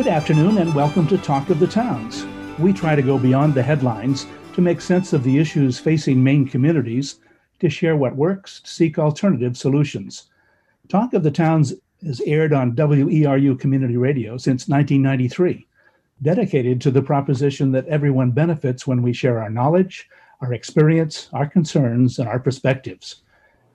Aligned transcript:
Good 0.00 0.08
afternoon 0.08 0.56
and 0.56 0.74
welcome 0.74 1.06
to 1.08 1.18
Talk 1.18 1.50
of 1.50 1.60
the 1.60 1.66
Towns. 1.66 2.24
We 2.58 2.72
try 2.72 2.94
to 2.94 3.02
go 3.02 3.18
beyond 3.18 3.52
the 3.52 3.62
headlines 3.62 4.26
to 4.54 4.62
make 4.62 4.80
sense 4.80 5.12
of 5.12 5.22
the 5.22 5.36
issues 5.36 5.78
facing 5.78 6.24
Maine 6.24 6.48
communities, 6.48 7.16
to 7.58 7.68
share 7.68 7.96
what 7.96 8.16
works, 8.16 8.62
to 8.62 8.70
seek 8.70 8.98
alternative 8.98 9.58
solutions. 9.58 10.30
Talk 10.88 11.12
of 11.12 11.22
the 11.22 11.30
Towns 11.30 11.74
is 12.00 12.22
aired 12.22 12.54
on 12.54 12.74
WERU 12.74 13.60
Community 13.60 13.98
Radio 13.98 14.38
since 14.38 14.68
1993, 14.68 15.66
dedicated 16.22 16.80
to 16.80 16.90
the 16.90 17.02
proposition 17.02 17.70
that 17.72 17.86
everyone 17.86 18.30
benefits 18.30 18.86
when 18.86 19.02
we 19.02 19.12
share 19.12 19.38
our 19.38 19.50
knowledge, 19.50 20.08
our 20.40 20.54
experience, 20.54 21.28
our 21.34 21.46
concerns, 21.46 22.18
and 22.18 22.26
our 22.26 22.38
perspectives. 22.38 23.16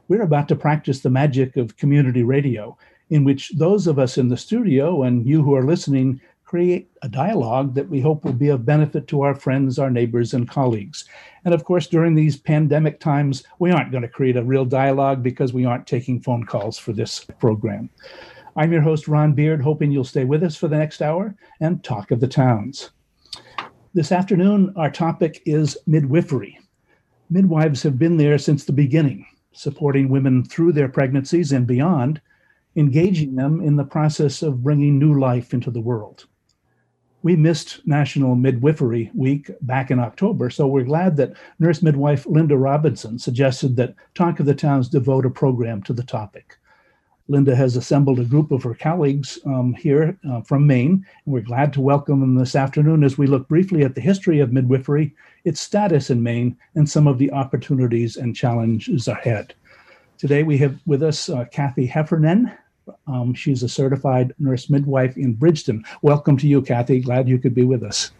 We're 0.07 0.23
about 0.23 0.47
to 0.47 0.55
practice 0.55 1.01
the 1.01 1.11
magic 1.11 1.55
of 1.55 1.77
community 1.77 2.23
radio 2.23 2.75
in 3.09 3.23
which 3.23 3.51
those 3.55 3.87
of 3.87 3.99
us 3.99 4.17
in 4.17 4.29
the 4.29 4.37
studio 4.37 5.03
and 5.03 5.25
you 5.25 5.43
who 5.43 5.55
are 5.55 5.65
listening 5.65 6.19
create 6.43 6.89
a 7.01 7.09
dialogue 7.09 7.73
that 7.73 7.89
we 7.89 7.99
hope 7.99 8.23
will 8.23 8.33
be 8.33 8.49
of 8.49 8.65
benefit 8.65 9.07
to 9.07 9.21
our 9.21 9.33
friends, 9.33 9.79
our 9.79 9.89
neighbors, 9.89 10.33
and 10.33 10.47
colleagues. 10.47 11.05
And 11.43 11.53
of 11.53 11.63
course, 11.65 11.87
during 11.87 12.13
these 12.13 12.37
pandemic 12.37 12.99
times, 12.99 13.43
we 13.59 13.71
aren't 13.71 13.91
going 13.91 14.03
to 14.03 14.07
create 14.07 14.37
a 14.37 14.43
real 14.43 14.65
dialogue 14.65 15.23
because 15.23 15.53
we 15.53 15.65
aren't 15.65 15.87
taking 15.87 16.21
phone 16.21 16.45
calls 16.45 16.77
for 16.77 16.93
this 16.93 17.25
program. 17.39 17.89
I'm 18.55 18.71
your 18.71 18.81
host, 18.81 19.07
Ron 19.07 19.33
Beard, 19.33 19.61
hoping 19.61 19.91
you'll 19.91 20.03
stay 20.03 20.23
with 20.23 20.43
us 20.43 20.55
for 20.55 20.67
the 20.67 20.77
next 20.77 21.01
hour 21.01 21.35
and 21.59 21.83
talk 21.83 22.11
of 22.11 22.19
the 22.19 22.27
towns. 22.27 22.91
This 23.93 24.11
afternoon, 24.11 24.73
our 24.77 24.91
topic 24.91 25.41
is 25.45 25.77
midwifery. 25.87 26.59
Midwives 27.29 27.81
have 27.83 27.97
been 27.97 28.17
there 28.17 28.37
since 28.37 28.63
the 28.63 28.71
beginning, 28.71 29.25
supporting 29.51 30.09
women 30.09 30.43
through 30.43 30.73
their 30.73 30.89
pregnancies 30.89 31.51
and 31.51 31.65
beyond 31.65 32.21
engaging 32.75 33.35
them 33.35 33.61
in 33.61 33.75
the 33.75 33.83
process 33.83 34.41
of 34.41 34.63
bringing 34.63 34.99
new 34.99 35.19
life 35.19 35.53
into 35.53 35.71
the 35.71 35.81
world. 35.81 36.25
We 37.23 37.35
missed 37.35 37.81
National 37.87 38.35
Midwifery 38.35 39.09
Week 39.15 39.49
back 39.61 39.89
in 39.89 39.99
October, 39.99 40.51
so 40.51 40.67
we're 40.67 40.83
glad 40.83 41.17
that 41.17 41.33
nurse 41.57 41.81
midwife 41.81 42.25
Linda 42.27 42.55
Robinson 42.55 43.17
suggested 43.17 43.75
that 43.77 43.95
Talk 44.13 44.39
of 44.39 44.45
the 44.45 44.53
Towns 44.53 44.89
devote 44.89 45.25
a 45.25 45.31
program 45.31 45.81
to 45.83 45.93
the 45.93 46.03
topic. 46.03 46.57
Linda 47.27 47.55
has 47.55 47.75
assembled 47.75 48.19
a 48.19 48.25
group 48.25 48.51
of 48.51 48.61
her 48.61 48.75
colleagues 48.75 49.39
um, 49.47 49.73
here 49.73 50.19
uh, 50.29 50.41
from 50.41 50.67
Maine, 50.67 51.03
and 51.25 51.33
we're 51.33 51.41
glad 51.41 51.73
to 51.73 51.81
welcome 51.81 52.19
them 52.19 52.35
this 52.35 52.55
afternoon 52.55 53.03
as 53.03 53.17
we 53.17 53.25
look 53.25 53.47
briefly 53.47 53.83
at 53.83 53.95
the 53.95 54.01
history 54.01 54.39
of 54.39 54.53
midwifery, 54.53 55.15
its 55.45 55.59
status 55.59 56.11
in 56.11 56.21
Maine, 56.21 56.55
and 56.75 56.87
some 56.87 57.07
of 57.07 57.17
the 57.17 57.31
opportunities 57.31 58.17
and 58.17 58.35
challenges 58.35 59.07
ahead. 59.07 59.55
Today 60.19 60.43
we 60.43 60.59
have 60.59 60.79
with 60.85 61.01
us 61.01 61.27
uh, 61.27 61.45
Kathy 61.45 61.87
Heffernan, 61.87 62.51
um, 63.07 63.33
she's 63.33 63.63
a 63.63 63.69
certified 63.69 64.33
nurse 64.39 64.69
midwife 64.69 65.17
in 65.17 65.33
Bridgton. 65.33 65.83
Welcome 66.01 66.37
to 66.37 66.47
you, 66.47 66.61
Kathy. 66.61 66.99
Glad 66.99 67.27
you 67.27 67.37
could 67.37 67.55
be 67.55 67.63
with 67.63 67.83
us. 67.83 68.11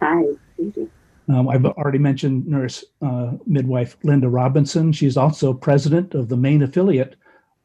Hi, 0.00 0.22
thank 0.56 0.76
you. 0.76 0.90
Um, 1.28 1.48
I've 1.48 1.64
already 1.66 1.98
mentioned 1.98 2.46
nurse 2.46 2.84
uh, 3.02 3.32
midwife 3.46 3.96
Linda 4.02 4.28
Robinson. 4.28 4.92
She's 4.92 5.16
also 5.16 5.52
president 5.52 6.14
of 6.14 6.28
the 6.28 6.36
Maine 6.36 6.62
affiliate 6.62 7.16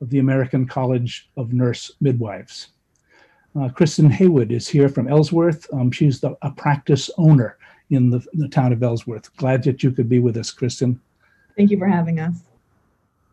of 0.02 0.10
the 0.10 0.20
American 0.20 0.68
College 0.68 1.30
of 1.38 1.54
Nurse 1.54 1.94
Midwives. 2.02 2.70
Uh, 3.60 3.70
Kristen 3.70 4.10
Haywood 4.10 4.52
is 4.52 4.68
here 4.68 4.90
from 4.90 5.08
Ellsworth. 5.08 5.72
Um, 5.74 5.92
she's 5.92 6.20
the, 6.20 6.36
a 6.42 6.52
practice 6.52 7.10
owner 7.18 7.58
in 7.90 8.10
the, 8.10 8.26
the 8.34 8.50
town 8.50 8.74
of 8.74 8.84
Ellsworth. 8.84 9.36
Glad 9.38 9.64
that 9.64 9.84
you 9.84 9.92
could 9.92 10.10
be 10.10 10.20
with 10.20 10.36
us, 10.36 10.52
Kristen. 10.52 11.00
Thank 11.56 11.72
you 11.72 11.78
for 11.78 11.88
having 11.88 12.20
us. 12.20 12.36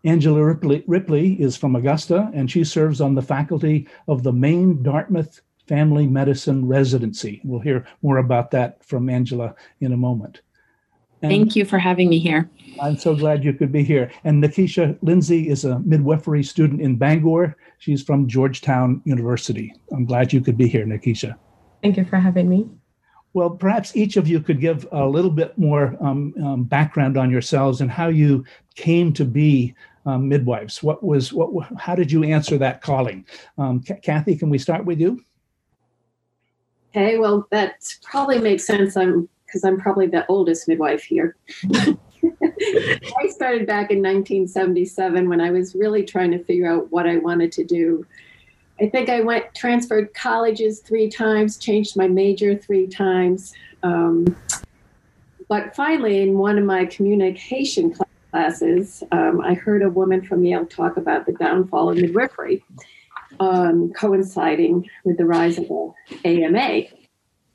Angela 0.05 0.43
Ripley, 0.43 0.83
Ripley 0.87 1.35
is 1.41 1.57
from 1.57 1.77
Augusta, 1.77 2.31
and 2.33 2.51
she 2.51 2.65
serves 2.65 3.01
on 3.01 3.15
the 3.15 3.23
faculty 3.23 3.87
of 4.09 4.23
the 4.23 4.33
Maine 4.33 4.83
Dartmouth 4.83 5.41
Family 5.67 6.07
Medicine 6.07 6.67
Residency. 6.67 7.41
We'll 7.45 7.61
hear 7.61 7.87
more 8.03 8.19
about 8.19 8.51
that 8.53 8.83
from 8.85 9.11
Angela 9.11 9.55
in 9.81 9.93
a 9.93 9.97
moment. 9.97 10.41
And 11.23 11.31
Thank 11.31 11.55
you 11.55 11.67
for 11.67 11.79
having 11.79 12.09
me 12.09 12.19
here. 12.19 12.49
I'm 12.81 12.97
so 12.97 13.15
glad 13.15 13.45
you 13.45 13.53
could 13.53 13.71
be 13.71 13.85
here. 13.85 14.11
And 14.25 14.43
Nikisha 14.43 14.97
Lindsay 15.03 15.51
is 15.51 15.67
a 15.67 15.79
midwifery 15.81 16.43
student 16.43 16.81
in 16.81 16.97
Bangor. 16.97 17.57
She's 17.79 18.03
from 18.03 18.27
Georgetown 18.27 19.03
University. 19.05 19.75
I'm 19.93 20.07
glad 20.07 20.33
you 20.33 20.41
could 20.41 20.57
be 20.57 20.67
here, 20.67 20.87
Nikisha. 20.87 21.37
Thank 21.83 21.99
you 21.99 22.07
for 22.07 22.17
having 22.17 22.49
me. 22.49 22.69
Well, 23.33 23.51
perhaps 23.51 23.95
each 23.95 24.17
of 24.17 24.27
you 24.27 24.41
could 24.41 24.61
give 24.61 24.89
a 24.91 25.07
little 25.07 25.31
bit 25.31 25.57
more 25.57 25.97
um, 26.01 26.35
um, 26.43 26.65
background 26.65 27.17
on 27.17 27.31
yourselves 27.31 27.81
and 27.81 27.91
how 27.91 28.09
you 28.09 28.45
came 28.75 29.13
to 29.13 29.25
be 29.25 29.75
um, 30.07 30.29
midwives. 30.29 30.83
What 30.83 31.03
was 31.03 31.33
what? 31.33 31.67
How 31.79 31.95
did 31.95 32.11
you 32.11 32.25
answer 32.25 32.59
that 32.59 32.83
calling? 32.83 33.27
Um, 33.59 33.81
Kathy, 34.03 34.37
can 34.37 34.51
we 34.51 34.59
start 34.59 34.85
with 34.85 35.01
you? 35.01 35.23
Okay, 36.91 37.19
well, 37.19 37.47
that 37.51 37.85
probably 38.03 38.39
makes 38.39 38.65
sense. 38.65 38.97
I'm 38.97 39.29
because 39.47 39.65
I'm 39.65 39.81
probably 39.81 40.07
the 40.07 40.27
oldest 40.29 40.69
midwife 40.69 41.03
here. 41.03 41.37
I 41.75 43.29
started 43.29 43.67
back 43.67 43.91
in 43.91 43.99
1977 43.99 45.29
when 45.29 45.41
I 45.41 45.51
was 45.51 45.75
really 45.75 46.05
trying 46.05 46.31
to 46.33 46.45
figure 46.45 46.71
out 46.71 46.91
what 46.93 47.07
I 47.07 47.19
wanted 47.19 47.51
to 47.53 47.65
do. 47.65 48.07
I 48.81 48.89
think 48.89 49.09
I 49.09 49.21
went 49.21 49.55
transferred 49.55 50.15
colleges 50.15 50.81
three 50.81 51.11
times, 51.11 51.59
changed 51.59 51.97
my 51.97 52.09
major 52.09 52.57
three 52.57 52.87
times. 52.87 53.53
Um, 53.83 54.37
but 55.49 55.75
finally, 55.75 56.21
in 56.21 56.39
one 56.39 56.59
of 56.59 56.65
my 56.65 56.87
communication 56.87 57.93
classes, 57.93 58.10
classes, 58.31 59.03
um, 59.13 59.41
I 59.41 59.55
heard 59.55 59.83
a 59.83 59.91
woman 59.91 60.23
from 60.23 60.45
Yale 60.45 60.67
talk 60.67 60.97
about 60.97 61.27
the 61.27 61.33
downfall 61.33 61.91
of 61.91 61.97
midwifery, 61.97 62.65
um, 63.39 63.93
coinciding 63.93 64.89
with 65.05 65.19
the 65.19 65.27
rise 65.27 65.59
of 65.59 65.69
the 65.69 65.93
AMA, 66.25 66.83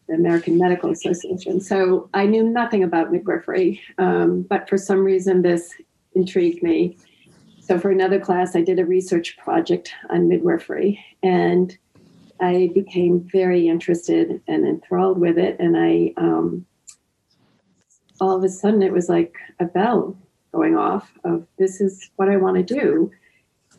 the 0.07 0.13
American 0.13 0.57
Medical 0.57 0.91
Association. 0.91 1.59
So 1.61 2.09
I 2.13 2.25
knew 2.25 2.43
nothing 2.43 2.83
about 2.83 3.11
midwifery, 3.11 3.81
um, 3.97 4.43
but 4.43 4.69
for 4.69 4.77
some 4.77 5.03
reason 5.03 5.41
this 5.41 5.73
intrigued 6.13 6.61
me. 6.61 6.97
So 7.59 7.79
for 7.79 7.89
another 7.89 8.19
class, 8.19 8.55
I 8.55 8.61
did 8.61 8.79
a 8.79 8.85
research 8.85 9.37
project 9.37 9.91
on 10.09 10.27
midwifery, 10.27 11.03
and 11.23 11.75
I 12.39 12.69
became 12.73 13.21
very 13.31 13.67
interested 13.67 14.41
and 14.47 14.67
enthralled 14.67 15.19
with 15.19 15.37
it. 15.37 15.57
And 15.59 15.75
I, 15.75 16.13
um, 16.17 16.65
all 18.21 18.35
of 18.37 18.43
a 18.43 18.49
sudden, 18.49 18.83
it 18.83 18.91
was 18.91 19.09
like 19.09 19.35
a 19.59 19.65
bell 19.65 20.15
going 20.55 20.77
off 20.77 21.11
of 21.23 21.45
this 21.57 21.81
is 21.81 22.09
what 22.15 22.29
I 22.29 22.37
want 22.37 22.55
to 22.57 22.63
do. 22.63 23.11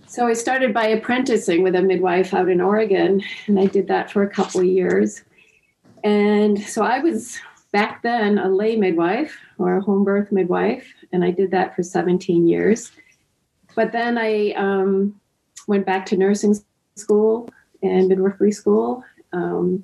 So 0.06 0.26
I 0.26 0.34
started 0.34 0.72
by 0.72 0.86
apprenticing 0.86 1.62
with 1.62 1.74
a 1.74 1.82
midwife 1.82 2.32
out 2.34 2.48
in 2.48 2.60
Oregon, 2.60 3.22
and 3.46 3.58
I 3.58 3.66
did 3.66 3.88
that 3.88 4.10
for 4.10 4.22
a 4.22 4.30
couple 4.30 4.60
of 4.60 4.66
years. 4.66 5.22
And 6.04 6.60
so 6.60 6.84
I 6.84 7.00
was 7.00 7.38
back 7.72 8.02
then 8.02 8.38
a 8.38 8.48
lay 8.48 8.76
midwife 8.76 9.36
or 9.58 9.76
a 9.76 9.82
home 9.82 10.04
birth 10.04 10.30
midwife, 10.30 10.86
and 11.12 11.24
I 11.24 11.30
did 11.30 11.50
that 11.50 11.74
for 11.74 11.82
17 11.82 12.46
years. 12.46 12.92
But 13.74 13.92
then 13.92 14.16
I 14.16 14.52
um, 14.52 15.20
went 15.66 15.86
back 15.86 16.06
to 16.06 16.16
nursing 16.16 16.54
school 16.94 17.48
and 17.82 18.08
midwifery 18.08 18.52
school, 18.52 19.02
um, 19.32 19.82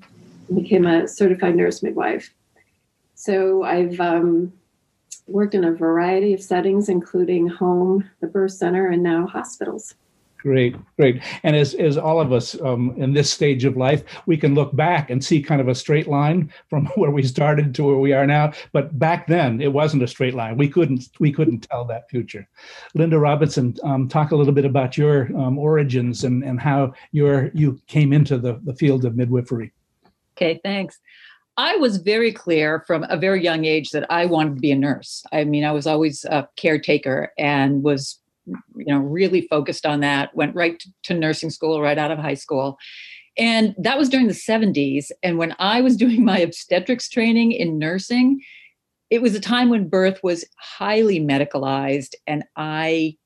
became 0.55 0.87
a 0.87 1.09
certified 1.09 1.57
nurse 1.57 1.83
midwife. 1.83 2.33
So 3.15 3.65
I've 3.65 3.99
um, 4.01 4.53
worked 5.27 5.55
in 5.55 5.65
a 5.65 5.73
variety 5.73 6.35
of 6.35 6.43
settings, 6.43 6.89
including 6.89 7.47
home, 7.49 8.09
the 8.21 8.27
birth 8.27 8.53
center, 8.53 8.89
and 8.89 9.03
now 9.03 9.27
hospitals. 9.27 9.95
Great, 10.43 10.75
great. 10.99 11.23
And 11.45 11.55
as, 11.55 11.75
as 11.75 11.97
all 11.97 12.21
of 12.21 12.33
us 12.33 12.61
um, 12.63 12.95
in 12.97 13.13
this 13.13 13.33
stage 13.33 13.65
of 13.65 13.77
life, 13.77 14.03
we 14.27 14.37
can 14.37 14.57
look 14.57 14.75
back 14.75 15.09
and 15.09 15.25
see 15.25 15.41
kind 15.41 15.61
of 15.61 15.69
a 15.69 15.75
straight 15.75 16.09
line 16.09 16.53
from 16.69 16.87
where 16.97 17.13
we 17.13 17.23
started 17.23 17.73
to 17.77 17.85
where 17.85 17.99
we 17.99 18.13
are 18.13 18.27
now. 18.27 18.53
But 18.73 18.99
back 18.99 19.29
then, 19.29 19.61
it 19.61 19.73
wasn't 19.73 20.03
a 20.03 20.09
straight 20.09 20.35
line. 20.35 20.57
We 20.57 20.69
couldn't 20.69 21.11
we 21.21 21.33
couldn't 21.33 21.61
tell 21.61 21.85
that 21.85 22.11
future. 22.11 22.49
Linda 22.97 23.21
Robinson, 23.21 23.77
um, 23.85 24.09
talk 24.09 24.33
a 24.33 24.37
little 24.37 24.53
bit 24.53 24.65
about 24.65 24.99
your 24.99 25.27
um, 25.39 25.59
origins 25.59 26.25
and, 26.25 26.43
and 26.43 26.59
how 26.59 26.93
your 27.13 27.53
you 27.55 27.81
came 27.87 28.13
into 28.13 28.37
the, 28.37 28.61
the 28.65 28.75
field 28.75 29.05
of 29.05 29.17
midwifery. 29.17 29.73
Okay, 30.37 30.61
thanks. 30.65 30.99
I 31.57 31.77
was 31.77 31.99
very 31.99 32.33
clear 32.33 32.83
from 32.87 33.05
a 33.09 33.17
very 33.17 33.43
young 33.43 33.65
age 33.65 33.91
that 33.91 34.11
I 34.11 34.27
wanted 34.27 34.55
to 34.55 34.61
be 34.61 34.73
a 34.73 34.77
nurse. 34.77 35.23
I 35.33 35.45
mean, 35.45 35.65
I 35.65 35.73
was 35.73 35.87
always 35.87 36.25
a 36.25 36.49
caretaker 36.57 37.33
and 37.39 37.83
was, 37.83 38.19
you 38.47 38.87
know, 38.87 38.99
really 38.99 39.47
focused 39.49 39.85
on 39.85 40.01
that. 40.01 40.35
Went 40.35 40.55
right 40.55 40.83
to 41.05 41.15
nursing 41.15 41.51
school 41.51 41.83
right 41.83 41.99
out 41.99 42.11
of 42.11 42.19
high 42.19 42.35
school. 42.35 42.79
And 43.37 43.75
that 43.79 43.99
was 43.99 44.09
during 44.09 44.29
the 44.29 44.35
70s. 44.35 45.11
And 45.23 45.37
when 45.37 45.55
I 45.59 45.83
was 45.83 45.97
doing 45.99 46.25
my 46.25 46.39
obstetrics 46.39 47.09
training 47.09 47.53
in 47.53 47.79
nursing, 47.79 48.41
it 49.11 49.21
was 49.21 49.35
a 49.35 49.41
time 49.41 49.69
when 49.69 49.89
birth 49.89 50.21
was 50.23 50.47
highly 50.59 51.21
medicalized 51.21 52.15
and 52.27 52.45
I 52.57 53.19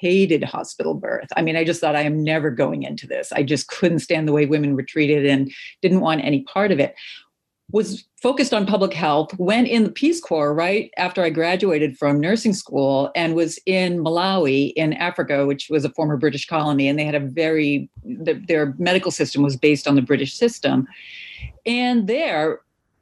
hated 0.00 0.42
hospital 0.42 0.94
birth. 0.94 1.28
I 1.36 1.42
mean, 1.42 1.56
I 1.56 1.64
just 1.64 1.80
thought 1.80 1.96
I 1.96 2.02
am 2.02 2.24
never 2.24 2.50
going 2.50 2.82
into 2.82 3.06
this. 3.06 3.30
I 3.30 3.42
just 3.42 3.68
couldn't 3.68 4.00
stand 4.00 4.26
the 4.26 4.32
way 4.32 4.44
women 4.46 4.74
were 4.74 4.82
treated 4.82 5.24
and 5.24 5.52
didn't 5.82 6.00
want 6.00 6.24
any 6.24 6.42
part 6.44 6.72
of 6.72 6.80
it 6.80 6.94
was 7.72 8.04
focused 8.22 8.54
on 8.54 8.66
public 8.66 8.92
health, 8.92 9.36
went 9.38 9.68
in 9.68 9.84
the 9.84 9.90
Peace 9.90 10.20
Corps 10.20 10.54
right 10.54 10.90
after 10.96 11.22
I 11.22 11.30
graduated 11.30 11.98
from 11.98 12.20
nursing 12.20 12.52
school 12.52 13.10
and 13.16 13.34
was 13.34 13.58
in 13.66 13.98
Malawi 13.98 14.72
in 14.76 14.92
Africa, 14.92 15.46
which 15.46 15.68
was 15.70 15.84
a 15.84 15.90
former 15.90 16.16
British 16.16 16.46
colony. 16.46 16.88
And 16.88 16.98
they 16.98 17.04
had 17.04 17.14
a 17.14 17.20
very, 17.20 17.88
the, 18.04 18.34
their 18.46 18.74
medical 18.78 19.10
system 19.10 19.42
was 19.42 19.56
based 19.56 19.88
on 19.88 19.94
the 19.94 20.02
British 20.02 20.34
system. 20.34 20.86
and 21.66 22.06
there, 22.06 22.60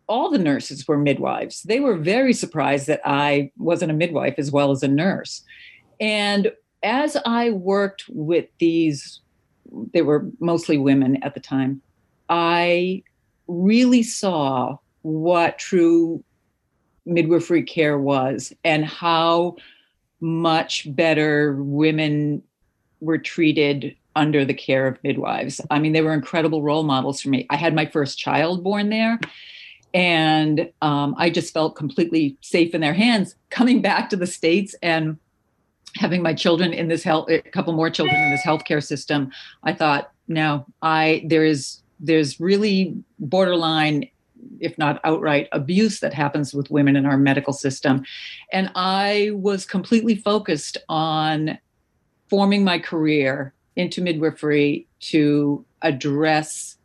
all 0.09 0.31
the 0.31 0.39
nurses 0.39 0.87
were 0.87 0.99
midwives. 0.99 1.63
They 1.63 1.81
were 1.81 1.97
very 1.97 2.33
surprised 2.33 2.87
that 2.87 3.01
I 3.05 3.51
wasn't 3.57 3.93
a 3.93 3.95
midwife 3.95 4.35
as 4.37 4.51
well 4.51 4.71
as 4.71 4.83
a 4.83 4.89
nurse. 4.89 5.43
And 6.01 6.53
as 6.83 7.17
I 7.25 7.51
worked 7.51 8.05
with 8.09 8.47
these, 8.59 9.21
they 9.93 10.03
were 10.03 10.27
mostly 10.41 10.77
women 10.77 11.23
at 11.23 11.35
the 11.35 11.41
time, 11.41 11.81
I 12.29 13.05
really 13.47 14.03
saw 14.03 14.77
what 15.03 15.59
true 15.59 16.23
midwifery 17.05 17.63
care 17.63 17.99
was 17.99 18.53
and 18.65 18.85
how 18.85 19.57
much 20.21 20.87
better 20.95 21.57
women 21.59 22.43
were 23.01 23.19
treated 23.19 23.97
under 24.15 24.45
the 24.45 24.55
care 24.55 24.87
of 24.87 25.03
midwives. 25.03 25.61
I 25.71 25.79
mean, 25.79 25.93
they 25.93 26.03
were 26.03 26.13
incredible 26.13 26.63
role 26.63 26.85
models 26.85 27.21
for 27.21 27.29
me. 27.29 27.47
I 27.51 27.57
had 27.57 27.75
my 27.75 27.87
first 27.87 28.19
child 28.19 28.63
born 28.63 28.91
there, 28.91 29.19
and 29.95 30.71
um, 30.81 31.15
I 31.19 31.31
just 31.31 31.53
felt 31.53 31.77
completely 31.77 32.37
safe 32.41 32.75
in 32.75 32.81
their 32.81 32.95
hands. 32.95 33.35
Coming 33.51 33.83
back 33.83 34.11
to 34.11 34.17
the 34.17 34.27
States 34.27 34.75
and 34.83 35.19
having 35.97 36.23
my 36.23 36.35
children 36.35 36.73
in 36.73 36.89
this 36.89 37.03
health, 37.03 37.29
a 37.31 37.41
couple 37.41 37.73
more 37.73 37.91
children 37.91 38.17
in 38.17 38.31
this 38.31 38.45
healthcare 38.45 38.83
system, 38.83 39.31
I 39.65 39.73
thought, 39.73 40.13
no, 40.29 40.67
I 40.81 41.25
there 41.27 41.45
is 41.45 41.83
there's 42.03 42.39
really 42.39 42.95
borderline 43.19 44.09
if 44.59 44.77
not 44.77 45.01
outright 45.05 45.49
abuse 45.53 46.01
that 46.01 46.13
happens 46.13 46.53
with 46.53 46.71
women 46.71 46.97
in 46.97 47.07
our 47.07 47.17
medical 47.17 47.53
system 47.53 48.05
and 48.53 48.71
i 48.75 49.31
was 49.35 49.65
completely 49.65 50.17
focused 50.17 50.77
on 50.89 51.57
forming 52.29 52.65
my 52.65 52.79
career 52.79 53.55
into 53.77 54.03
midwifery 54.03 54.87
to 55.01 55.65
address 55.83 56.77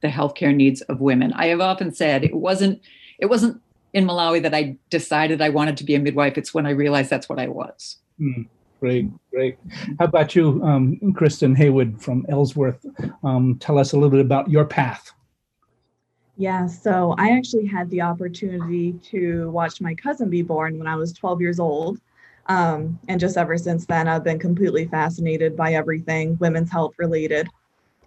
the 0.00 0.08
healthcare 0.08 0.54
needs 0.54 0.80
of 0.82 1.00
women. 1.00 1.32
I 1.34 1.46
have 1.46 1.60
often 1.60 1.92
said 1.92 2.24
it 2.24 2.34
wasn't 2.34 2.80
it 3.18 3.26
wasn't 3.26 3.60
in 3.92 4.06
Malawi 4.06 4.42
that 4.42 4.54
I 4.54 4.76
decided 4.88 5.42
I 5.42 5.50
wanted 5.50 5.76
to 5.78 5.84
be 5.84 5.94
a 5.94 5.98
midwife. 5.98 6.38
It's 6.38 6.54
when 6.54 6.66
I 6.66 6.70
realized 6.70 7.10
that's 7.10 7.28
what 7.28 7.38
I 7.38 7.48
was. 7.48 7.98
Mm, 8.20 8.48
great, 8.80 9.08
great. 9.30 9.58
How 9.98 10.06
about 10.06 10.34
you, 10.34 10.62
um, 10.64 10.98
Kristen 11.14 11.54
Haywood 11.54 12.00
from 12.00 12.26
Ellsworth? 12.28 12.84
Um, 13.22 13.56
tell 13.60 13.78
us 13.78 13.92
a 13.92 13.96
little 13.96 14.10
bit 14.10 14.20
about 14.20 14.50
your 14.50 14.64
path. 14.64 15.12
Yeah, 16.36 16.66
so 16.66 17.14
I 17.18 17.30
actually 17.30 17.66
had 17.66 17.90
the 17.90 18.00
opportunity 18.00 18.94
to 19.10 19.50
watch 19.50 19.80
my 19.80 19.94
cousin 19.94 20.30
be 20.30 20.42
born 20.42 20.78
when 20.78 20.86
I 20.86 20.96
was 20.96 21.12
12 21.12 21.40
years 21.40 21.60
old. 21.60 22.00
Um, 22.46 22.98
and 23.08 23.20
just 23.20 23.36
ever 23.36 23.58
since 23.58 23.84
then, 23.84 24.08
I've 24.08 24.24
been 24.24 24.38
completely 24.38 24.86
fascinated 24.86 25.54
by 25.54 25.74
everything 25.74 26.38
women's 26.38 26.72
health 26.72 26.94
related. 26.98 27.46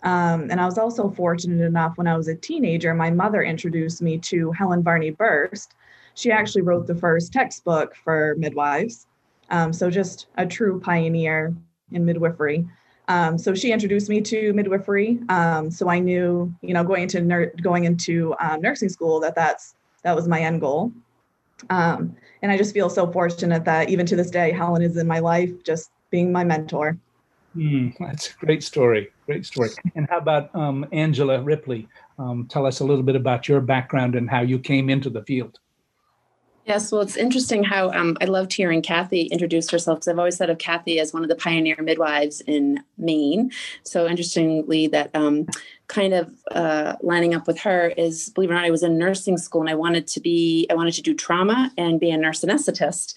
Um, 0.01 0.49
and 0.49 0.59
I 0.59 0.65
was 0.65 0.77
also 0.77 1.09
fortunate 1.11 1.63
enough 1.63 1.97
when 1.97 2.07
I 2.07 2.17
was 2.17 2.27
a 2.27 2.35
teenager, 2.35 2.93
my 2.93 3.09
mother 3.09 3.41
introduced 3.41 4.01
me 4.01 4.17
to 4.17 4.51
Helen 4.51 4.83
Varney 4.83 5.11
Burst. 5.11 5.75
She 6.15 6.31
actually 6.31 6.63
wrote 6.63 6.87
the 6.87 6.95
first 6.95 7.31
textbook 7.31 7.95
for 7.95 8.35
midwives. 8.37 9.07
Um, 9.49 9.73
so 9.73 9.89
just 9.89 10.27
a 10.37 10.45
true 10.45 10.79
pioneer 10.79 11.53
in 11.91 12.05
midwifery. 12.05 12.67
Um, 13.07 13.37
so 13.37 13.53
she 13.53 13.71
introduced 13.71 14.09
me 14.09 14.21
to 14.21 14.53
midwifery. 14.53 15.19
Um, 15.29 15.69
so 15.69 15.89
I 15.89 15.99
knew, 15.99 16.53
you 16.61 16.73
know, 16.73 16.83
going 16.83 17.03
into 17.03 17.51
going 17.61 17.83
into 17.83 18.35
um, 18.39 18.61
nursing 18.61 18.89
school 18.89 19.19
that 19.19 19.35
that's 19.35 19.75
that 20.03 20.15
was 20.15 20.27
my 20.27 20.41
end 20.41 20.61
goal. 20.61 20.91
Um, 21.69 22.15
and 22.41 22.51
I 22.51 22.57
just 22.57 22.73
feel 22.73 22.89
so 22.89 23.11
fortunate 23.11 23.65
that 23.65 23.89
even 23.89 24.05
to 24.07 24.15
this 24.15 24.29
day, 24.29 24.51
Helen 24.51 24.81
is 24.81 24.97
in 24.97 25.07
my 25.07 25.19
life, 25.19 25.63
just 25.63 25.91
being 26.09 26.31
my 26.31 26.43
mentor. 26.43 26.97
Mm, 27.55 27.95
that's 27.99 28.29
a 28.29 28.45
great 28.45 28.63
story. 28.63 29.09
Great 29.25 29.45
story. 29.45 29.69
And 29.95 30.07
how 30.09 30.17
about 30.17 30.53
um, 30.55 30.85
Angela 30.91 31.41
Ripley? 31.41 31.87
Um, 32.17 32.47
tell 32.49 32.65
us 32.65 32.79
a 32.79 32.85
little 32.85 33.03
bit 33.03 33.15
about 33.15 33.47
your 33.47 33.61
background 33.61 34.15
and 34.15 34.29
how 34.29 34.41
you 34.41 34.59
came 34.59 34.89
into 34.89 35.09
the 35.09 35.23
field. 35.23 35.59
Yes, 36.65 36.91
well, 36.93 37.01
it's 37.01 37.17
interesting 37.17 37.61
how 37.63 37.91
um, 37.91 38.17
I 38.21 38.25
loved 38.25 38.53
hearing 38.53 38.81
Kathy 38.81 39.23
introduce 39.23 39.69
herself 39.69 39.97
because 39.97 40.07
I've 40.07 40.19
always 40.19 40.37
thought 40.37 40.49
of 40.49 40.59
Kathy 40.59 40.97
as 40.97 41.13
one 41.13 41.21
of 41.21 41.27
the 41.27 41.35
pioneer 41.35 41.75
midwives 41.81 42.39
in 42.41 42.81
Maine. 42.97 43.51
So 43.83 44.07
interestingly, 44.07 44.87
that 44.87 45.11
um, 45.13 45.45
kind 45.87 46.13
of 46.13 46.33
uh, 46.51 46.95
lining 47.01 47.33
up 47.33 47.47
with 47.47 47.59
her 47.59 47.89
is, 47.97 48.29
believe 48.29 48.49
it 48.49 48.53
or 48.53 48.55
not, 48.55 48.65
I 48.65 48.71
was 48.71 48.83
in 48.83 48.97
nursing 48.97 49.37
school 49.37 49.59
and 49.59 49.69
I 49.69 49.75
wanted 49.75 50.07
to 50.07 50.21
be, 50.21 50.65
I 50.69 50.73
wanted 50.73 50.93
to 50.93 51.01
do 51.01 51.13
trauma 51.13 51.69
and 51.77 51.99
be 51.99 52.11
a 52.11 52.17
nurse 52.17 52.41
anesthetist. 52.41 53.15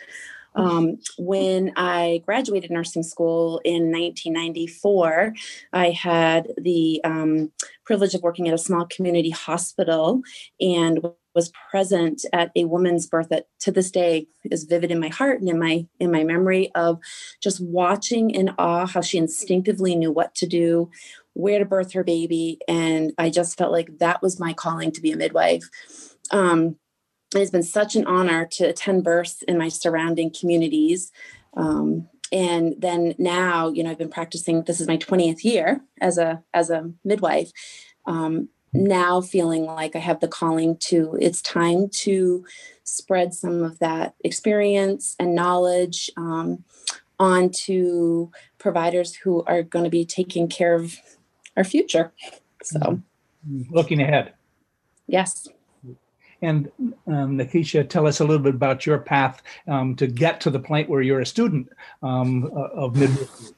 Um, 0.56 0.98
when 1.18 1.72
I 1.76 2.22
graduated 2.24 2.70
nursing 2.70 3.02
school 3.02 3.60
in 3.62 3.92
1994, 3.92 5.34
I 5.72 5.90
had 5.90 6.48
the 6.56 7.00
um, 7.04 7.52
privilege 7.84 8.14
of 8.14 8.22
working 8.22 8.48
at 8.48 8.54
a 8.54 8.58
small 8.58 8.86
community 8.86 9.30
hospital 9.30 10.22
and 10.58 11.00
was 11.36 11.52
present 11.70 12.24
at 12.32 12.50
a 12.56 12.64
woman's 12.64 13.06
birth 13.06 13.28
that 13.28 13.46
to 13.60 13.70
this 13.70 13.92
day 13.92 14.26
is 14.44 14.64
vivid 14.64 14.90
in 14.90 14.98
my 14.98 15.08
heart 15.08 15.38
and 15.38 15.48
in 15.48 15.58
my 15.58 15.86
in 16.00 16.10
my 16.10 16.24
memory 16.24 16.72
of 16.74 16.98
just 17.40 17.60
watching 17.60 18.30
in 18.30 18.50
awe 18.58 18.86
how 18.86 19.00
she 19.00 19.18
instinctively 19.18 19.94
knew 19.94 20.10
what 20.10 20.34
to 20.34 20.46
do 20.46 20.90
where 21.34 21.60
to 21.60 21.64
birth 21.64 21.92
her 21.92 22.02
baby 22.02 22.58
and 22.66 23.12
i 23.18 23.30
just 23.30 23.56
felt 23.56 23.70
like 23.70 23.98
that 23.98 24.20
was 24.20 24.40
my 24.40 24.52
calling 24.52 24.90
to 24.90 25.00
be 25.00 25.12
a 25.12 25.16
midwife 25.16 25.68
um, 26.32 26.76
it's 27.34 27.50
been 27.50 27.62
such 27.62 27.96
an 27.96 28.06
honor 28.06 28.46
to 28.52 28.64
attend 28.64 29.04
births 29.04 29.42
in 29.42 29.58
my 29.58 29.68
surrounding 29.68 30.30
communities. 30.30 31.10
Um, 31.56 32.08
and 32.32 32.74
then 32.78 33.14
now, 33.18 33.68
you 33.68 33.82
know, 33.82 33.90
I've 33.90 33.98
been 33.98 34.10
practicing. 34.10 34.62
This 34.64 34.80
is 34.80 34.88
my 34.88 34.96
20th 34.96 35.44
year 35.44 35.80
as 36.00 36.18
a 36.18 36.42
as 36.52 36.70
a 36.70 36.90
midwife. 37.04 37.50
Um, 38.06 38.48
now 38.72 39.20
feeling 39.20 39.64
like 39.64 39.96
I 39.96 40.00
have 40.00 40.20
the 40.20 40.28
calling 40.28 40.76
to. 40.88 41.16
It's 41.20 41.40
time 41.42 41.88
to 42.00 42.44
spread 42.84 43.34
some 43.34 43.62
of 43.62 43.78
that 43.78 44.14
experience 44.24 45.16
and 45.18 45.34
knowledge 45.34 46.10
um, 46.16 46.64
onto 47.18 48.30
providers 48.58 49.14
who 49.14 49.42
are 49.44 49.62
going 49.62 49.84
to 49.84 49.90
be 49.90 50.04
taking 50.04 50.48
care 50.48 50.74
of 50.74 50.96
our 51.56 51.64
future. 51.64 52.12
So, 52.62 53.00
looking 53.70 54.00
ahead. 54.00 54.34
Yes. 55.06 55.48
And 56.42 56.70
um, 57.06 57.38
tell 57.88 58.06
us 58.06 58.20
a 58.20 58.24
little 58.24 58.42
bit 58.42 58.54
about 58.54 58.84
your 58.84 58.98
path 58.98 59.42
um, 59.66 59.96
to 59.96 60.06
get 60.06 60.40
to 60.42 60.50
the 60.50 60.58
point 60.58 60.88
where 60.88 61.00
you're 61.00 61.20
a 61.20 61.26
student 61.26 61.68
um, 62.02 62.50
uh, 62.54 62.68
of 62.74 62.94
midwifery. 62.94 63.55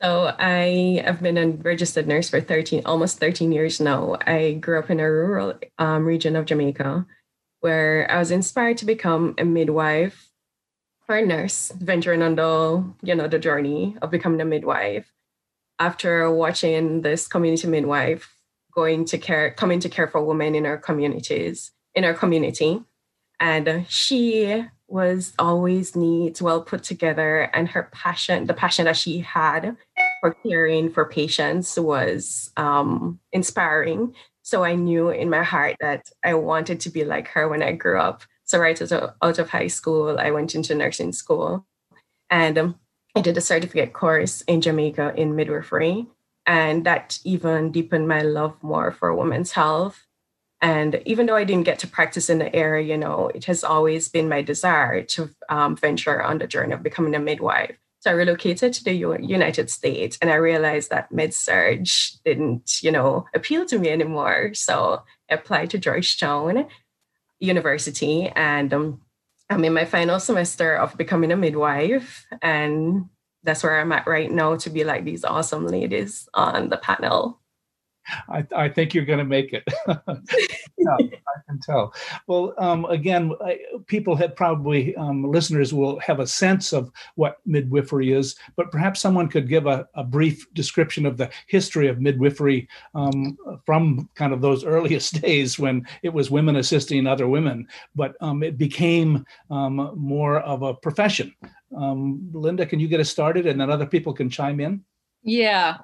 So 0.00 0.32
I 0.38 1.02
have 1.04 1.20
been 1.20 1.36
a 1.36 1.48
registered 1.48 2.06
nurse 2.06 2.30
for 2.30 2.40
13, 2.40 2.82
almost 2.86 3.18
13 3.18 3.50
years 3.50 3.80
now. 3.80 4.16
I 4.26 4.52
grew 4.52 4.78
up 4.78 4.90
in 4.90 5.00
a 5.00 5.10
rural 5.10 5.54
um, 5.78 6.04
region 6.04 6.36
of 6.36 6.46
Jamaica 6.46 7.04
where 7.60 8.08
I 8.08 8.18
was 8.18 8.30
inspired 8.30 8.78
to 8.78 8.86
become 8.86 9.34
a 9.38 9.44
midwife 9.44 10.30
or 11.08 11.16
a 11.16 11.26
nurse, 11.26 11.72
venturing 11.80 12.22
on 12.22 12.36
the, 12.36 12.84
you 13.02 13.14
know, 13.14 13.26
the 13.26 13.40
journey 13.40 13.96
of 14.00 14.12
becoming 14.12 14.40
a 14.40 14.44
midwife. 14.44 15.10
After 15.80 16.30
watching 16.30 17.02
this 17.02 17.26
community 17.26 17.66
midwife 17.66 18.32
going 18.72 19.04
to 19.06 19.18
care, 19.18 19.50
coming 19.50 19.80
to 19.80 19.88
care 19.88 20.06
for 20.06 20.24
women 20.24 20.54
in 20.54 20.66
our 20.66 20.78
communities, 20.78 21.72
in 21.94 22.04
our 22.04 22.14
community. 22.14 22.82
And 23.40 23.86
she 23.88 24.64
was 24.88 25.32
always 25.38 25.94
neat, 25.94 26.40
well 26.40 26.62
put 26.62 26.82
together, 26.82 27.50
and 27.54 27.68
her 27.68 27.88
passion, 27.92 28.46
the 28.46 28.54
passion 28.54 28.86
that 28.86 28.96
she 28.96 29.18
had 29.18 29.76
for 30.20 30.34
caring 30.46 30.90
for 30.90 31.04
patients 31.04 31.78
was 31.78 32.50
um, 32.56 33.20
inspiring. 33.32 34.14
So 34.42 34.64
I 34.64 34.74
knew 34.74 35.10
in 35.10 35.28
my 35.28 35.42
heart 35.42 35.76
that 35.80 36.08
I 36.24 36.34
wanted 36.34 36.80
to 36.80 36.90
be 36.90 37.04
like 37.04 37.28
her 37.28 37.48
when 37.48 37.62
I 37.62 37.72
grew 37.72 38.00
up. 38.00 38.22
So 38.44 38.58
right 38.58 38.80
out 38.80 39.38
of, 39.38 39.50
high 39.50 39.66
school, 39.66 40.18
I 40.18 40.30
went 40.30 40.54
into 40.54 40.74
nursing 40.74 41.12
school, 41.12 41.66
and 42.30 42.56
um, 42.56 42.80
I 43.14 43.20
did 43.20 43.36
a 43.36 43.42
certificate 43.42 43.92
course 43.92 44.40
in 44.42 44.62
Jamaica 44.62 45.12
in 45.16 45.36
midwifery. 45.36 46.06
And 46.46 46.86
that 46.86 47.18
even 47.24 47.72
deepened 47.72 48.08
my 48.08 48.22
love 48.22 48.56
more 48.62 48.90
for 48.90 49.14
women's 49.14 49.52
health. 49.52 50.06
And 50.62 51.02
even 51.04 51.26
though 51.26 51.36
I 51.36 51.44
didn't 51.44 51.66
get 51.66 51.78
to 51.80 51.86
practice 51.86 52.30
in 52.30 52.38
the 52.38 52.54
area, 52.56 52.86
you 52.86 52.96
know, 52.96 53.30
it 53.34 53.44
has 53.44 53.62
always 53.62 54.08
been 54.08 54.30
my 54.30 54.40
desire 54.40 55.02
to 55.02 55.30
um, 55.50 55.76
venture 55.76 56.22
on 56.22 56.38
the 56.38 56.46
journey 56.46 56.72
of 56.72 56.82
becoming 56.82 57.14
a 57.14 57.18
midwife. 57.18 57.76
So 58.00 58.10
I 58.10 58.14
relocated 58.14 58.72
to 58.74 58.84
the 58.84 58.92
United 58.92 59.70
States 59.70 60.18
and 60.22 60.30
I 60.30 60.36
realized 60.36 60.90
that 60.90 61.10
med-surg 61.10 61.86
didn't, 62.24 62.82
you 62.82 62.92
know, 62.92 63.26
appeal 63.34 63.66
to 63.66 63.78
me 63.78 63.88
anymore. 63.90 64.54
So 64.54 65.02
I 65.28 65.34
applied 65.34 65.70
to 65.70 65.78
Georgetown 65.78 66.66
University 67.40 68.28
and 68.28 68.72
um, 68.72 69.00
I'm 69.50 69.64
in 69.64 69.72
my 69.72 69.84
final 69.84 70.20
semester 70.20 70.76
of 70.76 70.96
becoming 70.96 71.32
a 71.32 71.36
midwife. 71.36 72.26
And 72.40 73.06
that's 73.42 73.62
where 73.62 73.80
I'm 73.80 73.92
at 73.92 74.06
right 74.06 74.30
now 74.30 74.56
to 74.56 74.70
be 74.70 74.84
like 74.84 75.04
these 75.04 75.24
awesome 75.24 75.66
ladies 75.66 76.28
on 76.34 76.68
the 76.68 76.76
panel. 76.76 77.40
I, 78.28 78.46
I 78.54 78.68
think 78.68 78.94
you're 78.94 79.04
going 79.04 79.18
to 79.18 79.24
make 79.24 79.52
it. 79.52 79.64
yeah, 79.86 80.96
I 80.98 81.40
can 81.46 81.60
tell. 81.62 81.94
Well, 82.26 82.54
um, 82.58 82.84
again, 82.86 83.32
I, 83.40 83.58
people 83.86 84.16
have 84.16 84.36
probably 84.36 84.94
um, 84.96 85.30
listeners 85.30 85.74
will 85.74 85.98
have 86.00 86.20
a 86.20 86.26
sense 86.26 86.72
of 86.72 86.90
what 87.16 87.38
midwifery 87.46 88.12
is, 88.12 88.36
but 88.56 88.70
perhaps 88.70 89.00
someone 89.00 89.28
could 89.28 89.48
give 89.48 89.66
a, 89.66 89.88
a 89.94 90.04
brief 90.04 90.46
description 90.54 91.06
of 91.06 91.16
the 91.16 91.30
history 91.46 91.88
of 91.88 92.00
midwifery 92.00 92.68
um, 92.94 93.36
from 93.66 94.08
kind 94.14 94.32
of 94.32 94.40
those 94.40 94.64
earliest 94.78 95.20
days 95.20 95.58
when 95.58 95.86
it 96.02 96.12
was 96.12 96.30
women 96.30 96.56
assisting 96.56 97.06
other 97.06 97.28
women, 97.28 97.66
but 97.94 98.14
um, 98.20 98.42
it 98.42 98.58
became 98.58 99.24
um, 99.50 99.92
more 99.96 100.40
of 100.40 100.62
a 100.62 100.74
profession. 100.74 101.34
Um, 101.76 102.30
Linda, 102.32 102.66
can 102.66 102.80
you 102.80 102.88
get 102.88 103.00
us 103.00 103.10
started, 103.10 103.46
and 103.46 103.60
then 103.60 103.70
other 103.70 103.86
people 103.86 104.12
can 104.12 104.30
chime 104.30 104.60
in? 104.60 104.84
Yeah, 105.22 105.78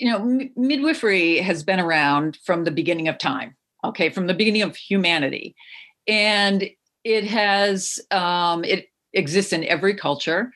you 0.00 0.10
know, 0.10 0.48
midwifery 0.56 1.38
has 1.38 1.62
been 1.62 1.78
around 1.78 2.38
from 2.42 2.64
the 2.64 2.70
beginning 2.70 3.06
of 3.06 3.18
time, 3.18 3.54
okay, 3.84 4.08
from 4.08 4.26
the 4.26 4.34
beginning 4.34 4.62
of 4.62 4.74
humanity. 4.74 5.54
And 6.08 6.68
it 7.04 7.24
has, 7.24 8.00
um, 8.10 8.64
it 8.64 8.86
exists 9.12 9.52
in 9.52 9.64
every 9.64 9.94
culture. 9.94 10.52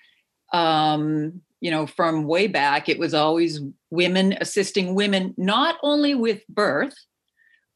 Um, 0.52 1.42
you 1.60 1.70
know, 1.70 1.86
from 1.86 2.24
way 2.24 2.46
back, 2.46 2.88
it 2.88 2.98
was 2.98 3.12
always 3.12 3.60
women 3.90 4.34
assisting 4.40 4.94
women, 4.94 5.34
not 5.36 5.76
only 5.82 6.14
with 6.14 6.42
birth, 6.48 6.94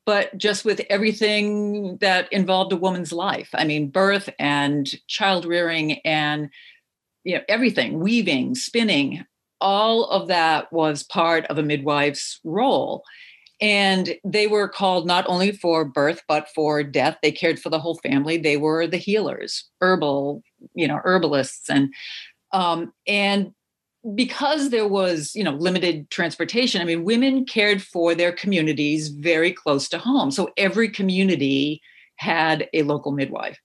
but 0.06 0.36
just 0.38 0.64
with 0.64 0.80
everything 0.88 1.98
that 1.98 2.32
involved 2.32 2.72
a 2.72 2.76
woman's 2.76 3.12
life. 3.12 3.50
I 3.52 3.64
mean, 3.64 3.90
birth 3.90 4.30
and 4.38 4.88
child 5.06 5.44
rearing 5.44 5.98
and 6.00 6.48
you 7.24 7.34
know 7.34 7.42
everything 7.46 8.00
weaving 8.00 8.54
spinning 8.54 9.26
all 9.60 10.04
of 10.04 10.28
that 10.28 10.72
was 10.72 11.02
part 11.02 11.44
of 11.46 11.58
a 11.58 11.62
midwife's 11.62 12.40
role. 12.44 13.02
And 13.60 14.14
they 14.24 14.46
were 14.46 14.68
called 14.68 15.06
not 15.06 15.24
only 15.26 15.50
for 15.50 15.84
birth, 15.84 16.22
but 16.28 16.48
for 16.54 16.84
death. 16.84 17.18
They 17.22 17.32
cared 17.32 17.58
for 17.58 17.70
the 17.70 17.80
whole 17.80 17.96
family. 17.96 18.38
They 18.38 18.56
were 18.56 18.86
the 18.86 18.98
healers, 18.98 19.68
herbal, 19.80 20.42
you 20.74 20.86
know, 20.86 21.00
herbalists. 21.02 21.68
And 21.68 21.92
um, 22.52 22.92
and 23.06 23.52
because 24.14 24.70
there 24.70 24.86
was, 24.86 25.32
you 25.34 25.42
know, 25.42 25.52
limited 25.52 26.08
transportation, 26.10 26.80
I 26.80 26.84
mean, 26.84 27.04
women 27.04 27.44
cared 27.44 27.82
for 27.82 28.14
their 28.14 28.32
communities 28.32 29.08
very 29.08 29.52
close 29.52 29.88
to 29.88 29.98
home. 29.98 30.30
So 30.30 30.50
every 30.56 30.88
community 30.88 31.82
had 32.16 32.68
a 32.72 32.82
local 32.84 33.12
midwife. 33.12 33.58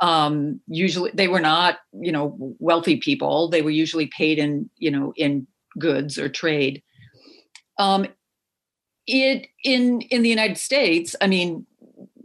Um, 0.00 0.60
usually 0.66 1.10
they 1.14 1.28
were 1.28 1.40
not, 1.40 1.78
you 1.92 2.12
know, 2.12 2.36
wealthy 2.58 2.96
people. 2.96 3.48
They 3.48 3.62
were 3.62 3.70
usually 3.70 4.06
paid 4.06 4.38
in, 4.38 4.70
you 4.76 4.90
know, 4.90 5.12
in 5.16 5.46
goods 5.78 6.18
or 6.18 6.28
trade. 6.28 6.82
Um, 7.78 8.06
it 9.06 9.48
in 9.62 10.00
in 10.02 10.22
the 10.22 10.28
United 10.28 10.58
States, 10.58 11.14
I 11.20 11.26
mean, 11.26 11.66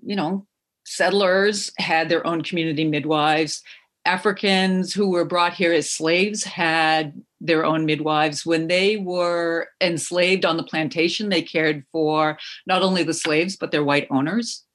you 0.03 0.15
know, 0.15 0.45
settlers 0.85 1.71
had 1.77 2.09
their 2.09 2.25
own 2.25 2.41
community 2.41 2.85
midwives. 2.85 3.61
Africans 4.05 4.93
who 4.93 5.09
were 5.09 5.25
brought 5.25 5.53
here 5.53 5.73
as 5.73 5.91
slaves 5.91 6.43
had 6.43 7.21
their 7.41 7.65
own 7.65 7.85
midwives. 7.85 8.45
When 8.45 8.67
they 8.67 8.97
were 8.97 9.67
enslaved 9.81 10.45
on 10.45 10.57
the 10.57 10.63
plantation, 10.63 11.29
they 11.29 11.41
cared 11.41 11.85
for 11.91 12.37
not 12.65 12.81
only 12.81 13.03
the 13.03 13.13
slaves, 13.13 13.55
but 13.55 13.71
their 13.71 13.83
white 13.83 14.07
owners 14.09 14.65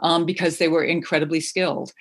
um, 0.00 0.24
because 0.24 0.58
they 0.58 0.68
were 0.68 0.84
incredibly 0.84 1.40
skilled. 1.40 1.92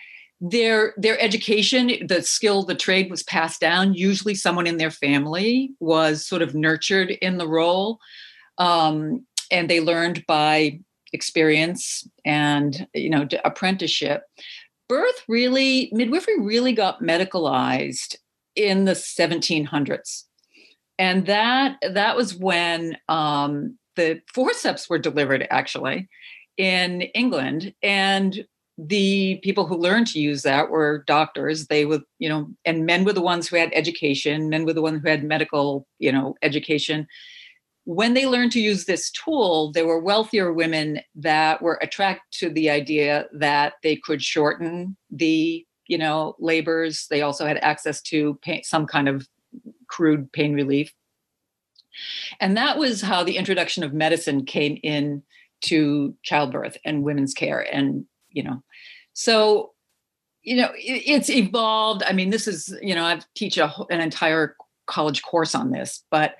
Their 0.41 0.93
their 0.97 1.19
education 1.19 2.07
the 2.07 2.21
skill 2.21 2.63
the 2.63 2.75
trade 2.75 3.09
was 3.09 3.23
passed 3.23 3.59
down. 3.59 3.93
Usually 3.93 4.35
someone 4.35 4.67
in 4.67 4.77
their 4.77 4.91
family 4.91 5.71
was 5.79 6.25
sort 6.25 6.41
of 6.41 6.55
nurtured 6.55 7.11
in 7.11 7.37
the 7.37 7.47
role 7.47 7.99
um, 8.57 9.25
and 9.51 9.69
they 9.69 9.81
learned 9.81 10.25
by 10.27 10.79
experience 11.11 12.07
and 12.23 12.87
you 12.93 13.09
know 13.09 13.27
apprenticeship. 13.43 14.23
Birth 14.87 15.23
really 15.27 15.89
midwifery 15.91 16.39
really 16.39 16.73
got 16.73 17.01
medicalized 17.01 18.15
in 18.55 18.85
the 18.85 18.93
1700s 18.93 20.23
and 20.99 21.25
that 21.27 21.77
that 21.81 22.15
was 22.15 22.35
when 22.35 22.97
um, 23.07 23.77
the 23.95 24.21
forceps 24.33 24.89
were 24.89 24.99
delivered 24.99 25.47
actually 25.49 26.09
in 26.59 27.01
England. 27.01 27.73
And 27.81 28.45
the 28.77 29.39
people 29.43 29.65
who 29.65 29.75
learned 29.75 30.07
to 30.07 30.19
use 30.19 30.43
that 30.43 30.69
were 30.69 31.03
doctors. 31.07 31.67
They 31.67 31.85
would, 31.85 32.03
you 32.19 32.29
know, 32.29 32.49
and 32.63 32.85
men 32.85 33.03
were 33.03 33.13
the 33.13 33.21
ones 33.21 33.47
who 33.47 33.57
had 33.57 33.71
education, 33.73 34.49
men 34.49 34.65
were 34.65 34.73
the 34.73 34.81
ones 34.81 35.01
who 35.01 35.09
had 35.09 35.23
medical, 35.23 35.87
you 35.97 36.11
know, 36.11 36.35
education. 36.43 37.07
When 37.83 38.13
they 38.13 38.25
learned 38.25 38.51
to 38.53 38.61
use 38.61 38.85
this 38.85 39.09
tool, 39.11 39.71
there 39.73 39.87
were 39.87 39.99
wealthier 39.99 40.53
women 40.53 41.01
that 41.15 41.61
were 41.61 41.79
attracted 41.81 42.39
to 42.39 42.49
the 42.49 42.69
idea 42.69 43.25
that 43.33 43.73
they 43.83 43.97
could 43.97 44.21
shorten 44.21 44.95
the, 45.09 45.65
you 45.87 45.97
know, 45.97 46.35
labors. 46.39 47.07
They 47.09 47.21
also 47.21 47.45
had 47.45 47.57
access 47.57 48.01
to 48.03 48.39
pain, 48.41 48.63
some 48.63 48.85
kind 48.85 49.09
of 49.09 49.27
crude 49.87 50.31
pain 50.31 50.53
relief. 50.53 50.93
And 52.39 52.55
that 52.55 52.77
was 52.77 53.01
how 53.01 53.23
the 53.23 53.37
introduction 53.37 53.83
of 53.83 53.93
medicine 53.93 54.45
came 54.45 54.79
in 54.83 55.23
to 55.61 56.15
childbirth 56.23 56.77
and 56.85 57.03
women's 57.03 57.33
care 57.33 57.59
and 57.73 58.05
you 58.29 58.43
know. 58.43 58.63
So 59.13 59.73
you 60.41 60.55
know 60.55 60.71
it, 60.75 61.03
it's 61.05 61.29
evolved. 61.29 62.03
I 62.05 62.13
mean 62.13 62.29
this 62.29 62.47
is 62.47 62.75
you 62.81 62.95
know 62.95 63.03
i 63.03 63.19
teach 63.35 63.57
a, 63.57 63.73
an 63.89 63.99
entire 63.99 64.55
college 64.87 65.21
course 65.21 65.53
on 65.53 65.69
this 65.69 66.03
but 66.09 66.35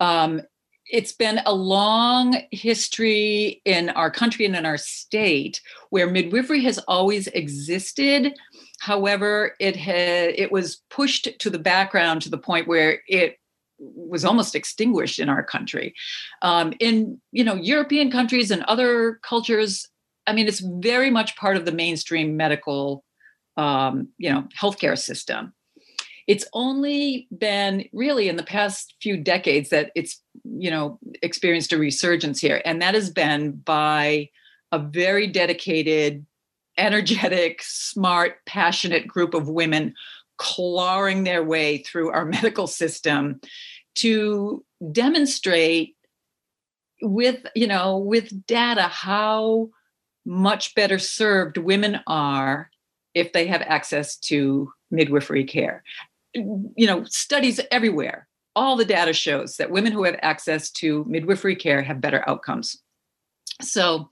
um, 0.00 0.42
it's 0.90 1.12
been 1.12 1.40
a 1.44 1.52
long 1.52 2.40
history 2.50 3.60
in 3.64 3.90
our 3.90 4.10
country 4.10 4.46
and 4.46 4.56
in 4.56 4.64
our 4.64 4.78
state 4.78 5.60
where 5.90 6.08
midwifery 6.08 6.62
has 6.62 6.78
always 6.88 7.26
existed. 7.28 8.32
However 8.80 9.54
it 9.60 9.76
had 9.76 10.30
it 10.36 10.52
was 10.52 10.82
pushed 10.88 11.28
to 11.40 11.50
the 11.50 11.58
background 11.58 12.22
to 12.22 12.30
the 12.30 12.38
point 12.38 12.68
where 12.68 13.02
it 13.06 13.38
was 13.78 14.24
almost 14.24 14.54
extinguished 14.54 15.18
in 15.18 15.28
our 15.28 15.42
country. 15.42 15.94
Um, 16.42 16.72
in 16.80 17.20
you 17.32 17.44
know 17.44 17.54
European 17.54 18.10
countries 18.10 18.50
and 18.50 18.62
other 18.64 19.20
cultures, 19.22 19.88
I 20.26 20.32
mean, 20.32 20.48
it's 20.48 20.60
very 20.60 21.10
much 21.10 21.36
part 21.36 21.56
of 21.56 21.64
the 21.64 21.72
mainstream 21.72 22.36
medical 22.36 23.04
um, 23.56 24.08
you 24.18 24.30
know 24.30 24.46
healthcare 24.60 24.98
system. 24.98 25.52
It's 26.26 26.44
only 26.52 27.26
been 27.36 27.88
really 27.92 28.28
in 28.28 28.36
the 28.36 28.42
past 28.42 28.94
few 29.00 29.16
decades 29.16 29.70
that 29.70 29.90
it's 29.94 30.22
you 30.44 30.70
know 30.70 30.98
experienced 31.22 31.72
a 31.72 31.78
resurgence 31.78 32.40
here, 32.40 32.62
and 32.64 32.82
that 32.82 32.94
has 32.94 33.10
been 33.10 33.52
by 33.52 34.28
a 34.70 34.78
very 34.78 35.26
dedicated, 35.26 36.26
energetic, 36.76 37.62
smart, 37.62 38.44
passionate 38.46 39.06
group 39.06 39.34
of 39.34 39.48
women 39.48 39.94
clawing 40.38 41.24
their 41.24 41.42
way 41.44 41.78
through 41.78 42.10
our 42.10 42.24
medical 42.38 42.66
system 42.66 43.40
to 43.96 44.64
demonstrate 44.92 45.96
with 47.00 47.46
you 47.54 47.66
know 47.66 47.98
with 47.98 48.46
data 48.46 48.82
how 48.82 49.68
much 50.24 50.74
better 50.74 50.98
served 50.98 51.56
women 51.56 52.00
are 52.06 52.70
if 53.14 53.32
they 53.32 53.46
have 53.46 53.62
access 53.62 54.16
to 54.16 54.72
midwifery 54.90 55.44
care. 55.44 55.82
You 56.34 56.86
know 56.86 57.04
studies 57.04 57.60
everywhere 57.70 58.28
all 58.58 58.74
the 58.74 58.84
data 58.84 59.12
shows 59.12 59.56
that 59.56 59.70
women 59.70 59.92
who 59.92 60.02
have 60.02 60.18
access 60.20 60.68
to 60.68 61.04
midwifery 61.08 61.54
care 61.54 61.80
have 61.80 62.00
better 62.00 62.28
outcomes. 62.28 62.82
So 63.62 64.08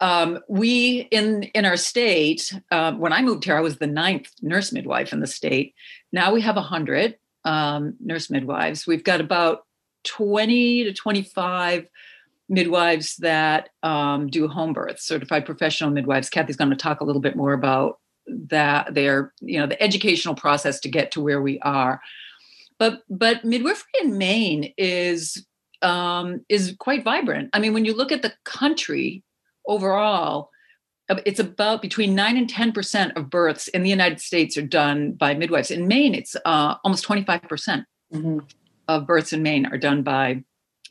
um, 0.00 0.38
we 0.48 1.08
in 1.10 1.44
in 1.54 1.64
our 1.64 1.76
state 1.76 2.52
um, 2.70 2.98
when 2.98 3.12
i 3.12 3.20
moved 3.22 3.44
here 3.44 3.56
i 3.56 3.60
was 3.60 3.78
the 3.78 3.86
ninth 3.86 4.30
nurse 4.42 4.72
midwife 4.72 5.12
in 5.12 5.20
the 5.20 5.26
state. 5.26 5.74
Now 6.12 6.32
we 6.32 6.40
have 6.40 6.56
100 6.56 7.16
um, 7.44 7.94
nurse 8.00 8.30
midwives. 8.30 8.86
We've 8.86 9.04
got 9.04 9.20
about 9.20 9.64
20 10.04 10.84
to 10.84 10.92
25 10.92 11.88
midwives 12.48 13.16
that 13.16 13.70
um, 13.82 14.28
do 14.28 14.48
home 14.48 14.72
births 14.72 15.06
certified 15.06 15.44
professional 15.44 15.90
midwives. 15.90 16.30
Kathy's 16.30 16.56
going 16.56 16.70
to 16.70 16.76
talk 16.76 17.00
a 17.00 17.04
little 17.04 17.20
bit 17.20 17.36
more 17.36 17.52
about 17.52 17.98
that 18.26 18.92
their 18.92 19.32
you 19.40 19.58
know 19.58 19.66
the 19.66 19.82
educational 19.82 20.34
process 20.34 20.80
to 20.80 20.88
get 20.88 21.10
to 21.12 21.20
where 21.20 21.40
we 21.40 21.58
are. 21.60 22.00
But 22.78 23.02
but 23.08 23.44
midwifery 23.44 23.90
in 24.02 24.18
maine 24.18 24.72
is 24.76 25.46
um, 25.82 26.44
is 26.48 26.74
quite 26.78 27.04
vibrant. 27.04 27.50
I 27.52 27.58
mean 27.58 27.74
when 27.74 27.84
you 27.84 27.94
look 27.94 28.12
at 28.12 28.22
the 28.22 28.32
country 28.44 29.22
overall, 29.68 30.50
it's 31.24 31.40
about 31.40 31.80
between 31.80 32.14
9 32.14 32.36
and 32.36 32.50
10% 32.50 33.16
of 33.16 33.30
births 33.30 33.68
in 33.68 33.82
the 33.82 33.90
United 33.90 34.20
States 34.20 34.56
are 34.56 34.62
done 34.62 35.12
by 35.12 35.34
midwives. 35.34 35.70
In 35.70 35.88
Maine, 35.88 36.14
it's 36.14 36.36
uh, 36.44 36.74
almost 36.84 37.06
25% 37.06 37.84
mm 38.12 38.22
hmm 38.22 38.38
of 38.88 39.06
births 39.06 39.34
in 39.34 39.42
Maine 39.42 39.66
are 39.66 39.76
done 39.76 40.02
by 40.02 40.42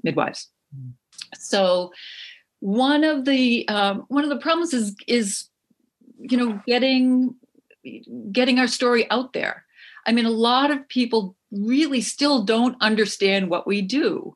midwives. 0.03 0.51
Mm-hmm. 0.71 0.91
So 1.35 1.91
one 2.59 3.03
of 3.03 3.25
the 3.25 3.67
um, 3.67 4.05
one 4.07 4.23
of 4.23 4.29
the 4.29 4.37
problems 4.37 4.71
is 4.73 4.95
is 5.07 5.49
you 6.19 6.37
know 6.37 6.61
getting 6.67 7.35
getting 8.31 8.59
our 8.59 8.67
story 8.67 9.09
out 9.09 9.33
there. 9.33 9.65
I 10.05 10.11
mean, 10.11 10.25
a 10.25 10.29
lot 10.29 10.69
of 10.69 10.87
people 10.87 11.35
really 11.51 12.01
still 12.01 12.43
don't 12.43 12.77
understand 12.81 13.49
what 13.49 13.65
we 13.65 13.81
do. 13.81 14.35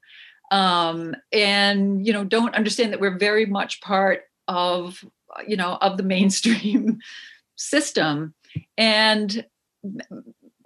um, 0.52 1.16
and 1.32 2.06
you 2.06 2.14
know 2.14 2.24
don't 2.24 2.56
understand 2.56 2.92
that 2.92 3.00
we're 3.00 3.18
very 3.18 3.46
much 3.46 3.82
part 3.82 4.24
of 4.52 5.04
you 5.48 5.56
know 5.56 5.78
of 5.82 5.98
the 5.98 6.04
mainstream 6.04 7.00
system 7.56 8.34
and 8.78 9.46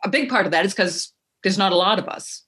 a 0.03 0.09
big 0.09 0.27
part 0.27 0.45
of 0.45 0.51
that 0.51 0.65
is 0.65 0.73
because 0.73 1.13
there's 1.43 1.57
not 1.57 1.71
a 1.71 1.75
lot 1.75 1.99
of 1.99 2.07
us 2.09 2.43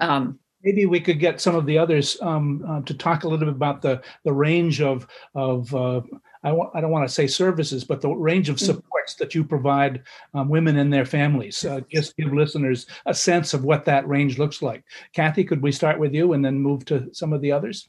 um, 0.00 0.38
maybe 0.62 0.86
we 0.86 1.00
could 1.00 1.18
get 1.18 1.40
some 1.40 1.54
of 1.54 1.66
the 1.66 1.78
others 1.78 2.18
um, 2.20 2.64
uh, 2.68 2.80
to 2.82 2.94
talk 2.94 3.24
a 3.24 3.28
little 3.28 3.46
bit 3.46 3.48
about 3.48 3.82
the 3.82 4.02
the 4.24 4.32
range 4.32 4.80
of 4.80 5.06
of 5.34 5.74
uh, 5.74 6.00
I, 6.44 6.48
w- 6.48 6.70
I 6.74 6.80
don't 6.80 6.90
want 6.90 7.08
to 7.08 7.14
say 7.14 7.26
services, 7.26 7.84
but 7.84 8.00
the 8.00 8.10
range 8.10 8.50
of 8.50 8.56
mm. 8.56 8.66
supports 8.66 9.14
that 9.14 9.34
you 9.34 9.44
provide 9.44 10.02
um, 10.34 10.48
women 10.48 10.76
and 10.76 10.92
their 10.92 11.06
families. 11.06 11.64
Uh, 11.64 11.80
just 11.90 12.16
give 12.16 12.32
listeners 12.32 12.86
a 13.06 13.14
sense 13.14 13.54
of 13.54 13.64
what 13.64 13.86
that 13.86 14.06
range 14.06 14.38
looks 14.38 14.60
like. 14.60 14.84
Kathy, 15.14 15.42
could 15.42 15.62
we 15.62 15.72
start 15.72 15.98
with 15.98 16.14
you 16.14 16.34
and 16.34 16.44
then 16.44 16.58
move 16.58 16.84
to 16.86 17.08
some 17.14 17.32
of 17.32 17.40
the 17.40 17.50
others? 17.50 17.88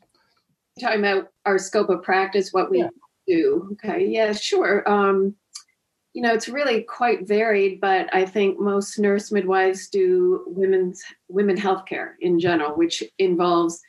Talking 0.80 1.00
about 1.00 1.32
our 1.46 1.58
scope 1.58 1.90
of 1.90 2.04
practice, 2.04 2.52
what 2.52 2.70
we 2.70 2.80
yeah. 2.80 2.90
do. 3.28 3.70
Okay, 3.74 4.08
yeah, 4.08 4.34
sure. 4.34 4.88
Um, 4.90 5.36
you 6.14 6.22
know, 6.22 6.34
it's 6.34 6.48
really 6.48 6.82
quite 6.84 7.28
varied, 7.28 7.82
but 7.82 8.14
I 8.14 8.26
think 8.26 8.60
most 8.60 8.98
nurse 9.00 9.32
midwives 9.32 9.90
do 9.90 10.44
women's 10.48 11.04
women 11.28 11.58
healthcare 11.58 12.14
in 12.22 12.40
general, 12.40 12.76
which 12.76 13.04
involves 13.20 13.82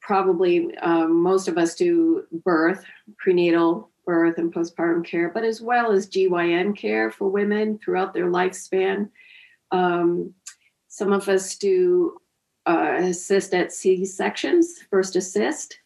probably 0.00 0.76
um, 0.78 1.22
most 1.22 1.46
of 1.46 1.56
us 1.56 1.76
do 1.76 2.24
birth, 2.44 2.84
prenatal 3.18 3.90
birth, 4.04 4.38
and 4.38 4.52
postpartum 4.52 5.04
care, 5.04 5.30
but 5.30 5.44
as 5.44 5.60
well 5.60 5.92
as 5.92 6.08
GYN 6.08 6.76
care 6.76 7.10
for 7.10 7.28
women 7.28 7.78
throughout 7.78 8.12
their 8.12 8.26
lifespan. 8.26 9.08
Um, 9.70 10.34
some 10.88 11.12
of 11.12 11.28
us 11.28 11.56
do 11.56 12.18
uh, 12.66 12.96
assist 13.00 13.54
at 13.54 13.72
C 13.72 14.04
sections, 14.04 14.80
first 14.90 15.16
assist. 15.16 15.78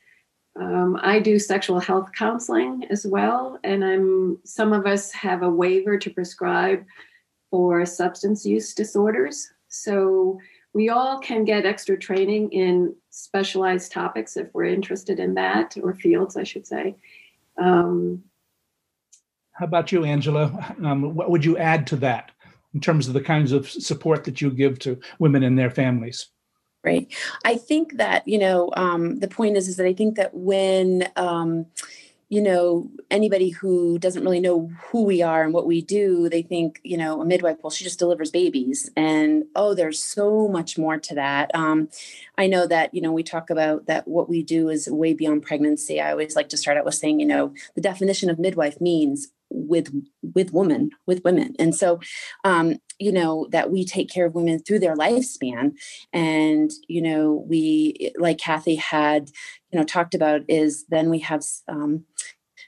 Um, 0.58 0.98
I 1.02 1.20
do 1.20 1.38
sexual 1.38 1.78
health 1.78 2.10
counseling 2.16 2.84
as 2.88 3.06
well, 3.06 3.58
and 3.62 3.84
I'm. 3.84 4.38
Some 4.44 4.72
of 4.72 4.86
us 4.86 5.12
have 5.12 5.42
a 5.42 5.50
waiver 5.50 5.98
to 5.98 6.10
prescribe 6.10 6.84
for 7.50 7.84
substance 7.86 8.46
use 8.46 8.74
disorders. 8.74 9.48
So 9.68 10.40
we 10.72 10.88
all 10.88 11.18
can 11.20 11.44
get 11.44 11.66
extra 11.66 11.98
training 11.98 12.52
in 12.52 12.94
specialized 13.10 13.92
topics 13.92 14.36
if 14.36 14.48
we're 14.52 14.64
interested 14.64 15.18
in 15.18 15.34
that, 15.34 15.76
or 15.82 15.94
fields, 15.94 16.36
I 16.36 16.44
should 16.44 16.66
say. 16.66 16.96
Um, 17.58 18.22
How 19.52 19.66
about 19.66 19.92
you, 19.92 20.04
Angela? 20.04 20.74
Um, 20.82 21.14
what 21.14 21.30
would 21.30 21.44
you 21.44 21.56
add 21.56 21.86
to 21.88 21.96
that 21.96 22.30
in 22.74 22.80
terms 22.80 23.08
of 23.08 23.14
the 23.14 23.22
kinds 23.22 23.52
of 23.52 23.68
support 23.70 24.24
that 24.24 24.40
you 24.40 24.50
give 24.50 24.78
to 24.80 24.98
women 25.18 25.42
and 25.42 25.58
their 25.58 25.70
families? 25.70 26.28
Right. 26.86 27.12
I 27.44 27.56
think 27.56 27.96
that 27.96 28.26
you 28.28 28.38
know 28.38 28.70
um, 28.76 29.18
the 29.18 29.26
point 29.26 29.56
is 29.56 29.66
is 29.66 29.76
that 29.76 29.86
I 29.86 29.92
think 29.92 30.14
that 30.14 30.32
when 30.34 31.08
um, 31.16 31.66
you 32.28 32.40
know 32.40 32.88
anybody 33.10 33.50
who 33.50 33.98
doesn't 33.98 34.22
really 34.22 34.38
know 34.38 34.70
who 34.90 35.02
we 35.04 35.20
are 35.20 35.42
and 35.42 35.52
what 35.52 35.66
we 35.66 35.82
do 35.82 36.28
they 36.28 36.42
think 36.42 36.80
you 36.84 36.96
know 36.96 37.20
a 37.20 37.24
midwife 37.24 37.58
well 37.62 37.70
she 37.70 37.82
just 37.84 37.98
delivers 37.98 38.30
babies. 38.30 38.88
And 38.96 39.44
oh 39.56 39.74
there's 39.74 40.00
so 40.02 40.46
much 40.48 40.78
more 40.78 40.96
to 40.98 41.14
that. 41.16 41.52
Um, 41.56 41.88
i 42.38 42.46
know 42.46 42.66
that 42.68 42.94
you 42.94 43.00
know 43.00 43.12
we 43.12 43.24
talk 43.24 43.50
about 43.50 43.86
that 43.86 44.06
what 44.06 44.28
we 44.28 44.44
do 44.44 44.68
is 44.68 44.88
way 44.88 45.12
beyond 45.12 45.42
pregnancy. 45.42 46.00
I 46.00 46.12
always 46.12 46.36
like 46.36 46.48
to 46.50 46.56
start 46.56 46.76
out 46.78 46.84
with 46.84 46.94
saying 46.94 47.18
you 47.18 47.26
know 47.26 47.52
the 47.74 47.80
definition 47.80 48.30
of 48.30 48.38
midwife 48.38 48.80
means 48.80 49.28
with 49.50 49.92
with 50.34 50.52
women 50.52 50.90
with 51.06 51.22
women. 51.24 51.54
And 51.58 51.74
so 51.74 52.00
um 52.44 52.76
you 52.98 53.12
know 53.12 53.46
that 53.50 53.70
we 53.70 53.84
take 53.84 54.10
care 54.10 54.26
of 54.26 54.34
women 54.34 54.58
through 54.58 54.80
their 54.80 54.96
lifespan. 54.96 55.72
And 56.12 56.70
you 56.88 57.02
know 57.02 57.44
we 57.48 58.12
like 58.18 58.38
kathy 58.38 58.76
had 58.76 59.30
you 59.70 59.78
know 59.78 59.84
talked 59.84 60.14
about 60.14 60.42
is 60.48 60.84
then 60.88 61.10
we 61.10 61.20
have 61.20 61.42
um 61.68 62.04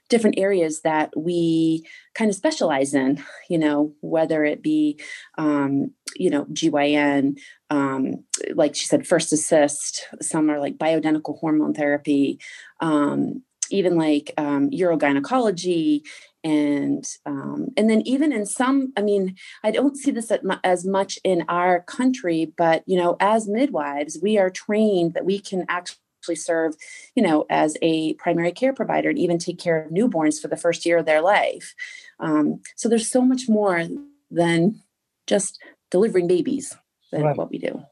different 0.08 0.38
areas 0.38 0.82
that 0.82 1.10
we 1.16 1.84
kind 2.14 2.30
of 2.30 2.36
specialize 2.36 2.94
in 2.94 3.22
you 3.48 3.58
know 3.58 3.94
whether 4.00 4.44
it 4.44 4.62
be 4.62 4.98
um, 5.36 5.90
you 6.16 6.30
know 6.30 6.46
gyn 6.52 7.36
um, 7.70 8.24
like 8.54 8.74
she 8.74 8.86
said 8.86 9.06
first 9.06 9.32
assist 9.32 10.06
some 10.20 10.50
are 10.50 10.58
like 10.58 10.78
bioidentical 10.78 11.38
hormone 11.38 11.74
therapy 11.74 12.40
um, 12.80 13.42
even 13.70 13.96
like 13.96 14.32
um, 14.38 14.70
urogynecology 14.70 16.02
and 16.44 17.04
um, 17.26 17.68
and 17.76 17.90
then 17.90 18.02
even 18.02 18.32
in 18.32 18.46
some 18.46 18.92
i 18.96 19.02
mean 19.02 19.34
i 19.64 19.70
don't 19.70 19.96
see 19.96 20.10
this 20.10 20.30
as 20.64 20.86
much 20.86 21.18
in 21.24 21.44
our 21.48 21.82
country 21.82 22.52
but 22.56 22.82
you 22.86 22.96
know 22.96 23.16
as 23.20 23.48
midwives 23.48 24.18
we 24.22 24.38
are 24.38 24.50
trained 24.50 25.14
that 25.14 25.24
we 25.24 25.38
can 25.38 25.64
actually 25.68 26.36
serve 26.36 26.74
you 27.14 27.22
know 27.22 27.44
as 27.50 27.76
a 27.82 28.14
primary 28.14 28.52
care 28.52 28.72
provider 28.72 29.08
and 29.08 29.18
even 29.18 29.38
take 29.38 29.58
care 29.58 29.82
of 29.82 29.90
newborns 29.90 30.40
for 30.40 30.48
the 30.48 30.56
first 30.56 30.86
year 30.86 30.98
of 30.98 31.06
their 31.06 31.22
life 31.22 31.74
um, 32.20 32.60
so 32.76 32.88
there's 32.88 33.10
so 33.10 33.22
much 33.22 33.48
more 33.48 33.84
than 34.30 34.80
just 35.26 35.58
delivering 35.90 36.28
babies 36.28 36.76
than 37.10 37.22
right. 37.22 37.36
what 37.36 37.50
we 37.50 37.58
do 37.58 37.82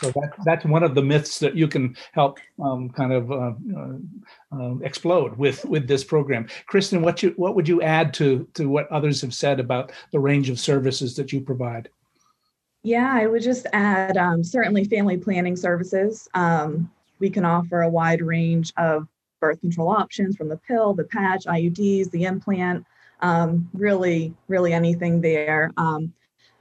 so 0.00 0.10
that, 0.10 0.32
that's 0.44 0.64
one 0.64 0.82
of 0.82 0.94
the 0.94 1.02
myths 1.02 1.38
that 1.38 1.56
you 1.56 1.68
can 1.68 1.96
help 2.12 2.38
um, 2.62 2.90
kind 2.90 3.12
of 3.12 3.30
uh, 3.30 3.52
uh, 3.76 3.96
uh, 4.52 4.76
explode 4.78 5.36
with 5.36 5.64
with 5.64 5.86
this 5.86 6.04
program. 6.04 6.48
Kristen, 6.66 7.02
what 7.02 7.22
you 7.22 7.32
what 7.36 7.54
would 7.54 7.68
you 7.68 7.82
add 7.82 8.14
to 8.14 8.48
to 8.54 8.68
what 8.68 8.90
others 8.90 9.20
have 9.20 9.34
said 9.34 9.60
about 9.60 9.92
the 10.12 10.18
range 10.18 10.50
of 10.50 10.58
services 10.58 11.14
that 11.16 11.32
you 11.32 11.40
provide? 11.40 11.88
Yeah, 12.82 13.10
I 13.12 13.26
would 13.26 13.42
just 13.42 13.66
add 13.72 14.16
um, 14.18 14.44
certainly 14.44 14.84
family 14.84 15.16
planning 15.16 15.56
services. 15.56 16.28
Um, 16.34 16.90
we 17.18 17.30
can 17.30 17.44
offer 17.44 17.80
a 17.80 17.88
wide 17.88 18.20
range 18.20 18.72
of 18.76 19.08
birth 19.40 19.60
control 19.60 19.88
options 19.88 20.36
from 20.36 20.48
the 20.48 20.58
pill, 20.58 20.92
the 20.92 21.04
patch, 21.04 21.44
IUDs, 21.44 22.10
the 22.10 22.24
implant, 22.24 22.84
um, 23.20 23.70
really, 23.72 24.34
really 24.48 24.74
anything 24.74 25.20
there. 25.20 25.72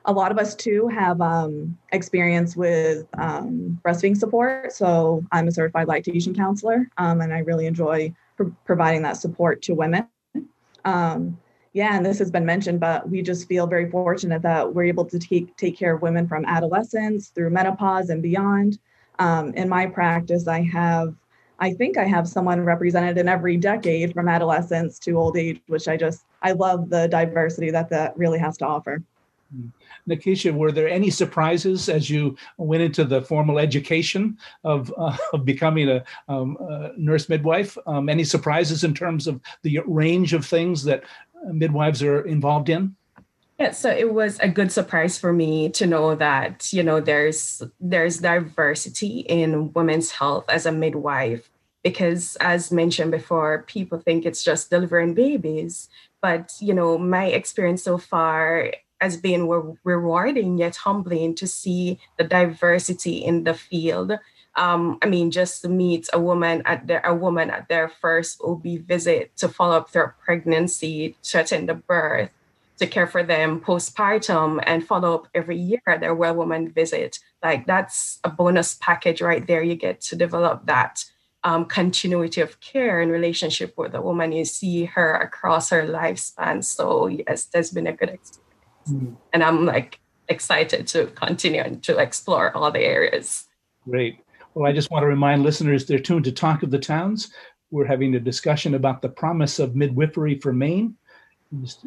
A 0.06 0.12
lot 0.12 0.32
of 0.32 0.38
us 0.38 0.54
too 0.56 0.88
have 0.90 1.22
um, 1.22 1.78
experience 1.92 2.56
with 2.56 3.08
um, 3.18 3.80
breastfeeding 3.86 4.18
support. 4.18 4.74
So 4.74 5.24
I'm 5.32 5.48
a 5.48 5.52
certified 5.52 5.88
lactation 5.88 6.36
counselor, 6.36 6.90
um, 6.98 7.22
and 7.22 7.34
I 7.34 7.40
really 7.40 7.68
enjoy 7.68 8.14
providing 8.66 9.02
that 9.04 9.18
support 9.18 9.62
to 9.64 9.74
women. 9.74 10.08
Um, 10.84 11.38
yeah, 11.74 11.98
and 11.98 12.06
this 12.06 12.20
has 12.20 12.30
been 12.30 12.46
mentioned, 12.46 12.80
but 12.80 13.10
we 13.10 13.22
just 13.22 13.48
feel 13.48 13.66
very 13.66 13.90
fortunate 13.90 14.44
that 14.44 14.74
we're 14.74 14.84
able 14.84 15.06
to 15.06 15.18
take 15.18 15.56
take 15.58 15.78
care 15.78 15.96
of 15.96 16.02
women 16.02 16.28
from 16.28 16.46
adolescence 16.46 17.30
through 17.30 17.50
menopause 17.50 18.10
and 18.10 18.22
beyond. 18.22 18.78
Um, 19.20 19.54
in 19.54 19.70
my 19.70 19.88
practice, 19.88 20.48
I 20.48 20.62
have. 20.64 21.16
I 21.60 21.72
think 21.74 21.98
I 21.98 22.04
have 22.04 22.28
someone 22.28 22.62
represented 22.62 23.18
in 23.18 23.30
every 23.30 23.58
decade 23.58 24.14
from 24.14 24.28
adolescence 24.28 25.00
to 25.00 25.18
old 25.18 25.38
age, 25.38 25.62
which 25.68 25.88
I 25.88 25.98
just 25.98 26.26
I 26.42 26.52
love 26.52 26.90
the 26.90 27.08
diversity 27.08 27.72
that 27.72 27.90
that 27.90 28.18
really 28.18 28.40
has 28.40 28.58
to 28.58 28.66
offer. 28.66 29.02
Nikisha, 30.08 30.54
were 30.54 30.72
there 30.72 30.90
any 30.90 31.10
surprises 31.10 31.90
as 31.90 32.10
you 32.10 32.36
went 32.58 32.84
into 32.84 33.04
the 33.04 33.22
formal 33.22 33.60
education 33.60 34.38
of, 34.64 34.94
uh, 34.98 35.16
of 35.34 35.46
becoming 35.46 35.90
a, 35.90 36.04
um, 36.28 36.58
a 36.60 36.92
nurse 36.98 37.30
midwife? 37.30 37.78
Um, 37.86 38.10
any 38.10 38.24
surprises 38.24 38.84
in 38.84 38.94
terms 38.94 39.28
of 39.28 39.40
the 39.62 39.80
range 39.86 40.34
of 40.34 40.46
things 40.46 40.84
that 40.84 41.04
midwives 41.46 42.02
are 42.02 42.22
involved 42.22 42.70
in? 42.70 42.96
Yeah, 43.60 43.72
so 43.72 43.90
it 43.90 44.14
was 44.14 44.40
a 44.40 44.50
good 44.50 44.72
surprise 44.72 45.18
for 45.18 45.32
me 45.32 45.70
to 45.70 45.86
know 45.86 46.16
that 46.16 46.74
you 46.74 46.82
know 46.82 47.00
there's 47.00 47.62
there's 47.80 48.18
diversity 48.18 49.20
in 49.20 49.72
women's 49.74 50.12
health 50.12 50.46
as 50.50 50.66
a 50.66 50.72
midwife 50.72 51.50
because 51.84 52.36
as 52.42 52.72
mentioned 52.72 53.12
before 53.12 53.64
people 53.68 54.00
think 54.00 54.26
it's 54.26 54.44
just 54.44 54.70
delivering 54.70 55.14
babies 55.14 55.88
but 56.22 56.52
you 56.60 56.74
know 56.74 56.98
my 56.98 57.28
experience 57.28 57.84
so 57.84 57.98
far 57.98 58.72
has 59.04 59.18
been 59.18 59.50
re- 59.50 59.76
rewarding 59.84 60.58
yet 60.58 60.78
humbling 60.78 61.36
to 61.36 61.46
see 61.46 62.00
the 62.18 62.24
diversity 62.24 63.18
in 63.18 63.44
the 63.44 63.54
field. 63.54 64.14
Um, 64.56 64.98
I 65.02 65.08
mean, 65.08 65.30
just 65.30 65.62
to 65.64 65.70
meet 65.70 66.08
a 66.14 66.20
woman 66.20 66.62
at 66.66 66.88
their 66.88 67.02
a 67.02 67.14
woman 67.14 67.50
at 67.50 67.68
their 67.68 67.90
first 67.90 68.40
OB 68.42 68.64
visit 68.88 69.36
to 69.38 69.50
follow 69.50 69.76
up 69.76 69.92
their 69.92 70.16
pregnancy, 70.24 71.18
to 71.24 71.42
attend 71.42 71.68
the 71.68 71.74
birth, 71.74 72.30
to 72.80 72.88
care 72.88 73.08
for 73.08 73.24
them 73.24 73.60
postpartum, 73.60 74.64
and 74.66 74.88
follow 74.88 75.16
up 75.16 75.28
every 75.36 75.58
year 75.58 75.82
at 75.86 76.00
their 76.00 76.16
well 76.16 76.36
woman 76.36 76.72
visit. 76.72 77.20
Like 77.44 77.68
that's 77.68 78.20
a 78.24 78.30
bonus 78.30 78.76
package 78.76 79.22
right 79.22 79.46
there. 79.46 79.64
You 79.64 79.76
get 79.76 80.00
to 80.02 80.16
develop 80.16 80.66
that 80.68 81.04
um, 81.44 81.66
continuity 81.66 82.40
of 82.40 82.62
care 82.62 83.02
and 83.02 83.12
relationship 83.12 83.74
with 83.78 83.92
the 83.92 84.02
woman. 84.02 84.32
You 84.32 84.46
see 84.46 84.86
her 84.86 85.14
across 85.16 85.72
her 85.72 85.84
lifespan. 85.86 86.64
So 86.64 87.08
yes, 87.08 87.46
there's 87.46 87.72
been 87.72 87.88
a 87.88 87.92
good 87.92 88.10
experience. 88.10 88.53
Mm. 88.90 89.16
And 89.34 89.44
I'm 89.44 89.66
like 89.66 90.00
excited 90.30 90.88
to 90.88 91.08
continue 91.08 91.62
and 91.62 91.84
to 91.84 91.98
explore 91.98 92.56
all 92.56 92.72
the 92.72 92.80
areas. 92.80 93.46
Great. 93.90 94.20
Well, 94.54 94.70
I 94.70 94.74
just 94.74 94.92
want 94.92 95.04
to 95.04 95.08
remind 95.08 95.44
listeners 95.44 95.86
they're 95.86 96.00
tuned 96.00 96.26
to 96.26 96.32
Talk 96.32 96.64
of 96.64 96.72
the 96.72 96.80
Towns. 96.80 97.32
We're 97.72 97.86
having 97.86 98.16
a 98.16 98.20
discussion 98.20 98.76
about 98.76 99.02
the 99.02 99.10
promise 99.10 99.60
of 99.60 99.76
midwifery 99.76 100.40
for 100.40 100.54
Maine. 100.54 100.96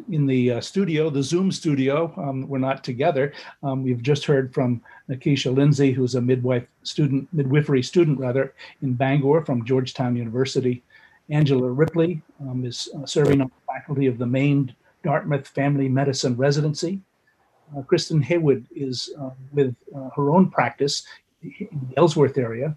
in 0.09 0.25
the 0.25 0.51
uh, 0.53 0.61
studio, 0.61 1.09
the 1.09 1.23
Zoom 1.23 1.51
studio. 1.51 2.13
Um, 2.17 2.47
we're 2.47 2.57
not 2.57 2.83
together. 2.83 3.33
Um, 3.63 3.83
we've 3.83 4.01
just 4.01 4.25
heard 4.25 4.53
from 4.53 4.81
Nikisha 5.09 5.53
Lindsay, 5.53 5.91
who's 5.91 6.15
a 6.15 6.21
midwife 6.21 6.65
student, 6.83 7.27
midwifery 7.33 7.83
student 7.83 8.19
rather, 8.19 8.53
in 8.81 8.93
Bangor 8.93 9.43
from 9.45 9.65
Georgetown 9.65 10.15
University. 10.15 10.83
Angela 11.29 11.69
Ripley 11.69 12.21
um, 12.41 12.63
is 12.65 12.89
uh, 12.95 13.05
serving 13.05 13.41
on 13.41 13.47
the 13.47 13.73
faculty 13.73 14.07
of 14.07 14.17
the 14.17 14.25
Maine 14.25 14.73
Dartmouth 15.07 15.47
Family 15.47 15.87
Medicine 15.87 16.35
Residency. 16.35 16.99
Uh, 17.71 17.81
Kristen 17.81 18.21
Haywood 18.21 18.67
is 18.75 19.09
uh, 19.17 19.29
with 19.53 19.73
uh, 19.95 20.09
her 20.17 20.31
own 20.31 20.49
practice 20.49 21.05
in 21.41 21.69
the 21.89 21.97
Ellsworth 21.97 22.37
area. 22.37 22.75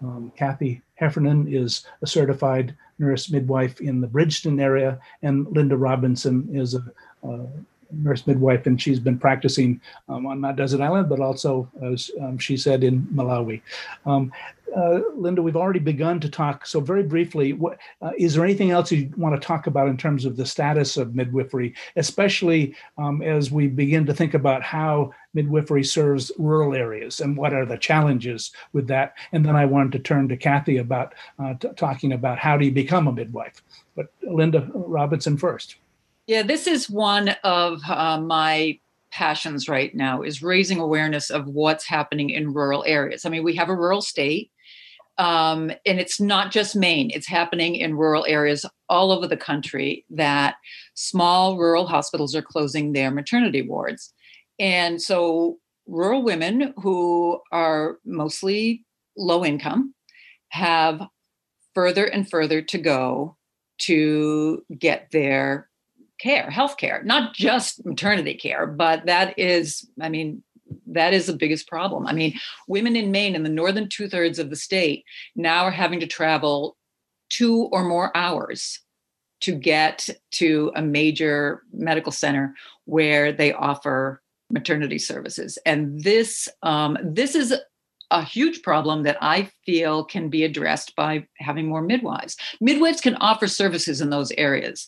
Um, 0.00 0.32
Kathy 0.36 0.80
Heffernan 0.94 1.52
is 1.52 1.84
a 2.02 2.06
certified 2.06 2.76
nurse 3.00 3.32
midwife 3.32 3.80
in 3.80 4.00
the 4.00 4.06
Bridgton 4.06 4.60
area, 4.60 5.00
and 5.22 5.48
Linda 5.48 5.76
Robinson 5.76 6.48
is 6.52 6.74
a, 6.74 6.84
a 7.24 7.48
nurse 7.90 8.26
midwife, 8.26 8.66
and 8.66 8.80
she's 8.80 9.00
been 9.00 9.18
practicing 9.18 9.80
um, 10.08 10.26
on 10.26 10.40
Mount 10.40 10.56
Desert 10.56 10.80
Island, 10.80 11.08
but 11.08 11.20
also, 11.20 11.70
as 11.82 12.10
um, 12.20 12.38
she 12.38 12.56
said, 12.56 12.84
in 12.84 13.02
Malawi. 13.14 13.62
Um, 14.04 14.32
uh, 14.76 15.00
Linda, 15.14 15.40
we've 15.40 15.56
already 15.56 15.78
begun 15.78 16.20
to 16.20 16.28
talk. 16.28 16.66
So, 16.66 16.80
very 16.80 17.02
briefly, 17.02 17.52
what, 17.52 17.78
uh, 18.02 18.10
is 18.18 18.34
there 18.34 18.44
anything 18.44 18.70
else 18.70 18.92
you 18.92 19.10
want 19.16 19.40
to 19.40 19.46
talk 19.46 19.66
about 19.66 19.88
in 19.88 19.96
terms 19.96 20.24
of 20.24 20.36
the 20.36 20.44
status 20.44 20.96
of 20.96 21.14
midwifery, 21.14 21.74
especially 21.96 22.74
um, 22.98 23.22
as 23.22 23.50
we 23.50 23.68
begin 23.68 24.04
to 24.06 24.14
think 24.14 24.34
about 24.34 24.62
how 24.62 25.12
midwifery 25.34 25.84
serves 25.84 26.32
rural 26.38 26.74
areas 26.74 27.20
and 27.20 27.36
what 27.36 27.52
are 27.52 27.64
the 27.64 27.78
challenges 27.78 28.52
with 28.72 28.86
that? 28.88 29.14
And 29.32 29.44
then 29.44 29.56
I 29.56 29.64
wanted 29.64 29.92
to 29.92 29.98
turn 29.98 30.28
to 30.28 30.36
Kathy 30.36 30.78
about 30.78 31.14
uh, 31.38 31.54
t- 31.54 31.68
talking 31.76 32.12
about 32.12 32.38
how 32.38 32.56
do 32.56 32.64
you 32.64 32.72
become 32.72 33.08
a 33.08 33.12
midwife. 33.12 33.62
But 33.94 34.06
Linda 34.22 34.68
Robinson 34.74 35.36
first. 35.36 35.76
Yeah, 36.26 36.42
this 36.42 36.66
is 36.66 36.90
one 36.90 37.30
of 37.44 37.80
uh, 37.88 38.20
my 38.20 38.80
passions 39.12 39.68
right 39.68 39.94
now 39.94 40.22
is 40.22 40.42
raising 40.42 40.80
awareness 40.80 41.30
of 41.30 41.46
what's 41.46 41.86
happening 41.86 42.30
in 42.30 42.52
rural 42.52 42.84
areas. 42.84 43.24
I 43.24 43.28
mean, 43.28 43.44
we 43.44 43.54
have 43.54 43.68
a 43.68 43.76
rural 43.76 44.02
state, 44.02 44.50
um, 45.18 45.70
and 45.86 46.00
it's 46.00 46.20
not 46.20 46.50
just 46.50 46.74
Maine. 46.74 47.10
It's 47.14 47.28
happening 47.28 47.76
in 47.76 47.96
rural 47.96 48.26
areas 48.26 48.66
all 48.88 49.12
over 49.12 49.28
the 49.28 49.36
country 49.36 50.04
that 50.10 50.56
small 50.94 51.58
rural 51.58 51.86
hospitals 51.86 52.34
are 52.34 52.42
closing 52.42 52.92
their 52.92 53.12
maternity 53.12 53.62
wards, 53.62 54.12
and 54.58 55.00
so 55.00 55.58
rural 55.86 56.24
women 56.24 56.74
who 56.78 57.40
are 57.52 57.98
mostly 58.04 58.84
low 59.16 59.44
income 59.44 59.94
have 60.48 61.06
further 61.72 62.06
and 62.06 62.28
further 62.28 62.60
to 62.62 62.78
go 62.78 63.36
to 63.78 64.64
get 64.76 65.08
their 65.12 65.68
care, 66.18 66.50
health 66.50 66.76
care, 66.76 67.02
not 67.04 67.34
just 67.34 67.84
maternity 67.84 68.34
care, 68.34 68.66
but 68.66 69.06
that 69.06 69.38
is, 69.38 69.88
I 70.00 70.08
mean, 70.08 70.42
that 70.86 71.14
is 71.14 71.26
the 71.26 71.32
biggest 71.32 71.68
problem. 71.68 72.06
I 72.06 72.12
mean, 72.12 72.38
women 72.68 72.96
in 72.96 73.10
Maine, 73.10 73.34
in 73.34 73.42
the 73.42 73.48
northern 73.48 73.88
two 73.88 74.08
thirds 74.08 74.38
of 74.38 74.50
the 74.50 74.56
state, 74.56 75.04
now 75.34 75.64
are 75.64 75.70
having 75.70 76.00
to 76.00 76.06
travel 76.06 76.76
two 77.28 77.68
or 77.72 77.84
more 77.84 78.16
hours 78.16 78.80
to 79.40 79.52
get 79.52 80.08
to 80.32 80.72
a 80.74 80.82
major 80.82 81.62
medical 81.72 82.12
center 82.12 82.54
where 82.84 83.32
they 83.32 83.52
offer 83.52 84.22
maternity 84.50 84.98
services. 84.98 85.58
And 85.66 86.02
this 86.02 86.48
um, 86.62 86.96
this 87.02 87.34
is 87.34 87.54
a 88.12 88.22
huge 88.22 88.62
problem 88.62 89.02
that 89.02 89.18
I 89.20 89.50
feel 89.64 90.04
can 90.04 90.28
be 90.28 90.44
addressed 90.44 90.94
by 90.94 91.26
having 91.38 91.66
more 91.66 91.82
midwives. 91.82 92.36
Midwives 92.60 93.00
can 93.00 93.16
offer 93.16 93.48
services 93.48 94.00
in 94.00 94.10
those 94.10 94.30
areas 94.32 94.86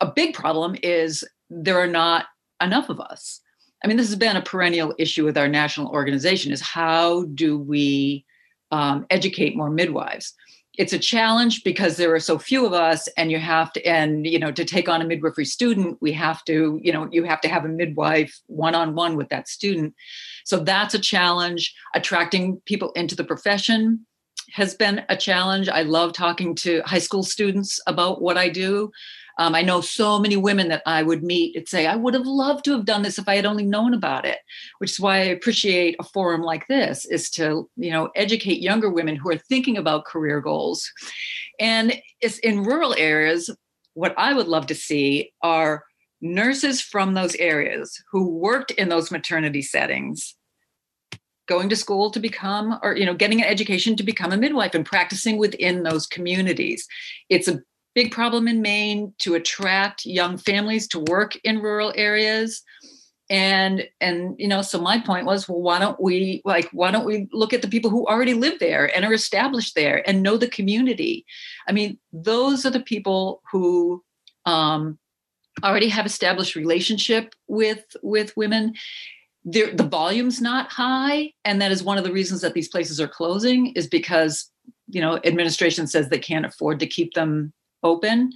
a 0.00 0.06
big 0.06 0.34
problem 0.34 0.76
is 0.82 1.24
there 1.48 1.78
are 1.78 1.86
not 1.86 2.26
enough 2.60 2.88
of 2.88 3.00
us. 3.00 3.40
I 3.82 3.88
mean, 3.88 3.96
this 3.96 4.08
has 4.08 4.16
been 4.16 4.36
a 4.36 4.42
perennial 4.42 4.94
issue 4.98 5.24
with 5.24 5.38
our 5.38 5.48
national 5.48 5.88
organization: 5.88 6.52
is 6.52 6.60
how 6.60 7.24
do 7.34 7.58
we 7.58 8.24
um, 8.70 9.06
educate 9.10 9.56
more 9.56 9.70
midwives? 9.70 10.34
It's 10.78 10.92
a 10.92 10.98
challenge 10.98 11.64
because 11.64 11.96
there 11.96 12.14
are 12.14 12.20
so 12.20 12.38
few 12.38 12.64
of 12.64 12.72
us, 12.72 13.08
and 13.16 13.30
you 13.30 13.38
have 13.38 13.72
to, 13.72 13.84
and 13.86 14.26
you 14.26 14.38
know, 14.38 14.52
to 14.52 14.64
take 14.64 14.88
on 14.88 15.02
a 15.02 15.06
midwifery 15.06 15.44
student, 15.44 15.98
we 16.00 16.12
have 16.12 16.44
to, 16.44 16.78
you 16.82 16.92
know, 16.92 17.08
you 17.10 17.24
have 17.24 17.40
to 17.42 17.48
have 17.48 17.64
a 17.64 17.68
midwife 17.68 18.38
one 18.46 18.74
on 18.74 18.94
one 18.94 19.16
with 19.16 19.28
that 19.30 19.48
student. 19.48 19.94
So 20.44 20.58
that's 20.58 20.94
a 20.94 20.98
challenge. 20.98 21.74
Attracting 21.94 22.60
people 22.66 22.92
into 22.92 23.16
the 23.16 23.24
profession 23.24 24.06
has 24.52 24.74
been 24.74 25.02
a 25.08 25.16
challenge. 25.16 25.68
I 25.68 25.82
love 25.82 26.12
talking 26.12 26.54
to 26.56 26.82
high 26.84 26.98
school 26.98 27.22
students 27.22 27.80
about 27.86 28.20
what 28.20 28.36
I 28.36 28.48
do 28.48 28.90
um, 29.40 29.54
I 29.54 29.62
know 29.62 29.80
so 29.80 30.18
many 30.18 30.36
women 30.36 30.68
that 30.68 30.82
I 30.84 31.02
would 31.02 31.24
meet 31.24 31.56
and 31.56 31.66
say, 31.66 31.86
I 31.86 31.96
would 31.96 32.12
have 32.12 32.26
loved 32.26 32.62
to 32.66 32.72
have 32.72 32.84
done 32.84 33.00
this 33.00 33.18
if 33.18 33.26
I 33.26 33.36
had 33.36 33.46
only 33.46 33.64
known 33.64 33.94
about 33.94 34.26
it, 34.26 34.36
which 34.78 34.90
is 34.90 35.00
why 35.00 35.16
I 35.16 35.24
appreciate 35.24 35.96
a 35.98 36.04
forum 36.04 36.42
like 36.42 36.68
this 36.68 37.06
is 37.06 37.30
to, 37.30 37.66
you 37.74 37.90
know, 37.90 38.10
educate 38.14 38.60
younger 38.60 38.90
women 38.90 39.16
who 39.16 39.30
are 39.30 39.38
thinking 39.38 39.78
about 39.78 40.04
career 40.04 40.42
goals. 40.42 40.92
And 41.58 41.98
it's 42.20 42.38
in 42.40 42.64
rural 42.64 42.94
areas, 42.98 43.48
what 43.94 44.14
I 44.18 44.34
would 44.34 44.46
love 44.46 44.66
to 44.66 44.74
see 44.74 45.32
are 45.40 45.84
nurses 46.20 46.82
from 46.82 47.14
those 47.14 47.34
areas 47.36 47.98
who 48.12 48.28
worked 48.28 48.72
in 48.72 48.90
those 48.90 49.10
maternity 49.10 49.62
settings 49.62 50.36
going 51.48 51.70
to 51.70 51.76
school 51.76 52.10
to 52.12 52.20
become 52.20 52.78
or 52.82 52.94
you 52.94 53.04
know 53.04 53.14
getting 53.14 53.40
an 53.42 53.48
education 53.48 53.96
to 53.96 54.04
become 54.04 54.32
a 54.32 54.36
midwife 54.36 54.72
and 54.72 54.86
practicing 54.86 55.36
within 55.36 55.82
those 55.82 56.06
communities 56.06 56.86
it's 57.28 57.48
a 57.48 57.58
big 57.94 58.12
problem 58.12 58.48
in 58.48 58.62
Maine 58.62 59.12
to 59.18 59.34
attract 59.34 60.06
young 60.06 60.38
families 60.38 60.86
to 60.88 61.00
work 61.00 61.36
in 61.44 61.60
rural 61.60 61.92
areas. 61.96 62.62
And 63.28 63.86
and 64.00 64.34
you 64.38 64.48
know, 64.48 64.62
so 64.62 64.80
my 64.80 64.98
point 64.98 65.26
was, 65.26 65.48
well, 65.48 65.60
why 65.60 65.78
don't 65.78 66.00
we 66.00 66.42
like 66.44 66.68
why 66.72 66.90
don't 66.90 67.06
we 67.06 67.28
look 67.32 67.52
at 67.52 67.62
the 67.62 67.68
people 67.68 67.90
who 67.90 68.06
already 68.06 68.34
live 68.34 68.58
there 68.58 68.94
and 68.94 69.04
are 69.04 69.14
established 69.14 69.76
there 69.76 70.08
and 70.08 70.22
know 70.22 70.36
the 70.36 70.48
community? 70.48 71.24
I 71.68 71.72
mean, 71.72 71.98
those 72.12 72.66
are 72.66 72.70
the 72.70 72.80
people 72.80 73.40
who 73.52 74.02
um, 74.46 74.98
already 75.62 75.88
have 75.88 76.06
established 76.06 76.56
relationship 76.56 77.34
with 77.46 77.84
with 78.02 78.36
women. 78.36 78.74
the 79.44 79.88
volume's 79.90 80.40
not 80.40 80.70
high, 80.70 81.32
and 81.44 81.62
that 81.62 81.72
is 81.72 81.84
one 81.84 81.98
of 81.98 82.04
the 82.04 82.12
reasons 82.12 82.40
that 82.40 82.54
these 82.54 82.68
places 82.68 83.00
are 83.00 83.08
closing 83.08 83.68
is 83.74 83.86
because 83.86 84.50
you 84.88 85.00
know 85.00 85.20
administration 85.24 85.86
says 85.86 86.08
they 86.08 86.18
can't 86.18 86.46
afford 86.46 86.80
to 86.80 86.86
keep 86.86 87.14
them 87.14 87.52
open 87.82 88.30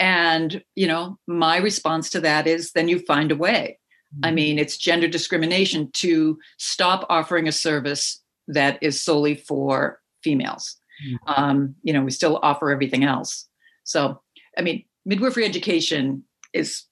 and 0.00 0.62
you 0.74 0.86
know 0.86 1.18
my 1.26 1.56
response 1.56 2.10
to 2.10 2.20
that 2.20 2.46
is 2.46 2.72
then 2.72 2.88
you 2.88 2.98
find 3.00 3.32
a 3.32 3.36
way 3.36 3.78
mm-hmm. 4.14 4.24
i 4.26 4.30
mean 4.30 4.58
it's 4.58 4.76
gender 4.76 5.08
discrimination 5.08 5.90
to 5.92 6.38
stop 6.58 7.06
offering 7.08 7.48
a 7.48 7.52
service 7.52 8.22
that 8.46 8.78
is 8.82 9.00
solely 9.00 9.34
for 9.34 10.00
females 10.22 10.76
mm-hmm. 11.06 11.42
um, 11.42 11.74
you 11.82 11.92
know 11.92 12.02
we 12.02 12.10
still 12.10 12.38
offer 12.42 12.70
everything 12.70 13.04
else 13.04 13.48
so 13.84 14.20
i 14.56 14.62
mean 14.62 14.84
midwifery 15.04 15.44
education 15.44 16.22
is 16.52 16.84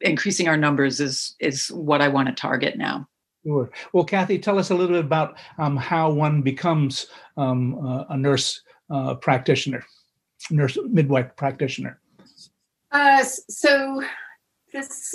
increasing 0.00 0.48
our 0.48 0.56
numbers 0.56 1.00
is 1.00 1.34
is 1.40 1.68
what 1.68 2.00
i 2.00 2.08
want 2.08 2.28
to 2.28 2.34
target 2.34 2.76
now 2.76 3.06
Sure. 3.44 3.72
Well, 3.92 4.04
Kathy, 4.04 4.38
tell 4.38 4.56
us 4.56 4.70
a 4.70 4.74
little 4.76 4.94
bit 4.94 5.04
about 5.04 5.36
um, 5.58 5.76
how 5.76 6.12
one 6.12 6.42
becomes 6.42 7.08
um, 7.36 7.74
uh, 7.84 8.04
a 8.10 8.16
nurse 8.16 8.62
uh, 8.88 9.14
practitioner 9.16 9.84
nurse 10.50 10.78
midwife 10.88 11.34
practitioner? 11.36 12.00
Uh, 12.90 13.24
so 13.24 14.02
this 14.72 15.14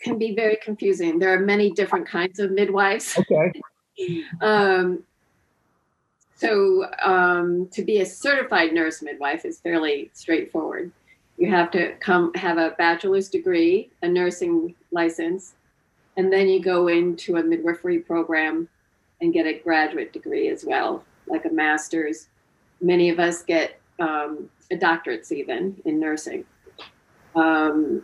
can 0.00 0.18
be 0.18 0.34
very 0.34 0.56
confusing. 0.62 1.18
There 1.18 1.32
are 1.32 1.40
many 1.40 1.70
different 1.70 2.06
kinds 2.06 2.38
of 2.38 2.50
midwives. 2.50 3.18
Okay. 3.18 3.60
um, 4.40 5.04
so 6.34 6.86
um, 7.02 7.68
to 7.72 7.82
be 7.82 8.00
a 8.00 8.06
certified 8.06 8.72
nurse 8.72 9.02
midwife 9.02 9.44
is 9.44 9.60
fairly 9.60 10.10
straightforward. 10.14 10.90
You 11.36 11.50
have 11.50 11.70
to 11.72 11.94
come 11.96 12.32
have 12.34 12.58
a 12.58 12.74
bachelor's 12.78 13.28
degree, 13.28 13.90
a 14.02 14.08
nursing 14.08 14.74
license, 14.90 15.54
and 16.16 16.32
then 16.32 16.48
you 16.48 16.60
go 16.60 16.88
into 16.88 17.36
a 17.36 17.42
midwifery 17.42 17.98
program 17.98 18.68
and 19.20 19.32
get 19.32 19.46
a 19.46 19.58
graduate 19.58 20.12
degree 20.12 20.48
as 20.48 20.64
well, 20.64 21.04
like 21.26 21.44
a 21.44 21.50
master's. 21.50 22.28
Many 22.80 23.10
of 23.10 23.18
us 23.18 23.42
get 23.42 23.79
um, 24.00 24.50
a 24.70 24.76
doctorates 24.76 25.30
even 25.30 25.80
in 25.84 26.00
nursing. 26.00 26.44
Um, 27.34 28.02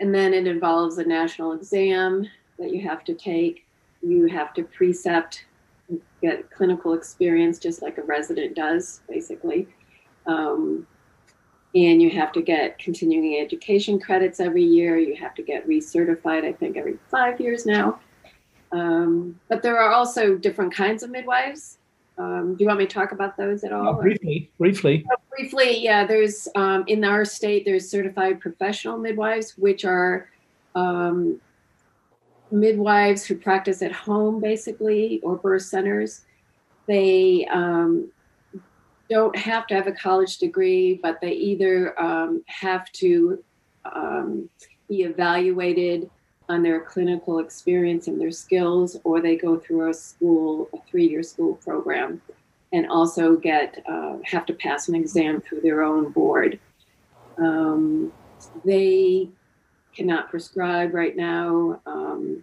and 0.00 0.14
then 0.14 0.34
it 0.34 0.46
involves 0.46 0.98
a 0.98 1.04
national 1.04 1.52
exam 1.52 2.26
that 2.58 2.72
you 2.72 2.86
have 2.88 3.04
to 3.04 3.14
take. 3.14 3.64
You 4.02 4.26
have 4.26 4.52
to 4.54 4.64
precept, 4.64 5.46
get 6.20 6.50
clinical 6.50 6.94
experience 6.94 7.58
just 7.58 7.82
like 7.82 7.98
a 7.98 8.02
resident 8.02 8.56
does, 8.56 9.02
basically. 9.08 9.68
Um, 10.26 10.86
and 11.74 12.00
you 12.00 12.10
have 12.10 12.32
to 12.32 12.42
get 12.42 12.78
continuing 12.78 13.40
education 13.40 13.98
credits 13.98 14.40
every 14.40 14.62
year. 14.62 14.96
You 14.96 15.16
have 15.16 15.34
to 15.34 15.42
get 15.42 15.66
recertified, 15.66 16.44
I 16.44 16.52
think, 16.52 16.76
every 16.76 16.98
five 17.10 17.40
years 17.40 17.66
now. 17.66 18.00
Um, 18.72 19.38
but 19.48 19.62
there 19.62 19.78
are 19.78 19.92
also 19.92 20.36
different 20.36 20.74
kinds 20.74 21.02
of 21.02 21.10
midwives. 21.10 21.78
Um, 22.16 22.54
do 22.54 22.62
you 22.62 22.68
want 22.68 22.78
me 22.78 22.86
to 22.86 22.92
talk 22.92 23.12
about 23.12 23.36
those 23.36 23.64
at 23.64 23.72
all? 23.72 23.88
Uh, 23.88 24.00
briefly, 24.00 24.50
briefly. 24.58 25.04
Uh, 25.10 25.16
briefly, 25.30 25.82
yeah. 25.82 26.06
There's 26.06 26.46
um, 26.54 26.84
in 26.86 27.04
our 27.04 27.24
state 27.24 27.64
there's 27.64 27.90
certified 27.90 28.40
professional 28.40 28.98
midwives, 28.98 29.54
which 29.58 29.84
are 29.84 30.28
um, 30.74 31.40
midwives 32.50 33.24
who 33.24 33.36
practice 33.36 33.82
at 33.82 33.92
home, 33.92 34.40
basically, 34.40 35.20
or 35.22 35.36
birth 35.36 35.62
centers. 35.62 36.22
They 36.86 37.46
um, 37.50 38.12
don't 39.10 39.36
have 39.36 39.66
to 39.68 39.74
have 39.74 39.86
a 39.86 39.92
college 39.92 40.38
degree, 40.38 41.00
but 41.02 41.20
they 41.20 41.32
either 41.32 42.00
um, 42.00 42.44
have 42.46 42.90
to 42.92 43.42
um, 43.84 44.48
be 44.88 45.02
evaluated 45.02 46.10
on 46.48 46.62
their 46.62 46.80
clinical 46.80 47.38
experience 47.38 48.06
and 48.06 48.20
their 48.20 48.30
skills, 48.30 48.98
or 49.04 49.20
they 49.20 49.36
go 49.36 49.58
through 49.58 49.88
a 49.88 49.94
school, 49.94 50.68
a 50.74 50.78
three-year 50.90 51.22
school 51.22 51.54
program, 51.56 52.20
and 52.72 52.86
also 52.88 53.36
get 53.36 53.82
uh, 53.88 54.18
have 54.24 54.44
to 54.46 54.52
pass 54.52 54.88
an 54.88 54.94
exam 54.94 55.40
through 55.40 55.60
their 55.60 55.82
own 55.82 56.10
board. 56.10 56.58
Um, 57.38 58.12
they 58.64 59.28
cannot 59.94 60.28
prescribe 60.28 60.92
right 60.92 61.16
now, 61.16 61.80
um, 61.86 62.42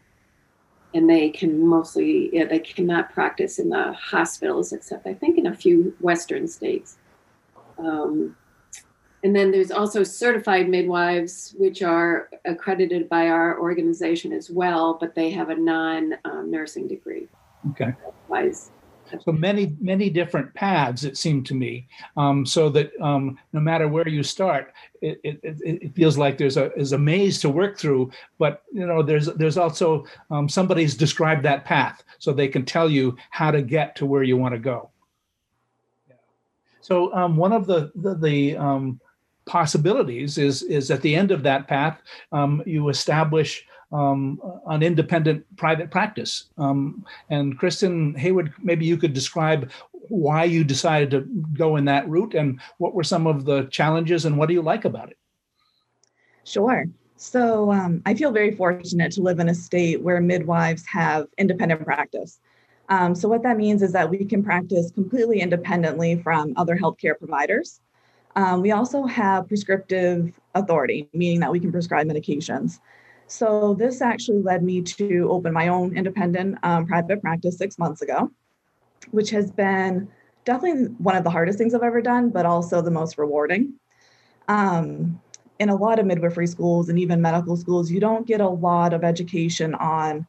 and 0.94 1.10
they 1.10 1.30
can 1.30 1.66
mostly 1.66 2.30
yeah, 2.34 2.46
they 2.46 2.60
cannot 2.60 3.14
practice 3.14 3.60
in 3.60 3.70
the 3.70 3.94
hospitals, 3.94 4.74
except 4.74 5.06
I 5.06 5.14
think 5.14 5.38
in 5.38 5.48
a 5.48 5.56
few 5.56 5.96
Western 6.00 6.48
states. 6.48 6.98
Um, 7.78 8.36
and 9.24 9.36
then 9.36 9.52
there's 9.52 9.72
also 9.72 10.04
certified 10.04 10.68
midwives, 10.68 11.54
which 11.58 11.84
are 11.84 12.30
accredited 12.46 13.08
by 13.08 13.28
our 13.28 13.60
organization 13.60 14.34
as 14.34 14.50
well, 14.50 14.98
but 15.00 15.14
they 15.14 15.30
have 15.30 15.50
a 15.50 15.56
non 15.56 16.16
um, 16.26 16.50
nursing 16.50 16.88
degree. 16.88 17.28
Okay. 17.72 17.94
So 19.26 19.34
many, 19.34 19.76
many 19.82 20.10
different 20.10 20.54
paths, 20.54 21.04
it 21.04 21.18
seemed 21.18 21.46
to 21.48 21.54
me, 21.54 21.88
um, 22.16 22.46
so 22.46 22.70
that 22.70 22.92
um, 23.02 23.38
no 23.52 23.60
matter 23.60 23.90
where 23.90 24.08
you 24.08 24.24
start, 24.24 24.74
it, 25.02 25.20
it, 25.24 25.40
it, 25.44 25.94
feels 25.94 26.18
like 26.18 26.38
there's 26.38 26.56
a, 26.56 26.74
is 26.80 26.94
a 26.94 26.98
maze 26.98 27.42
to 27.42 27.50
work 27.50 27.78
through. 27.78 28.10
But 28.38 28.64
you 28.72 28.88
know, 28.88 29.04
there's 29.04 29.26
there's 29.26 29.58
also 29.58 30.06
um, 30.30 30.48
somebody's 30.48 30.96
described 30.96 31.44
that 31.44 31.66
path, 31.66 32.04
so 32.20 32.32
they 32.32 32.48
can 32.48 32.64
tell 32.64 32.90
you 32.90 33.18
how 33.32 33.52
to 33.52 33.62
get 33.62 33.98
to 33.98 34.06
where 34.06 34.24
you 34.24 34.38
want 34.38 34.54
to 34.54 34.60
go. 34.60 34.90
So 36.80 37.14
um, 37.14 37.36
one 37.36 37.52
of 37.52 37.68
the 37.68 37.92
the, 37.96 38.16
the 38.16 38.56
um, 38.56 39.00
possibilities 39.46 40.38
is 40.38 40.62
is 40.64 40.92
at 40.92 41.02
the 41.02 41.16
end 41.16 41.32
of 41.32 41.44
that 41.44 41.68
path 41.68 42.02
um, 42.32 42.62
you 42.66 42.90
establish 42.90 43.66
um, 43.92 44.40
an 44.68 44.84
independent 44.84 45.44
private 45.58 45.92
practice. 45.92 46.50
Um, 46.58 47.06
and 47.30 47.58
kristen 47.58 48.16
haywood 48.16 48.54
maybe 48.62 48.86
you 48.86 48.98
could 48.98 49.14
describe 49.14 49.72
why 50.10 50.44
you 50.44 50.64
decided 50.64 51.12
to 51.12 51.22
go 51.58 51.78
in 51.78 51.86
that 51.86 52.08
route 52.10 52.34
and 52.34 52.60
what 52.78 52.94
were 52.94 53.04
some 53.04 53.28
of 53.28 53.46
the 53.46 53.64
challenges 53.66 54.26
and 54.26 54.38
what 54.38 54.48
do 54.48 54.54
you 54.54 54.62
like 54.62 54.86
about 54.86 55.10
it? 55.10 55.18
Sure. 56.44 56.86
So 57.16 57.72
um, 57.72 58.02
i 58.06 58.14
feel 58.14 58.32
very 58.32 58.56
fortunate 58.56 59.12
to 59.14 59.22
live 59.22 59.40
in 59.40 59.50
a 59.50 59.56
state 59.56 60.02
where 60.02 60.20
midwives 60.20 60.86
have 60.88 61.28
independent 61.38 61.84
practice. 61.86 62.40
Um, 62.90 63.16
so 63.16 63.30
what 63.30 63.44
that 63.44 63.58
means 63.58 63.82
is 63.82 63.94
that 63.94 64.10
we 64.10 64.26
can 64.26 64.44
practice 64.44 64.92
completely 64.92 65.40
independently 65.40 66.22
from 66.22 66.54
other 66.58 66.76
healthcare 66.76 67.18
providers 67.18 67.80
um, 68.36 68.62
we 68.62 68.72
also 68.72 69.04
have 69.06 69.48
prescriptive 69.48 70.40
authority, 70.56 71.10
meaning 71.14 71.40
that 71.42 71.52
we 71.52 71.60
can 71.60 71.72
prescribe 71.72 72.08
medications. 72.08 72.80
So 73.28 73.74
this 73.74 74.02
actually 74.02 74.42
led 74.42 74.64
me 74.64 74.82
to 74.82 75.30
open 75.32 75.54
my 75.54 75.70
own 75.70 75.96
independent 75.96 76.58
um, 76.64 76.86
private 76.86 77.22
practice 77.22 77.58
six 77.58 77.80
months 77.80 78.02
ago, 78.02 78.32
which 79.12 79.30
has 79.30 79.52
been 79.52 80.10
definitely 80.44 80.86
one 80.98 81.16
of 81.16 81.24
the 81.24 81.30
hardest 81.30 81.58
things 81.58 81.74
I've 81.74 81.84
ever 81.84 82.02
done, 82.02 82.30
but 82.30 82.46
also 82.46 82.82
the 82.82 82.92
most 82.92 83.18
rewarding. 83.18 83.74
Um, 84.48 85.22
in 85.60 85.70
a 85.70 85.76
lot 85.76 86.00
of 86.00 86.06
midwifery 86.06 86.48
schools 86.48 86.90
and 86.90 87.00
even 87.00 87.22
medical 87.22 87.56
schools, 87.56 87.92
you 87.92 88.00
don't 88.00 88.26
get 88.26 88.42
a 88.42 88.50
lot 88.50 88.94
of 88.94 89.04
education 89.04 89.76
on 89.76 90.26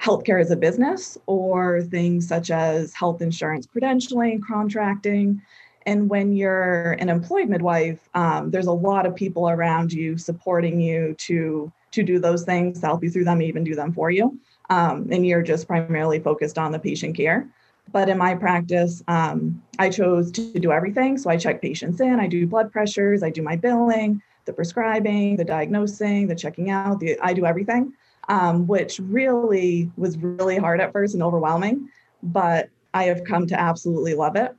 healthcare 0.00 0.40
as 0.40 0.50
a 0.50 0.56
business 0.56 1.16
or 1.26 1.82
things 1.82 2.28
such 2.28 2.50
as 2.50 2.92
health 2.92 3.22
insurance 3.22 3.66
credentialing, 3.66 4.40
contracting, 4.46 5.40
and 5.86 6.10
when 6.10 6.32
you're 6.32 6.92
an 6.92 7.08
employed 7.08 7.48
midwife, 7.48 8.08
um, 8.14 8.50
there's 8.50 8.66
a 8.66 8.72
lot 8.72 9.06
of 9.06 9.14
people 9.14 9.48
around 9.48 9.92
you 9.92 10.18
supporting 10.18 10.80
you 10.80 11.14
to 11.18 11.72
to 11.92 12.02
do 12.02 12.18
those 12.18 12.44
things, 12.44 12.80
to 12.80 12.86
help 12.86 13.02
you 13.02 13.08
through 13.08 13.24
them, 13.24 13.40
even 13.40 13.64
do 13.64 13.74
them 13.74 13.92
for 13.92 14.10
you. 14.10 14.38
Um, 14.68 15.08
and 15.10 15.26
you're 15.26 15.42
just 15.42 15.66
primarily 15.66 16.18
focused 16.18 16.58
on 16.58 16.72
the 16.72 16.78
patient 16.78 17.16
care. 17.16 17.48
But 17.90 18.10
in 18.10 18.18
my 18.18 18.34
practice, 18.34 19.02
um, 19.08 19.62
I 19.78 19.88
chose 19.88 20.30
to 20.32 20.58
do 20.58 20.72
everything. 20.72 21.16
So 21.16 21.30
I 21.30 21.38
check 21.38 21.62
patients 21.62 22.00
in, 22.00 22.20
I 22.20 22.26
do 22.26 22.46
blood 22.46 22.70
pressures, 22.70 23.22
I 23.22 23.30
do 23.30 23.40
my 23.40 23.56
billing, 23.56 24.20
the 24.44 24.52
prescribing, 24.52 25.36
the 25.36 25.44
diagnosing, 25.44 26.26
the 26.26 26.34
checking 26.34 26.68
out. 26.68 27.00
The, 27.00 27.16
I 27.22 27.32
do 27.32 27.46
everything, 27.46 27.94
um, 28.28 28.66
which 28.66 28.98
really 28.98 29.90
was 29.96 30.18
really 30.18 30.58
hard 30.58 30.80
at 30.80 30.92
first 30.92 31.14
and 31.14 31.22
overwhelming. 31.22 31.88
But 32.22 32.68
I 32.92 33.04
have 33.04 33.24
come 33.24 33.46
to 33.46 33.58
absolutely 33.58 34.14
love 34.14 34.36
it 34.36 34.54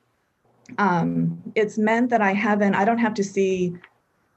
um, 0.78 1.42
it's 1.56 1.78
meant 1.78 2.10
that 2.10 2.22
I 2.22 2.34
haven't, 2.34 2.76
I 2.76 2.86
don't 2.86 2.98
have 2.98 3.14
to 3.16 3.24
see, 3.24 3.76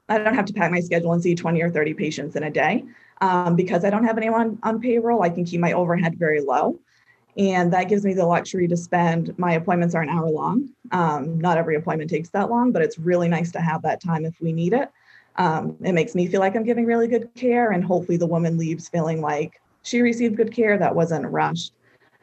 I 0.09 0.17
don't 0.17 0.35
have 0.35 0.45
to 0.45 0.53
pack 0.53 0.71
my 0.71 0.79
schedule 0.79 1.13
and 1.13 1.21
see 1.21 1.35
20 1.35 1.61
or 1.61 1.69
30 1.69 1.93
patients 1.93 2.35
in 2.35 2.43
a 2.43 2.51
day 2.51 2.85
um, 3.21 3.55
because 3.55 3.85
I 3.85 3.89
don't 3.89 4.05
have 4.05 4.17
anyone 4.17 4.59
on 4.63 4.79
payroll. 4.79 5.23
I 5.23 5.29
can 5.29 5.45
keep 5.45 5.59
my 5.59 5.73
overhead 5.73 6.17
very 6.17 6.41
low. 6.41 6.79
And 7.37 7.71
that 7.71 7.87
gives 7.87 8.03
me 8.03 8.13
the 8.13 8.25
luxury 8.25 8.67
to 8.67 8.75
spend, 8.75 9.37
my 9.39 9.53
appointments 9.53 9.95
are 9.95 10.01
an 10.01 10.09
hour 10.09 10.29
long. 10.29 10.69
Um, 10.91 11.39
not 11.39 11.57
every 11.57 11.75
appointment 11.75 12.09
takes 12.09 12.29
that 12.29 12.49
long, 12.49 12.71
but 12.71 12.81
it's 12.81 12.99
really 12.99 13.29
nice 13.29 13.51
to 13.53 13.61
have 13.61 13.81
that 13.83 14.01
time 14.01 14.25
if 14.25 14.35
we 14.41 14.51
need 14.51 14.73
it. 14.73 14.89
Um, 15.37 15.77
it 15.81 15.93
makes 15.93 16.13
me 16.13 16.27
feel 16.27 16.41
like 16.41 16.55
I'm 16.55 16.65
giving 16.65 16.85
really 16.85 17.07
good 17.07 17.33
care, 17.35 17.71
and 17.71 17.85
hopefully 17.85 18.17
the 18.17 18.27
woman 18.27 18.57
leaves 18.57 18.89
feeling 18.89 19.21
like 19.21 19.61
she 19.81 20.01
received 20.01 20.35
good 20.35 20.51
care 20.51 20.77
that 20.77 20.93
wasn't 20.93 21.25
rushed. 21.25 21.73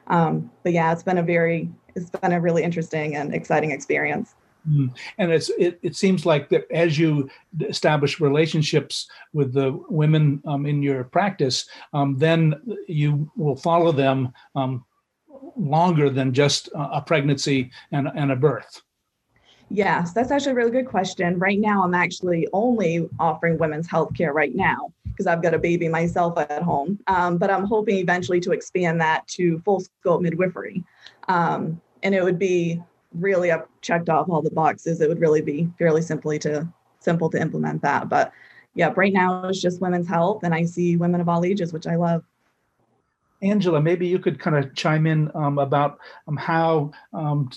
Um, 0.09 0.51
but 0.62 0.73
yeah, 0.73 0.92
it's 0.92 1.03
been 1.03 1.18
a 1.18 1.23
very 1.23 1.68
it's 1.94 2.11
been 2.11 2.33
a 2.33 2.40
really 2.40 2.62
interesting 2.62 3.16
and 3.16 3.35
exciting 3.35 3.71
experience. 3.71 4.35
Mm. 4.68 4.94
And 5.18 5.33
it's 5.33 5.51
it, 5.51 5.79
it 5.83 5.97
seems 5.97 6.27
like 6.27 6.49
that 6.51 6.71
as 6.71 6.99
you 6.99 7.31
establish 7.61 8.21
relationships 8.21 9.09
with 9.33 9.53
the 9.53 9.73
women 9.88 10.42
um, 10.47 10.66
in 10.66 10.83
your 10.83 11.05
practice, 11.05 11.68
um, 11.92 12.18
then 12.18 12.55
you 12.87 13.31
will 13.37 13.57
follow 13.57 13.92
them 13.92 14.33
um, 14.55 14.85
longer 15.57 16.11
than 16.11 16.33
just 16.33 16.68
a 16.75 17.01
pregnancy 17.01 17.71
and, 17.92 18.09
and 18.14 18.33
a 18.33 18.37
birth. 18.37 18.83
Yes, 19.70 20.12
that's 20.12 20.31
actually 20.31 20.52
a 20.52 20.54
really 20.54 20.70
good 20.70 20.87
question. 20.87 21.38
Right 21.38 21.59
now, 21.59 21.83
I'm 21.85 21.94
actually 21.94 22.48
only 22.52 23.09
offering 23.18 23.59
women's 23.59 23.87
health 23.87 24.14
care 24.14 24.33
right 24.33 24.54
now 24.54 24.92
because 25.04 25.26
I've 25.26 25.42
got 25.42 25.52
a 25.52 25.59
baby 25.59 25.88
myself 25.88 26.38
at 26.38 26.62
home. 26.62 26.98
Um, 27.07 27.38
but 27.38 27.50
I'm 27.50 27.64
hoping 27.64 27.96
eventually 27.96 28.40
to 28.40 28.52
expand 28.52 29.00
that 29.00 29.26
to 29.28 29.59
full 29.61 29.81
scope 29.81 30.22
midwifery. 30.22 30.85
Um, 31.26 31.81
and 32.02 32.14
it 32.14 32.22
would 32.22 32.38
be 32.38 32.81
really 33.14 33.50
up 33.50 33.68
checked 33.83 34.09
off 34.09 34.28
all 34.31 34.42
the 34.42 34.50
boxes. 34.50 35.00
It 35.00 35.09
would 35.09 35.20
really 35.20 35.42
be 35.42 35.68
fairly 35.78 36.02
simply 36.02 36.38
to 36.40 36.66
simple 37.00 37.28
to 37.31 37.40
implement 37.40 37.83
that. 37.83 38.09
But 38.09 38.33
yeah, 38.74 38.92
right 38.94 39.12
now 39.12 39.48
it's 39.48 39.61
just 39.61 39.81
women's 39.81 40.07
health, 40.07 40.44
and 40.44 40.54
I 40.54 40.64
see 40.64 40.96
women 40.96 41.20
of 41.20 41.28
all 41.28 41.44
ages, 41.44 41.72
which 41.72 41.87
I 41.87 41.96
love. 41.96 42.22
Angela, 43.42 43.81
maybe 43.81 44.07
you 44.07 44.18
could 44.18 44.38
kind 44.38 44.57
of 44.57 44.74
chime 44.74 45.07
in 45.07 45.31
um, 45.35 45.59
about 45.59 45.98
um, 46.26 46.37
how 46.37 46.90
um, 47.12 47.50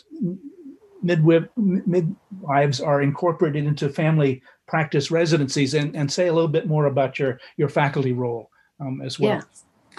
midwives 1.02 2.82
are 2.82 3.02
incorporated 3.02 3.66
into 3.66 3.90
family 3.90 4.42
practice 4.68 5.12
residencies, 5.12 5.74
and, 5.74 5.96
and 5.96 6.12
say 6.12 6.28
a 6.28 6.34
little 6.34 6.48
bit 6.48 6.68
more 6.68 6.86
about 6.86 7.20
your 7.20 7.40
your 7.58 7.70
faculty 7.70 8.14
role 8.14 8.50
um, 8.80 9.02
as 9.02 9.20
well. 9.20 9.36
Yeah. 9.36 9.42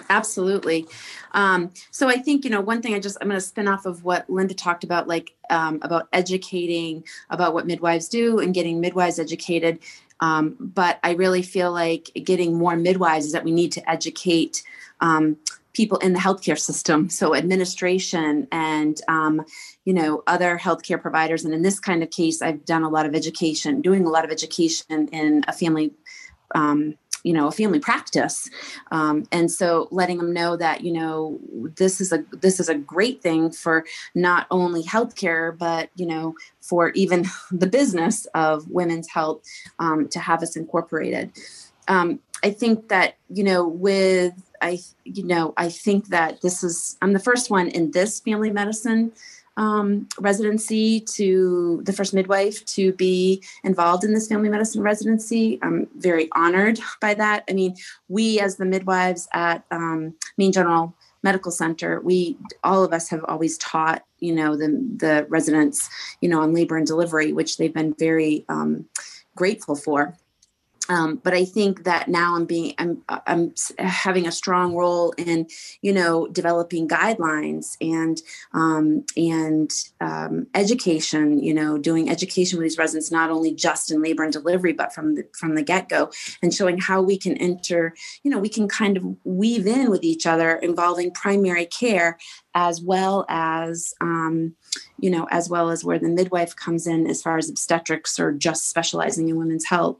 Absolutely. 0.09 0.87
Um, 1.33 1.71
so 1.91 2.09
I 2.09 2.17
think 2.17 2.43
you 2.43 2.49
know 2.49 2.61
one 2.61 2.81
thing. 2.81 2.93
I 2.93 2.99
just 2.99 3.17
I'm 3.21 3.27
going 3.27 3.39
to 3.39 3.45
spin 3.45 3.67
off 3.67 3.85
of 3.85 4.03
what 4.03 4.29
Linda 4.29 4.53
talked 4.53 4.83
about, 4.83 5.07
like 5.07 5.35
um, 5.49 5.79
about 5.81 6.07
educating 6.11 7.03
about 7.29 7.53
what 7.53 7.67
midwives 7.67 8.09
do 8.09 8.39
and 8.39 8.53
getting 8.53 8.81
midwives 8.81 9.19
educated. 9.19 9.79
Um, 10.19 10.55
but 10.59 10.99
I 11.03 11.11
really 11.13 11.41
feel 11.41 11.71
like 11.71 12.11
getting 12.23 12.57
more 12.57 12.75
midwives 12.75 13.25
is 13.25 13.33
that 13.33 13.43
we 13.43 13.51
need 13.51 13.71
to 13.73 13.89
educate 13.89 14.63
um, 15.01 15.37
people 15.73 15.97
in 15.99 16.13
the 16.13 16.19
healthcare 16.19 16.57
system, 16.57 17.09
so 17.09 17.35
administration 17.35 18.47
and 18.51 19.01
um, 19.07 19.43
you 19.85 19.93
know 19.93 20.23
other 20.27 20.57
healthcare 20.57 21.01
providers. 21.01 21.43
And 21.43 21.53
in 21.53 21.61
this 21.61 21.79
kind 21.79 22.03
of 22.03 22.09
case, 22.09 22.41
I've 22.41 22.65
done 22.65 22.83
a 22.83 22.89
lot 22.89 23.05
of 23.05 23.15
education, 23.15 23.81
doing 23.81 24.05
a 24.05 24.09
lot 24.09 24.25
of 24.25 24.31
education 24.31 25.07
in 25.09 25.43
a 25.47 25.53
family 25.53 25.93
um, 26.55 26.95
you 27.23 27.33
know 27.33 27.47
a 27.47 27.51
family 27.51 27.79
practice. 27.79 28.49
Um, 28.91 29.25
and 29.31 29.51
so 29.51 29.87
letting 29.91 30.17
them 30.17 30.33
know 30.33 30.55
that 30.57 30.83
you 30.83 30.91
know 30.91 31.39
this 31.75 31.99
is 31.99 32.11
a 32.11 32.23
this 32.31 32.59
is 32.59 32.69
a 32.69 32.75
great 32.75 33.21
thing 33.21 33.51
for 33.51 33.85
not 34.13 34.45
only 34.51 34.83
healthcare 34.83 35.57
but 35.57 35.89
you 35.95 36.05
know 36.05 36.35
for 36.61 36.89
even 36.91 37.25
the 37.51 37.67
business 37.67 38.25
of 38.35 38.69
women's 38.69 39.09
health 39.09 39.41
um, 39.79 40.07
to 40.09 40.19
have 40.19 40.43
us 40.43 40.55
incorporated. 40.55 41.31
Um, 41.87 42.19
i 42.45 42.49
think 42.49 42.87
that 42.87 43.17
you 43.29 43.43
know 43.43 43.67
with 43.67 44.33
i 44.63 44.79
you 45.03 45.23
know 45.23 45.53
i 45.57 45.69
think 45.69 46.07
that 46.07 46.41
this 46.41 46.63
is 46.63 46.97
i'm 47.01 47.13
the 47.13 47.19
first 47.19 47.49
one 47.49 47.67
in 47.67 47.91
this 47.91 48.19
family 48.21 48.51
medicine 48.51 49.11
um, 49.57 50.07
residency 50.19 50.99
to 50.99 51.81
the 51.83 51.93
first 51.93 52.13
midwife 52.13 52.65
to 52.65 52.93
be 52.93 53.43
involved 53.63 54.03
in 54.03 54.13
this 54.13 54.27
family 54.27 54.49
medicine 54.49 54.81
residency. 54.81 55.59
I'm 55.61 55.87
very 55.95 56.29
honored 56.31 56.79
by 56.99 57.13
that. 57.15 57.43
I 57.49 57.53
mean, 57.53 57.75
we 58.09 58.39
as 58.39 58.55
the 58.55 58.65
midwives 58.65 59.27
at 59.33 59.63
um, 59.71 60.15
Maine 60.37 60.51
General 60.51 60.95
Medical 61.21 61.51
Center, 61.51 62.01
we 62.01 62.37
all 62.63 62.83
of 62.83 62.93
us 62.93 63.09
have 63.09 63.23
always 63.27 63.57
taught, 63.59 64.03
you 64.19 64.33
know, 64.33 64.57
the 64.57 64.69
the 64.97 65.25
residents, 65.29 65.89
you 66.21 66.29
know, 66.29 66.41
on 66.41 66.53
labor 66.53 66.75
and 66.75 66.87
delivery, 66.87 67.31
which 67.31 67.57
they've 67.57 67.73
been 67.73 67.93
very 67.93 68.45
um, 68.49 68.85
grateful 69.35 69.75
for. 69.75 70.17
Um, 70.89 71.21
but 71.23 71.33
I 71.33 71.45
think 71.45 71.85
that 71.85 72.09
now 72.09 72.35
I'm 72.35 72.45
being 72.45 72.73
I'm 72.77 73.01
I'm 73.25 73.53
having 73.77 74.27
a 74.27 74.31
strong 74.31 74.75
role 74.75 75.13
in 75.17 75.47
you 75.81 75.93
know 75.93 76.27
developing 76.27 76.87
guidelines 76.87 77.77
and 77.79 78.21
um, 78.53 79.05
and 79.15 79.71
um, 80.01 80.47
education. 80.53 81.41
You 81.41 81.53
know, 81.53 81.77
doing 81.77 82.09
education 82.09 82.57
with 82.57 82.65
these 82.65 82.77
residents 82.77 83.11
not 83.11 83.29
only 83.29 83.53
just 83.53 83.91
in 83.91 84.01
labor 84.01 84.23
and 84.23 84.33
delivery, 84.33 84.73
but 84.73 84.93
from 84.93 85.15
the 85.15 85.25
from 85.33 85.55
the 85.55 85.63
get 85.63 85.87
go, 85.87 86.11
and 86.41 86.53
showing 86.53 86.77
how 86.77 87.01
we 87.01 87.17
can 87.17 87.37
enter. 87.37 87.95
You 88.23 88.31
know, 88.31 88.39
we 88.39 88.49
can 88.49 88.67
kind 88.67 88.97
of 88.97 89.05
weave 89.23 89.65
in 89.65 89.89
with 89.89 90.03
each 90.03 90.25
other, 90.25 90.55
involving 90.55 91.11
primary 91.11 91.65
care 91.65 92.17
as 92.55 92.81
well 92.81 93.25
as 93.29 93.93
um, 94.01 94.55
you 94.99 95.09
know 95.09 95.27
as 95.31 95.49
well 95.49 95.69
as 95.69 95.83
where 95.83 95.99
the 95.99 96.09
midwife 96.09 96.55
comes 96.55 96.87
in 96.87 97.07
as 97.07 97.21
far 97.21 97.37
as 97.37 97.49
obstetrics 97.49 98.19
or 98.19 98.31
just 98.31 98.69
specializing 98.69 99.29
in 99.29 99.37
women's 99.37 99.65
health. 99.65 99.97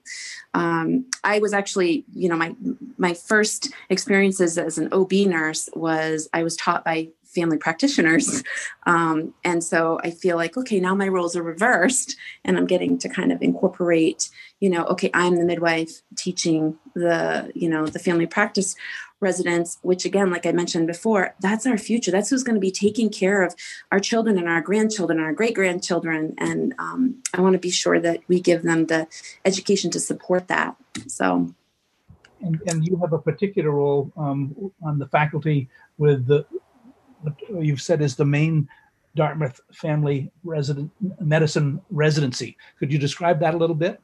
Um, 0.53 1.05
i 1.23 1.39
was 1.39 1.53
actually 1.53 2.05
you 2.13 2.29
know 2.29 2.35
my 2.35 2.55
my 2.97 3.13
first 3.13 3.71
experiences 3.89 4.57
as 4.57 4.77
an 4.77 4.89
ob 4.93 5.11
nurse 5.11 5.67
was 5.73 6.29
i 6.33 6.43
was 6.43 6.55
taught 6.55 6.85
by 6.85 7.09
family 7.33 7.57
practitioners. 7.57 8.43
Um, 8.85 9.33
and 9.45 9.63
so 9.63 9.97
i 10.03 10.11
feel 10.11 10.35
like 10.35 10.57
okay 10.57 10.81
now 10.81 10.93
my 10.93 11.07
roles 11.07 11.37
are 11.37 11.41
reversed 11.41 12.17
and 12.43 12.57
i'm 12.57 12.67
getting 12.67 12.97
to 12.97 13.07
kind 13.07 13.31
of 13.31 13.41
incorporate 13.41 14.29
you 14.59 14.69
know 14.69 14.83
okay 14.87 15.09
i'm 15.13 15.37
the 15.37 15.45
midwife 15.45 16.01
teaching 16.17 16.77
the 16.95 17.49
you 17.55 17.69
know 17.69 17.87
the 17.87 17.99
family 17.99 18.25
practice 18.25 18.75
residents, 19.23 19.79
which 19.81 20.05
again, 20.05 20.29
like 20.29 20.45
I 20.45 20.51
mentioned 20.51 20.85
before, 20.85 21.33
that's 21.39 21.65
our 21.65 21.77
future. 21.77 22.11
That's 22.11 22.29
who's 22.29 22.43
going 22.43 22.55
to 22.55 22.61
be 22.61 22.71
taking 22.71 23.09
care 23.09 23.41
of 23.41 23.55
our 23.91 23.99
children 23.99 24.37
and 24.37 24.47
our 24.47 24.61
grandchildren 24.61 25.17
and 25.17 25.25
our 25.25 25.33
great 25.33 25.55
grandchildren. 25.55 26.35
And 26.37 26.75
um, 26.77 27.23
I 27.33 27.41
want 27.41 27.53
to 27.53 27.59
be 27.59 27.71
sure 27.71 27.99
that 27.99 28.19
we 28.27 28.39
give 28.39 28.61
them 28.61 28.85
the 28.85 29.07
education 29.45 29.89
to 29.91 29.99
support 29.99 30.47
that. 30.49 30.75
So. 31.07 31.53
And, 32.41 32.61
and 32.67 32.85
you 32.85 32.97
have 32.97 33.13
a 33.13 33.19
particular 33.19 33.71
role 33.71 34.11
um, 34.17 34.71
on 34.83 34.99
the 34.99 35.07
faculty 35.07 35.69
with 35.97 36.27
the, 36.27 36.45
what 37.21 37.35
you've 37.49 37.81
said 37.81 38.01
is 38.01 38.15
the 38.15 38.25
Maine 38.25 38.67
Dartmouth 39.15 39.61
Family 39.71 40.31
Resident 40.43 40.91
Medicine 41.19 41.81
Residency. 41.89 42.57
Could 42.79 42.91
you 42.91 42.99
describe 42.99 43.39
that 43.39 43.53
a 43.53 43.57
little 43.57 43.75
bit? 43.75 44.01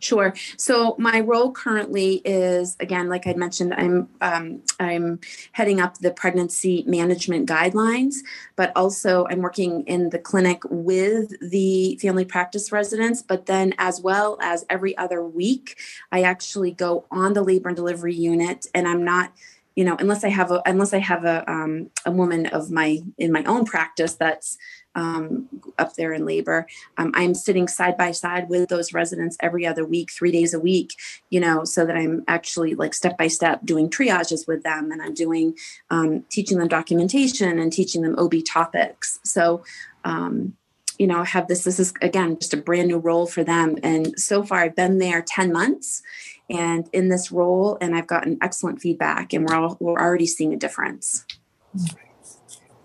Sure. 0.00 0.32
So 0.56 0.94
my 0.98 1.20
role 1.20 1.50
currently 1.50 2.22
is 2.24 2.76
again, 2.78 3.08
like 3.08 3.26
I 3.26 3.34
mentioned, 3.34 3.74
I'm 3.74 4.08
um, 4.20 4.62
I'm 4.78 5.18
heading 5.52 5.80
up 5.80 5.98
the 5.98 6.12
pregnancy 6.12 6.84
management 6.86 7.48
guidelines, 7.48 8.16
but 8.54 8.70
also 8.76 9.26
I'm 9.28 9.40
working 9.40 9.82
in 9.84 10.10
the 10.10 10.18
clinic 10.18 10.62
with 10.70 11.34
the 11.40 11.98
family 12.00 12.24
practice 12.24 12.70
residents. 12.70 13.22
But 13.22 13.46
then, 13.46 13.74
as 13.78 14.00
well 14.00 14.38
as 14.40 14.64
every 14.70 14.96
other 14.96 15.24
week, 15.24 15.76
I 16.12 16.22
actually 16.22 16.70
go 16.70 17.06
on 17.10 17.32
the 17.32 17.42
labor 17.42 17.68
and 17.68 17.76
delivery 17.76 18.14
unit, 18.14 18.66
and 18.74 18.86
I'm 18.86 19.04
not 19.04 19.32
you 19.78 19.84
know 19.84 19.96
unless 20.00 20.24
i 20.24 20.28
have 20.28 20.50
a 20.50 20.60
unless 20.66 20.92
i 20.92 20.98
have 20.98 21.24
a 21.24 21.48
um, 21.48 21.88
a 22.04 22.10
woman 22.10 22.46
of 22.46 22.68
my 22.68 22.98
in 23.16 23.30
my 23.30 23.44
own 23.44 23.64
practice 23.64 24.14
that's 24.14 24.58
um, 24.98 25.48
up 25.78 25.94
there 25.94 26.12
in 26.12 26.26
labor. 26.26 26.66
Um, 26.96 27.12
I'm 27.14 27.32
sitting 27.32 27.68
side 27.68 27.96
by 27.96 28.10
side 28.10 28.48
with 28.48 28.68
those 28.68 28.92
residents 28.92 29.36
every 29.40 29.64
other 29.64 29.84
week, 29.84 30.10
three 30.10 30.32
days 30.32 30.52
a 30.52 30.58
week, 30.58 30.94
you 31.30 31.38
know, 31.38 31.64
so 31.64 31.86
that 31.86 31.96
I'm 31.96 32.24
actually 32.26 32.74
like 32.74 32.94
step 32.94 33.16
by 33.16 33.28
step 33.28 33.60
doing 33.64 33.88
triages 33.88 34.48
with 34.48 34.64
them 34.64 34.90
and 34.90 35.00
I'm 35.00 35.14
doing 35.14 35.54
um, 35.90 36.24
teaching 36.30 36.58
them 36.58 36.66
documentation 36.66 37.60
and 37.60 37.72
teaching 37.72 38.02
them 38.02 38.18
OB 38.18 38.44
topics. 38.44 39.20
So, 39.22 39.62
um, 40.04 40.54
you 40.98 41.06
know, 41.06 41.20
I 41.20 41.26
have 41.26 41.46
this, 41.46 41.62
this 41.62 41.78
is 41.78 41.94
again 42.02 42.36
just 42.40 42.54
a 42.54 42.56
brand 42.56 42.88
new 42.88 42.98
role 42.98 43.28
for 43.28 43.44
them. 43.44 43.76
And 43.84 44.18
so 44.18 44.42
far 44.42 44.58
I've 44.58 44.74
been 44.74 44.98
there 44.98 45.22
10 45.22 45.52
months 45.52 46.02
and 46.50 46.88
in 46.92 47.08
this 47.08 47.30
role 47.30 47.78
and 47.80 47.94
I've 47.94 48.08
gotten 48.08 48.36
excellent 48.42 48.80
feedback 48.80 49.32
and 49.32 49.46
we're 49.48 49.54
all, 49.54 49.76
we're 49.78 50.00
already 50.00 50.26
seeing 50.26 50.52
a 50.52 50.56
difference. 50.56 51.24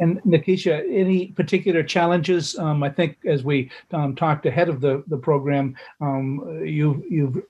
And 0.04 0.22
Nikisha, 0.24 0.84
any 0.92 1.28
particular 1.28 1.82
challenges? 1.82 2.60
Um, 2.60 2.84
I 2.84 2.90
think 2.90 3.18
as 3.26 3.46
we 3.46 3.72
um, 3.92 4.18
talked 4.18 4.46
ahead 4.46 4.68
of 4.68 4.82
the, 4.82 5.02
the 5.08 5.18
program, 5.18 5.78
um, 6.02 6.62
you, 6.66 7.06
you've 7.10 7.42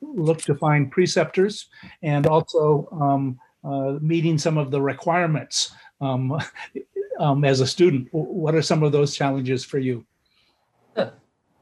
looked 0.00 0.46
to 0.46 0.54
find 0.54 0.90
preceptors 0.90 1.66
and 2.02 2.26
also 2.26 2.88
um, 2.92 3.38
uh, 3.62 3.98
meeting 4.00 4.38
some 4.38 4.56
of 4.56 4.70
the 4.70 4.80
requirements 4.80 5.72
um, 6.00 6.40
um, 7.20 7.44
as 7.44 7.60
a 7.60 7.66
student. 7.66 8.08
What 8.12 8.54
are 8.54 8.62
some 8.62 8.82
of 8.82 8.90
those 8.92 9.14
challenges 9.14 9.62
for 9.62 9.78
you? 9.78 10.06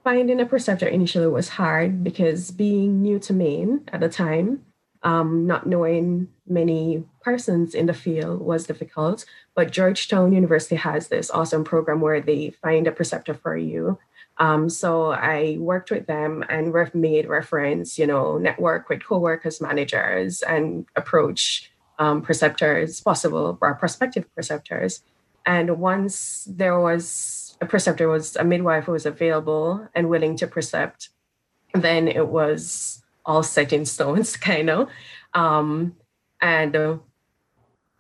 Finding 0.05 0.41
a 0.41 0.47
preceptor 0.47 0.87
initially 0.87 1.27
was 1.27 1.49
hard 1.49 2.05
because 2.05 2.53
being 2.53 3.03
new 3.03 3.19
to 3.19 3.33
Maine 3.33 3.81
at 3.93 3.99
the 3.99 4.09
time, 4.09 4.63
not 5.03 5.67
knowing 5.67 6.29
many 6.47 7.03
persons 7.27 7.75
in 7.75 7.87
the 7.87 7.93
field 7.93 8.41
was 8.41 8.69
difficult. 8.69 9.25
But 9.57 9.73
Georgetown 9.73 10.33
University 10.33 10.77
has 10.77 11.09
this 11.09 11.29
awesome 11.29 11.65
program 11.65 12.01
where 12.01 12.21
they 12.21 12.55
find 12.63 12.87
a 12.87 12.93
preceptor 12.93 13.35
for 13.35 13.57
you. 13.57 13.99
Um, 14.39 14.71
so 14.71 15.11
I 15.11 15.57
worked 15.59 15.91
with 15.91 16.07
them 16.07 16.45
and 16.49 16.73
ref- 16.73 16.95
made 16.95 17.27
reference, 17.27 17.99
you 17.99 18.07
know, 18.07 18.39
network 18.39 18.89
with 18.89 19.05
coworkers, 19.05 19.61
managers, 19.61 20.43
and 20.43 20.87
approach 20.95 21.73
um, 21.99 22.23
preceptors, 22.23 23.01
possible 23.01 23.59
or 23.61 23.75
prospective 23.75 24.33
preceptors. 24.33 25.03
And 25.45 25.81
once 25.81 26.47
there 26.49 26.79
was 26.79 27.57
a 27.61 27.67
preceptor, 27.67 28.09
was 28.09 28.37
a 28.37 28.45
midwife 28.45 28.85
who 28.85 28.93
was 28.93 29.07
available 29.07 29.89
and 29.97 30.09
willing 30.09 30.37
to 30.37 30.47
precept, 30.47 31.09
then 31.75 32.07
it 32.07 32.29
was 32.29 33.03
all 33.25 33.43
set 33.43 33.73
in 33.73 33.85
stones, 33.95 34.37
kind 34.37 34.71
of. 34.71 34.89
Um, 35.35 35.97
and 36.41 36.77
uh, 36.77 36.99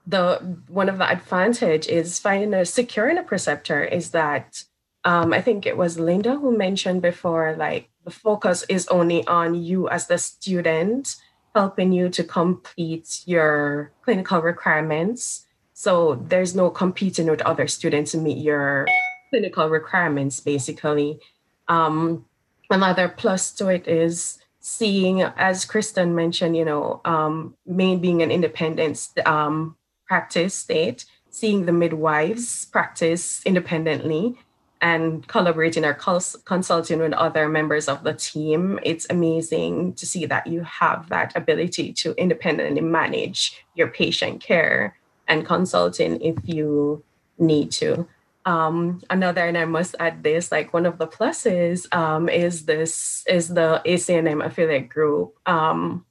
the 0.07 0.59
one 0.69 0.89
of 0.89 0.99
the 0.99 1.11
advantage 1.11 1.89
is 1.89 2.19
finding 2.19 2.55
a 2.55 2.65
securing 2.65 3.19
a 3.19 3.23
preceptor 3.23 3.83
is 3.83 4.11
that 4.11 4.63
um, 5.05 5.33
I 5.33 5.41
think 5.41 5.67
it 5.67 5.77
was 5.77 5.99
Linda 5.99 6.37
who 6.37 6.57
mentioned 6.57 7.03
before, 7.03 7.55
like 7.57 7.91
the 8.05 8.11
focus 8.11 8.65
is 8.69 8.89
only 8.89 9.27
on 9.27 9.55
you 9.55 9.89
as 9.89 10.07
the 10.07 10.19
student, 10.19 11.17
helping 11.55 11.93
you 11.93 12.09
to 12.11 12.25
complete 12.25 13.23
your 13.25 13.93
clinical 14.03 14.41
requirements. 14.43 15.47
So 15.75 16.15
there's 16.29 16.55
no 16.55 16.71
competing 16.71 17.31
with 17.31 17.43
other 17.43 17.69
students 17.69 18.13
to 18.13 18.19
meet 18.19 18.39
your 18.39 18.87
clinical 19.31 19.69
requirements, 19.69 20.41
basically. 20.41 21.21
Um, 21.69 22.25
another 22.71 23.09
plus 23.09 23.53
to 23.53 23.69
it 23.69 23.87
is 23.87 24.39
seeing, 24.61 25.23
as 25.23 25.65
Kristen 25.65 26.15
mentioned, 26.15 26.57
you 26.57 26.65
know, 26.65 27.01
um, 27.05 27.55
Maine 27.65 28.01
being 28.01 28.23
an 28.23 28.31
independent 28.31 29.09
um, 29.25 29.77
practice 30.07 30.55
state, 30.55 31.05
seeing 31.31 31.67
the 31.67 31.73
midwives 31.73 32.65
practice 32.67 33.43
independently 33.45 34.39
and 34.81 35.27
collaborating 35.27 35.85
or 35.85 35.95
cons- 35.95 36.37
consulting 36.45 36.99
with 36.99 37.13
other 37.15 37.49
members 37.49 37.89
of 37.89 38.05
the 38.05 38.13
team, 38.15 38.79
it's 38.83 39.07
amazing 39.09 39.95
to 39.95 40.07
see 40.07 40.27
that 40.27 40.47
you 40.47 40.63
have 40.63 41.09
that 41.09 41.35
ability 41.37 41.93
to 41.93 42.15
independently 42.21 42.81
manage 42.81 43.65
your 43.75 43.89
patient 43.89 44.41
care 44.41 44.97
and 45.29 45.47
consulting 45.47 46.21
if 46.21 46.37
you 46.45 47.03
need 47.39 47.71
to. 47.73 48.07
Um, 48.45 49.03
another, 49.11 49.45
and 49.45 49.59
I 49.59 49.65
must 49.65 49.97
add 49.99 50.23
this, 50.23 50.53
like 50.53 50.73
one 50.73 50.87
of 50.87 50.99
the 50.99 51.09
pluses 51.09 51.93
um, 51.93 52.29
is 52.29 52.67
this 52.67 53.25
is 53.27 53.49
the 53.49 53.83
ACNM 53.85 54.45
affiliate 54.45 54.89
group 54.89 55.35
um, 55.47 56.05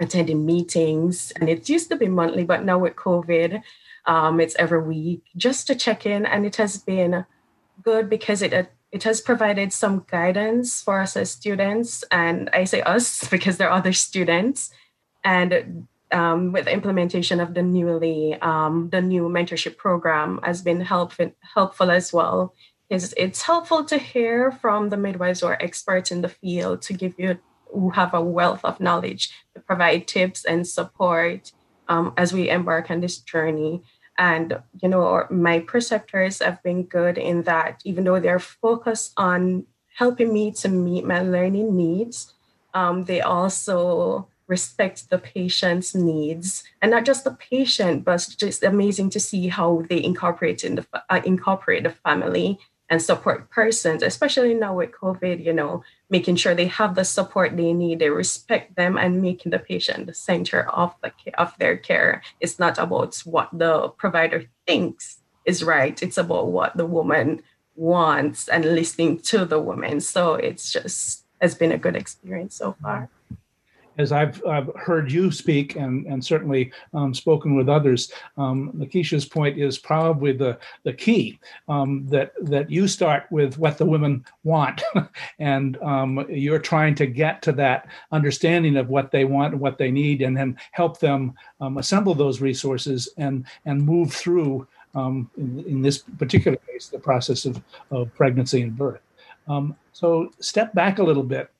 attending 0.00 0.46
meetings, 0.46 1.32
and 1.32 1.48
it 1.48 1.68
used 1.68 1.88
to 1.90 1.96
be 1.96 2.08
monthly, 2.08 2.44
but 2.44 2.64
now 2.64 2.78
with 2.78 2.96
COVID, 2.96 3.62
um, 4.06 4.40
it's 4.40 4.56
every 4.58 4.82
week 4.82 5.24
just 5.36 5.66
to 5.66 5.74
check 5.74 6.06
in, 6.06 6.26
and 6.26 6.46
it 6.46 6.56
has 6.56 6.78
been 6.78 7.24
good 7.82 8.08
because 8.08 8.42
it 8.42 8.70
it 8.90 9.02
has 9.02 9.20
provided 9.20 9.72
some 9.72 10.06
guidance 10.10 10.80
for 10.80 11.00
us 11.00 11.16
as 11.16 11.30
students, 11.30 12.04
and 12.10 12.48
I 12.52 12.64
say 12.64 12.80
us 12.82 13.28
because 13.30 13.58
there 13.58 13.68
are 13.68 13.78
other 13.78 13.92
students, 13.92 14.70
and 15.24 15.86
um, 16.10 16.52
with 16.52 16.64
the 16.64 16.72
implementation 16.72 17.40
of 17.40 17.54
the 17.54 17.62
newly 17.62 18.34
um, 18.40 18.88
the 18.90 19.02
new 19.02 19.28
mentorship 19.28 19.76
program 19.76 20.40
has 20.42 20.62
been 20.62 20.80
helpful 20.80 21.32
helpful 21.54 21.90
as 21.90 22.12
well. 22.12 22.54
Is 22.88 23.14
it's 23.18 23.42
helpful 23.42 23.84
to 23.84 23.98
hear 23.98 24.50
from 24.50 24.88
the 24.88 24.96
midwives 24.96 25.42
or 25.42 25.62
experts 25.62 26.10
in 26.10 26.22
the 26.22 26.30
field 26.30 26.80
to 26.82 26.94
give 26.94 27.12
you 27.18 27.38
who 27.72 27.90
have 27.90 28.14
a 28.14 28.20
wealth 28.20 28.64
of 28.64 28.80
knowledge 28.80 29.30
to 29.54 29.60
provide 29.60 30.06
tips 30.06 30.44
and 30.44 30.66
support 30.66 31.52
um, 31.88 32.12
as 32.16 32.32
we 32.32 32.50
embark 32.50 32.90
on 32.90 33.00
this 33.00 33.18
journey. 33.18 33.82
And, 34.18 34.58
you 34.82 34.88
know, 34.88 35.26
my 35.30 35.60
preceptors 35.60 36.40
have 36.40 36.62
been 36.62 36.84
good 36.84 37.18
in 37.18 37.42
that, 37.42 37.80
even 37.84 38.04
though 38.04 38.18
they're 38.18 38.40
focused 38.40 39.12
on 39.16 39.66
helping 39.96 40.32
me 40.32 40.50
to 40.52 40.68
meet 40.68 41.04
my 41.04 41.22
learning 41.22 41.76
needs, 41.76 42.34
um, 42.74 43.04
they 43.04 43.20
also 43.20 44.28
respect 44.48 45.10
the 45.10 45.18
patient's 45.18 45.94
needs 45.94 46.64
and 46.80 46.90
not 46.90 47.04
just 47.04 47.22
the 47.22 47.32
patient 47.32 48.02
but 48.02 48.26
just 48.38 48.64
amazing 48.64 49.10
to 49.10 49.20
see 49.20 49.46
how 49.48 49.84
they 49.90 50.02
incorporate 50.02 50.64
in 50.64 50.76
the 50.76 50.86
uh, 51.10 51.20
incorporate 51.24 51.82
the 51.82 51.90
family 51.90 52.58
and 52.90 53.02
support 53.02 53.50
persons 53.50 54.02
especially 54.02 54.54
now 54.54 54.74
with 54.74 54.90
covid 54.92 55.44
you 55.44 55.52
know 55.52 55.82
making 56.10 56.36
sure 56.36 56.54
they 56.54 56.66
have 56.66 56.94
the 56.94 57.04
support 57.04 57.56
they 57.56 57.72
need 57.72 57.98
they 57.98 58.10
respect 58.10 58.74
them 58.76 58.96
and 58.96 59.22
making 59.22 59.50
the 59.50 59.58
patient 59.58 60.06
the 60.06 60.14
center 60.14 60.68
of 60.70 60.94
the 61.02 61.12
of 61.36 61.56
their 61.58 61.76
care. 61.76 62.22
It's 62.40 62.58
not 62.58 62.78
about 62.78 63.16
what 63.24 63.48
the 63.52 63.88
provider 63.90 64.44
thinks 64.66 65.18
is 65.44 65.62
right. 65.62 66.02
It's 66.02 66.18
about 66.18 66.48
what 66.48 66.76
the 66.76 66.86
woman 66.86 67.42
wants 67.76 68.48
and 68.48 68.64
listening 68.64 69.20
to 69.20 69.44
the 69.44 69.60
woman. 69.60 70.00
So 70.00 70.34
it's 70.34 70.72
just 70.72 71.24
has 71.40 71.54
been 71.54 71.72
a 71.72 71.78
good 71.78 71.96
experience 71.96 72.56
so 72.56 72.76
far 72.82 73.08
as 73.98 74.12
I've, 74.12 74.44
I've 74.46 74.70
heard 74.76 75.10
you 75.10 75.30
speak 75.32 75.74
and, 75.74 76.06
and 76.06 76.24
certainly 76.24 76.72
um, 76.94 77.12
spoken 77.12 77.56
with 77.56 77.68
others, 77.68 78.12
um, 78.36 78.72
Nikisha's 78.72 79.26
point 79.26 79.58
is 79.58 79.76
probably 79.76 80.32
the, 80.32 80.56
the 80.84 80.92
key 80.92 81.40
um, 81.68 82.06
that, 82.08 82.32
that 82.42 82.70
you 82.70 82.86
start 82.86 83.24
with 83.30 83.58
what 83.58 83.76
the 83.76 83.84
women 83.84 84.24
want. 84.44 84.82
and 85.40 85.76
um, 85.82 86.24
you're 86.30 86.60
trying 86.60 86.94
to 86.94 87.06
get 87.06 87.42
to 87.42 87.52
that 87.52 87.88
understanding 88.12 88.76
of 88.76 88.88
what 88.88 89.10
they 89.10 89.24
want 89.24 89.52
and 89.52 89.60
what 89.60 89.78
they 89.78 89.90
need, 89.90 90.22
and 90.22 90.36
then 90.36 90.56
help 90.70 91.00
them 91.00 91.34
um, 91.60 91.78
assemble 91.78 92.14
those 92.14 92.40
resources 92.40 93.08
and, 93.16 93.44
and 93.66 93.84
move 93.84 94.12
through, 94.12 94.66
um, 94.94 95.28
in, 95.36 95.64
in 95.66 95.82
this 95.82 95.98
particular 96.18 96.56
case, 96.56 96.86
the 96.86 96.98
process 97.00 97.44
of, 97.44 97.60
of 97.90 98.14
pregnancy 98.14 98.62
and 98.62 98.76
birth. 98.76 99.00
so 99.92 100.30
step 100.38 100.72
back 100.72 101.00
a 101.00 101.02
little 101.02 101.24
bit 101.24 101.50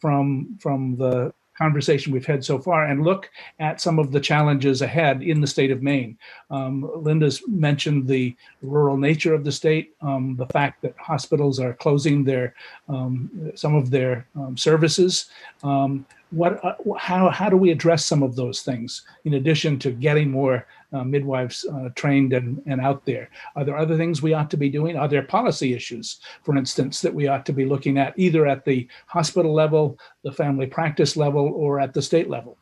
from 0.00 0.56
from 0.60 0.96
the 0.96 1.32
conversation 1.58 2.12
we've 2.12 2.24
had 2.24 2.44
so 2.44 2.58
far 2.58 2.86
and 2.86 3.02
look 3.02 3.28
at 3.58 3.80
some 3.80 3.98
of 3.98 4.12
the 4.12 4.20
challenges 4.20 4.80
ahead 4.80 5.22
in 5.22 5.40
the 5.40 5.46
state 5.46 5.72
of 5.72 5.82
Maine. 5.82 6.16
Um, 6.50 6.88
Linda's 6.94 7.42
mentioned 7.48 8.06
the 8.06 8.34
rural 8.62 8.96
nature 8.96 9.34
of 9.34 9.44
the 9.44 9.52
state, 9.52 9.94
um, 10.00 10.36
the 10.36 10.46
fact 10.46 10.80
that 10.82 10.94
hospitals 10.96 11.58
are 11.58 11.74
closing 11.74 12.24
their 12.24 12.54
um, 12.88 13.52
some 13.54 13.74
of 13.74 13.90
their 13.90 14.26
um, 14.36 14.56
services. 14.56 15.30
Um, 15.62 16.06
what, 16.30 16.62
uh, 16.62 16.74
how, 16.98 17.30
how 17.30 17.48
do 17.48 17.56
we 17.56 17.70
address 17.70 18.04
some 18.04 18.22
of 18.22 18.36
those 18.36 18.60
things 18.62 19.02
in 19.24 19.34
addition 19.34 19.78
to 19.80 19.90
getting 19.90 20.30
more 20.30 20.66
uh, 20.92 21.04
midwives 21.04 21.66
uh, 21.66 21.88
trained 21.94 22.32
and, 22.32 22.62
and 22.66 22.80
out 22.80 23.04
there? 23.04 23.30
Are 23.56 23.64
there 23.64 23.76
other 23.76 23.96
things 23.96 24.22
we 24.22 24.34
ought 24.34 24.50
to 24.50 24.56
be 24.56 24.70
doing? 24.70 24.96
Are 24.96 25.08
there 25.08 25.22
policy 25.22 25.74
issues, 25.74 26.20
for 26.42 26.56
instance, 26.56 27.00
that 27.02 27.14
we 27.14 27.28
ought 27.28 27.46
to 27.46 27.52
be 27.52 27.64
looking 27.64 27.98
at 27.98 28.18
either 28.18 28.46
at 28.46 28.64
the 28.64 28.88
hospital 29.06 29.52
level, 29.52 29.98
the 30.22 30.32
family 30.32 30.66
practice 30.66 31.16
level, 31.16 31.52
or 31.54 31.80
at 31.80 31.94
the 31.94 32.02
state 32.02 32.30
level? 32.30 32.58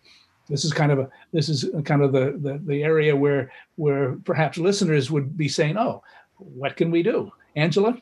This 0.49 0.65
is 0.65 0.73
kind 0.73 0.93
of 0.93 0.99
a 1.01 1.09
this 1.33 1.49
is 1.49 1.69
kind 1.85 2.03
of 2.03 2.13
the, 2.13 2.39
the 2.41 2.61
the 2.65 2.83
area 2.83 3.17
where 3.17 3.51
where 3.75 4.17
perhaps 4.25 4.59
listeners 4.59 5.11
would 5.11 5.37
be 5.37 5.49
saying, 5.49 5.77
"Oh, 5.77 6.03
what 6.37 6.77
can 6.77 6.91
we 6.91 7.03
do?" 7.03 7.33
Angela. 7.57 8.01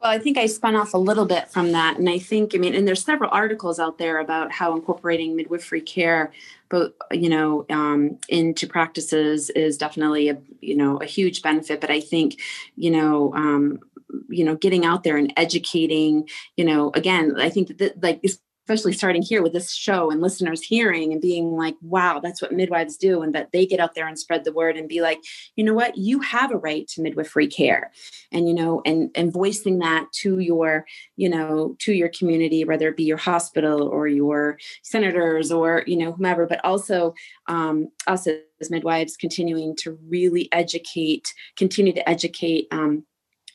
Well, 0.00 0.12
I 0.12 0.18
think 0.18 0.38
I 0.38 0.46
spun 0.46 0.76
off 0.76 0.94
a 0.94 0.98
little 0.98 1.26
bit 1.26 1.48
from 1.48 1.72
that. 1.72 1.98
And 1.98 2.08
I 2.08 2.20
think, 2.20 2.54
I 2.54 2.58
mean, 2.58 2.74
and 2.74 2.86
there's 2.86 3.04
several 3.04 3.30
articles 3.32 3.80
out 3.80 3.98
there 3.98 4.20
about 4.20 4.52
how 4.52 4.76
incorporating 4.76 5.34
midwifery 5.34 5.80
care, 5.80 6.32
but, 6.70 6.94
you 7.12 7.28
know, 7.28 7.66
um, 7.70 8.18
into 8.28 8.66
practices 8.66 9.50
is 9.50 9.78
definitely 9.78 10.28
a, 10.28 10.38
you 10.60 10.76
know, 10.76 10.98
a 10.98 11.06
huge 11.06 11.42
benefit. 11.42 11.80
But 11.80 11.90
I 11.90 12.00
think, 12.00 12.40
you 12.76 12.90
know, 12.90 13.32
um, 13.34 13.80
you 14.28 14.44
know, 14.44 14.56
getting 14.56 14.84
out 14.84 15.04
there 15.04 15.16
and 15.16 15.32
educating, 15.36 16.28
you 16.56 16.64
know, 16.64 16.90
again, 16.94 17.34
I 17.38 17.50
think 17.50 17.78
that 17.78 18.02
like 18.02 18.20
especially 18.68 18.92
starting 18.92 19.22
here 19.22 19.42
with 19.42 19.54
this 19.54 19.72
show 19.72 20.10
and 20.10 20.20
listeners 20.20 20.60
hearing 20.60 21.10
and 21.10 21.22
being 21.22 21.52
like, 21.52 21.74
wow, 21.80 22.20
that's 22.20 22.42
what 22.42 22.52
midwives 22.52 22.98
do. 22.98 23.22
And 23.22 23.34
that 23.34 23.50
they 23.50 23.64
get 23.64 23.80
out 23.80 23.94
there 23.94 24.06
and 24.06 24.18
spread 24.18 24.44
the 24.44 24.52
word 24.52 24.76
and 24.76 24.86
be 24.86 25.00
like, 25.00 25.18
you 25.56 25.64
know 25.64 25.72
what, 25.72 25.96
you 25.96 26.20
have 26.20 26.52
a 26.52 26.58
right 26.58 26.86
to 26.88 27.00
midwifery 27.00 27.46
care. 27.46 27.90
And, 28.30 28.46
you 28.46 28.52
know, 28.52 28.82
and, 28.84 29.10
and 29.14 29.32
voicing 29.32 29.78
that 29.78 30.12
to 30.20 30.40
your, 30.40 30.84
you 31.16 31.30
know, 31.30 31.76
to 31.78 31.94
your 31.94 32.10
community, 32.10 32.62
whether 32.66 32.88
it 32.88 32.96
be 32.98 33.04
your 33.04 33.16
hospital 33.16 33.88
or 33.88 34.06
your 34.06 34.58
senators 34.82 35.50
or, 35.50 35.82
you 35.86 35.96
know, 35.96 36.12
whomever, 36.12 36.46
but 36.46 36.62
also 36.62 37.14
um, 37.46 37.88
us 38.06 38.26
as 38.26 38.70
midwives 38.70 39.16
continuing 39.16 39.76
to 39.76 39.98
really 40.08 40.46
educate, 40.52 41.32
continue 41.56 41.94
to 41.94 42.06
educate 42.06 42.66
um, 42.70 43.06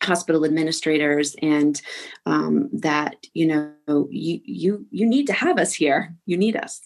hospital 0.03 0.45
administrators 0.45 1.35
and 1.41 1.81
um, 2.25 2.69
that 2.73 3.15
you 3.33 3.47
know 3.47 4.07
you 4.09 4.39
you 4.43 4.85
you 4.91 5.05
need 5.05 5.27
to 5.27 5.33
have 5.33 5.57
us 5.57 5.73
here 5.73 6.13
you 6.25 6.37
need 6.37 6.55
us 6.55 6.81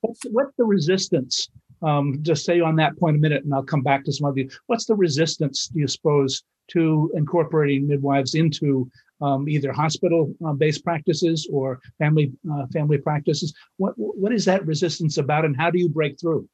what's, 0.00 0.20
what's 0.30 0.54
the 0.56 0.64
resistance 0.64 1.48
um, 1.82 2.18
just 2.22 2.44
say 2.44 2.60
on 2.60 2.76
that 2.76 2.98
point 2.98 3.16
a 3.16 3.20
minute 3.20 3.44
and 3.44 3.54
i'll 3.54 3.62
come 3.62 3.82
back 3.82 4.04
to 4.04 4.12
some 4.12 4.28
of 4.28 4.36
you 4.36 4.48
what's 4.66 4.86
the 4.86 4.94
resistance 4.94 5.68
do 5.68 5.80
you 5.80 5.88
suppose 5.88 6.42
to 6.68 7.10
incorporating 7.14 7.86
midwives 7.86 8.34
into 8.34 8.90
um, 9.20 9.48
either 9.48 9.72
hospital-based 9.72 10.80
uh, 10.80 10.82
practices 10.82 11.48
or 11.52 11.80
family 11.98 12.32
uh, 12.50 12.66
family 12.72 12.98
practices. 12.98 13.52
What 13.76 13.92
what 13.96 14.32
is 14.32 14.44
that 14.46 14.66
resistance 14.66 15.18
about, 15.18 15.44
and 15.44 15.56
how 15.56 15.70
do 15.70 15.78
you 15.78 15.88
break 15.88 16.18
through? 16.18 16.48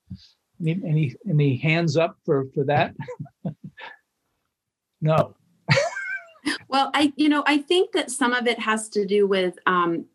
Any 0.60 0.72
any, 0.84 1.14
any 1.28 1.56
hands 1.56 1.96
up 1.96 2.16
for 2.24 2.46
for 2.54 2.64
that? 2.64 2.94
no. 5.00 5.36
Well, 6.68 6.90
I, 6.94 7.12
you 7.16 7.28
know, 7.28 7.44
I 7.46 7.58
think 7.58 7.92
that 7.92 8.10
some 8.10 8.32
of 8.32 8.46
it 8.46 8.58
has 8.58 8.88
to 8.90 9.06
do 9.06 9.26
with, 9.26 9.58
um, 9.66 10.06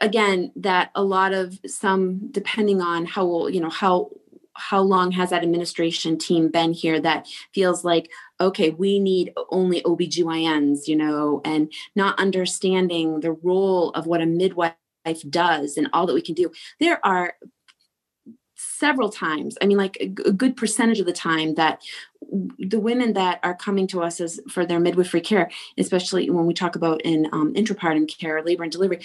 again, 0.00 0.52
that 0.56 0.90
a 0.94 1.02
lot 1.02 1.32
of 1.32 1.58
some, 1.66 2.30
depending 2.30 2.80
on 2.80 3.04
how, 3.06 3.24
old 3.24 3.54
you 3.54 3.60
know, 3.60 3.70
how 3.70 4.10
how 4.54 4.82
long 4.82 5.10
has 5.12 5.30
that 5.30 5.42
administration 5.42 6.18
team 6.18 6.50
been 6.50 6.74
here 6.74 7.00
that 7.00 7.26
feels 7.54 7.84
like 7.84 8.10
okay 8.38 8.68
we 8.68 8.98
need 8.98 9.32
only 9.50 9.80
obgyns 9.80 10.86
you 10.86 10.94
know 10.94 11.40
and 11.42 11.72
not 11.96 12.18
understanding 12.20 13.20
the 13.20 13.32
role 13.32 13.88
of 13.92 14.06
what 14.06 14.20
a 14.20 14.26
midwife 14.26 14.74
does 15.28 15.76
and 15.76 15.88
all 15.92 16.06
that 16.06 16.14
we 16.14 16.22
can 16.22 16.34
do. 16.34 16.50
There 16.80 17.04
are 17.04 17.34
several 18.82 19.10
times 19.10 19.56
i 19.62 19.66
mean 19.66 19.78
like 19.78 19.96
a, 20.00 20.06
a 20.30 20.32
good 20.32 20.56
percentage 20.56 20.98
of 20.98 21.06
the 21.06 21.12
time 21.12 21.54
that 21.54 21.80
the 22.58 22.80
women 22.80 23.12
that 23.12 23.38
are 23.44 23.54
coming 23.54 23.86
to 23.86 24.02
us 24.02 24.20
as 24.20 24.40
for 24.50 24.66
their 24.66 24.80
midwifery 24.80 25.20
care 25.20 25.48
especially 25.78 26.28
when 26.30 26.46
we 26.46 26.54
talk 26.54 26.74
about 26.74 27.00
in 27.02 27.28
um, 27.32 27.54
intrapartum 27.54 28.08
care 28.18 28.42
labor 28.42 28.64
and 28.64 28.72
delivery 28.72 29.00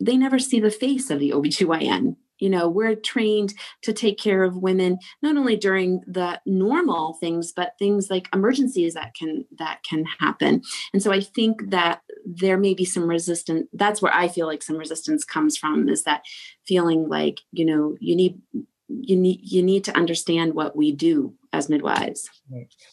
they 0.00 0.16
never 0.16 0.38
see 0.38 0.58
the 0.58 0.70
face 0.70 1.10
of 1.10 1.18
the 1.18 1.32
obgyn 1.32 2.16
you 2.40 2.48
know 2.48 2.68
we're 2.68 2.94
trained 2.94 3.54
to 3.82 3.92
take 3.92 4.18
care 4.18 4.42
of 4.42 4.56
women 4.56 4.98
not 5.22 5.36
only 5.36 5.56
during 5.56 6.00
the 6.06 6.40
normal 6.46 7.14
things 7.14 7.52
but 7.52 7.74
things 7.78 8.10
like 8.10 8.28
emergencies 8.34 8.94
that 8.94 9.14
can 9.14 9.44
that 9.58 9.82
can 9.88 10.04
happen. 10.18 10.62
And 10.92 11.02
so 11.02 11.12
i 11.12 11.20
think 11.20 11.70
that 11.70 12.00
there 12.24 12.58
may 12.58 12.74
be 12.74 12.84
some 12.84 13.06
resistance 13.08 13.68
that's 13.72 14.00
where 14.02 14.14
i 14.14 14.28
feel 14.28 14.46
like 14.46 14.62
some 14.62 14.76
resistance 14.76 15.24
comes 15.24 15.56
from 15.56 15.88
is 15.88 16.04
that 16.04 16.22
feeling 16.66 17.08
like 17.08 17.40
you 17.52 17.64
know 17.64 17.96
you 18.00 18.16
need 18.16 18.40
you 18.90 19.16
need 19.16 19.40
you 19.42 19.62
need 19.62 19.84
to 19.84 19.96
understand 19.96 20.54
what 20.54 20.76
we 20.76 20.92
do 20.92 21.34
as 21.52 21.68
midwives. 21.68 22.28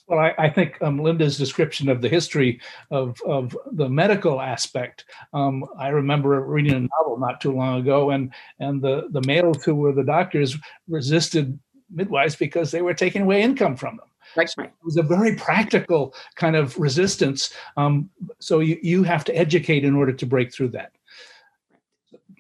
Well, 0.07 0.19
I, 0.19 0.33
I 0.37 0.49
think 0.49 0.81
um, 0.81 0.99
Linda's 0.99 1.37
description 1.37 1.89
of 1.89 2.01
the 2.01 2.09
history 2.09 2.59
of, 2.91 3.19
of 3.25 3.55
the 3.71 3.87
medical 3.87 4.41
aspect. 4.41 5.05
Um, 5.33 5.63
I 5.77 5.89
remember 5.89 6.41
reading 6.41 6.73
a 6.73 6.87
novel 6.97 7.19
not 7.19 7.39
too 7.39 7.51
long 7.51 7.79
ago, 7.79 8.11
and 8.11 8.33
and 8.59 8.81
the 8.81 9.07
the 9.11 9.21
males 9.21 9.63
who 9.63 9.75
were 9.75 9.93
the 9.93 10.03
doctors 10.03 10.57
resisted 10.87 11.57
midwives 11.89 12.35
because 12.35 12.71
they 12.71 12.81
were 12.81 12.93
taking 12.93 13.23
away 13.23 13.41
income 13.41 13.75
from 13.75 13.97
them. 13.97 14.07
Right, 14.35 14.49
right. 14.57 14.67
It 14.67 14.85
was 14.85 14.97
a 14.97 15.03
very 15.03 15.35
practical 15.35 16.13
kind 16.35 16.55
of 16.55 16.77
resistance. 16.77 17.53
Um, 17.77 18.09
so 18.39 18.59
you, 18.59 18.77
you 18.81 19.03
have 19.03 19.23
to 19.25 19.35
educate 19.35 19.85
in 19.85 19.95
order 19.95 20.11
to 20.13 20.25
break 20.25 20.53
through 20.53 20.69
that. 20.69 20.91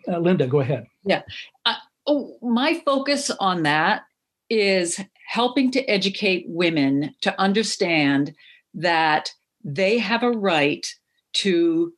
Uh, 0.07 0.19
Linda, 0.19 0.47
go 0.47 0.59
ahead. 0.59 0.85
Yeah. 1.05 1.21
Uh, 1.65 1.75
oh, 2.07 2.37
my 2.41 2.81
focus 2.85 3.29
on 3.39 3.63
that 3.63 4.03
is 4.49 4.99
helping 5.27 5.71
to 5.71 5.83
educate 5.89 6.45
women 6.47 7.13
to 7.21 7.39
understand 7.39 8.33
that 8.73 9.31
they 9.63 9.97
have 9.97 10.23
a 10.23 10.31
right 10.31 10.87
to 11.33 11.93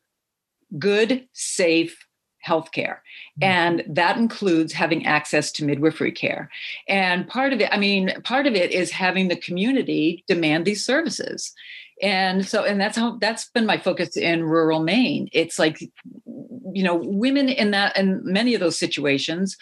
good, 0.77 1.27
safe 1.33 2.05
health 2.41 2.71
care. 2.71 3.03
Mm-hmm. 3.41 3.51
And 3.51 3.83
that 3.95 4.17
includes 4.17 4.73
having 4.73 5.05
access 5.05 5.51
to 5.53 5.65
midwifery 5.65 6.11
care. 6.11 6.49
And 6.87 7.27
part 7.27 7.53
of 7.53 7.61
it, 7.61 7.69
I 7.71 7.77
mean, 7.77 8.13
part 8.23 8.47
of 8.47 8.55
it 8.55 8.71
is 8.71 8.91
having 8.91 9.27
the 9.27 9.35
community 9.35 10.23
demand 10.27 10.65
these 10.65 10.85
services. 10.85 11.53
And 12.01 12.47
so, 12.47 12.63
and 12.63 12.79
that's 12.79 12.97
how 12.97 13.17
that's 13.19 13.49
been 13.49 13.65
my 13.65 13.77
focus 13.77 14.15
in 14.15 14.43
rural 14.43 14.81
Maine. 14.81 15.29
It's 15.33 15.59
like, 15.59 15.79
you 15.81 16.83
know, 16.83 16.95
women 16.95 17.49
in 17.49 17.71
that, 17.71 17.97
in 17.97 18.21
many 18.23 18.53
of 18.53 18.61
those 18.61 18.79
situations 18.79 19.57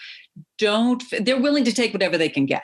don't, 0.57 1.03
they're 1.19 1.41
willing 1.41 1.63
to 1.63 1.73
take 1.73 1.93
whatever 1.93 2.17
they 2.17 2.29
can 2.29 2.45
get 2.45 2.63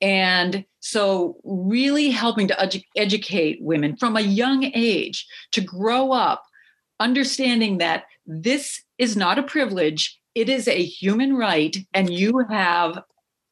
And 0.00 0.64
so, 0.80 1.36
really 1.44 2.10
helping 2.10 2.48
to 2.48 2.54
edu- 2.54 2.84
educate 2.96 3.58
women 3.60 3.96
from 3.96 4.16
a 4.16 4.20
young 4.20 4.64
age 4.74 5.26
to 5.52 5.60
grow 5.60 6.12
up 6.12 6.44
understanding 7.00 7.78
that 7.78 8.04
this 8.26 8.82
is 8.98 9.16
not 9.16 9.38
a 9.38 9.42
privilege, 9.42 10.18
it 10.34 10.48
is 10.48 10.68
a 10.68 10.84
human 10.84 11.36
right, 11.36 11.76
and 11.92 12.12
you 12.12 12.44
have 12.50 13.02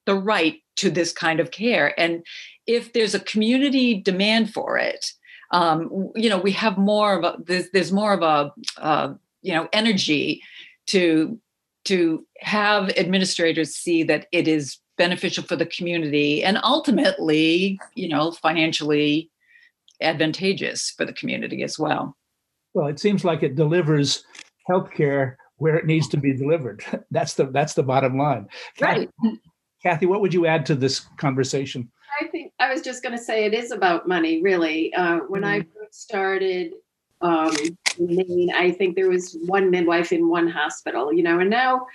the 0.06 0.14
right 0.14 0.60
to 0.76 0.90
this 0.90 1.12
kind 1.12 1.40
of 1.40 1.50
care. 1.50 1.98
And 1.98 2.24
if 2.66 2.92
there's 2.92 3.14
a 3.14 3.20
community 3.20 4.00
demand 4.00 4.52
for 4.52 4.78
it, 4.78 5.06
um, 5.54 6.10
you 6.16 6.28
know, 6.28 6.38
we 6.38 6.50
have 6.50 6.76
more 6.76 7.16
of 7.16 7.24
a 7.24 7.36
there's, 7.46 7.70
there's 7.70 7.92
more 7.92 8.12
of 8.12 8.22
a 8.22 8.52
uh, 8.82 9.14
you 9.40 9.54
know 9.54 9.68
energy 9.72 10.42
to 10.88 11.38
to 11.84 12.26
have 12.40 12.90
administrators 12.90 13.74
see 13.74 14.02
that 14.02 14.26
it 14.32 14.48
is 14.48 14.78
beneficial 14.98 15.44
for 15.44 15.54
the 15.54 15.66
community 15.66 16.42
and 16.42 16.58
ultimately, 16.64 17.78
you 17.94 18.08
know, 18.08 18.32
financially 18.32 19.30
advantageous 20.00 20.90
for 20.96 21.04
the 21.04 21.12
community 21.12 21.62
as 21.62 21.78
well. 21.78 22.16
Well, 22.72 22.88
it 22.88 22.98
seems 22.98 23.24
like 23.24 23.42
it 23.42 23.54
delivers 23.54 24.24
healthcare 24.68 25.36
where 25.58 25.76
it 25.76 25.86
needs 25.86 26.08
to 26.08 26.16
be 26.16 26.34
delivered. 26.34 26.84
That's 27.12 27.34
the 27.34 27.46
that's 27.46 27.74
the 27.74 27.84
bottom 27.84 28.18
line. 28.18 28.48
Right. 28.80 29.08
Kathy, 29.22 29.40
Kathy 29.84 30.06
what 30.06 30.20
would 30.20 30.34
you 30.34 30.46
add 30.46 30.66
to 30.66 30.74
this 30.74 31.06
conversation? 31.16 31.92
I 32.20 32.26
think 32.26 32.52
I 32.58 32.72
was 32.72 32.82
just 32.82 33.02
going 33.02 33.16
to 33.16 33.22
say 33.22 33.44
it 33.44 33.54
is 33.54 33.70
about 33.70 34.08
money, 34.08 34.42
really. 34.42 34.92
Uh, 34.94 35.18
when 35.28 35.42
mm-hmm. 35.42 35.68
I 35.82 35.86
started 35.90 36.74
um, 37.20 37.54
in 37.98 38.16
Maine, 38.16 38.52
I 38.54 38.70
think 38.72 38.96
there 38.96 39.08
was 39.08 39.36
one 39.46 39.70
midwife 39.70 40.12
in 40.12 40.28
one 40.28 40.48
hospital, 40.48 41.12
you 41.12 41.22
know, 41.22 41.40
and 41.40 41.50
now 41.50 41.86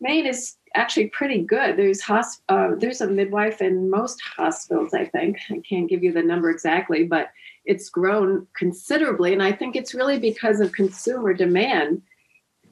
Maine 0.00 0.26
is 0.26 0.56
actually 0.74 1.08
pretty 1.08 1.42
good. 1.42 1.76
There's 1.76 2.02
hosp- 2.02 2.42
uh, 2.48 2.74
there's 2.76 3.00
a 3.00 3.06
midwife 3.06 3.60
in 3.60 3.90
most 3.90 4.20
hospitals, 4.20 4.94
I 4.94 5.04
think. 5.04 5.38
I 5.50 5.60
can't 5.68 5.88
give 5.88 6.04
you 6.04 6.12
the 6.12 6.22
number 6.22 6.50
exactly, 6.50 7.04
but 7.04 7.30
it's 7.64 7.88
grown 7.88 8.46
considerably. 8.56 9.32
And 9.32 9.42
I 9.42 9.52
think 9.52 9.76
it's 9.76 9.94
really 9.94 10.18
because 10.18 10.60
of 10.60 10.72
consumer 10.72 11.34
demand, 11.34 12.02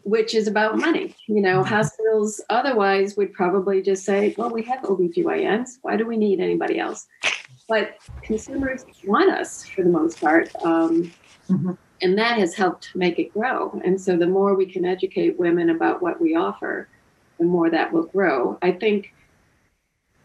which 0.03 0.35
is 0.35 0.47
about 0.47 0.79
money. 0.79 1.15
You 1.27 1.41
know, 1.41 1.61
mm-hmm. 1.63 1.75
Hospitals 2.07 2.41
otherwise 2.51 3.17
would 3.17 3.33
probably 3.33 3.83
just 3.83 4.05
say, 4.05 4.35
well, 4.39 4.51
we 4.51 4.63
have 4.63 4.81
OBGYNs. 4.83 5.79
Why 5.83 5.97
do 5.97 6.07
we 6.07 6.17
need 6.17 6.41
anybody 6.41 6.79
else? 6.79 7.09
But 7.69 7.97
consumers 8.23 8.85
want 9.05 9.31
us 9.31 9.67
for 9.67 9.83
the 9.83 9.89
most 9.91 10.21
part. 10.21 10.55
Um, 10.65 11.13
mm-hmm. 11.49 11.73
And 12.03 12.19
that 12.19 12.39
has 12.39 12.55
helped 12.55 12.95
make 12.95 13.19
it 13.19 13.33
grow. 13.33 13.81
And 13.85 14.01
so 14.01 14.17
the 14.17 14.27
more 14.27 14.55
we 14.55 14.67
can 14.67 14.85
educate 14.85 15.39
women 15.39 15.71
about 15.71 16.01
what 16.01 16.21
we 16.21 16.37
offer, 16.37 16.89
the 17.39 17.45
more 17.45 17.71
that 17.71 17.93
will 17.93 18.05
grow. 18.05 18.57
I 18.63 18.73
think, 18.73 19.13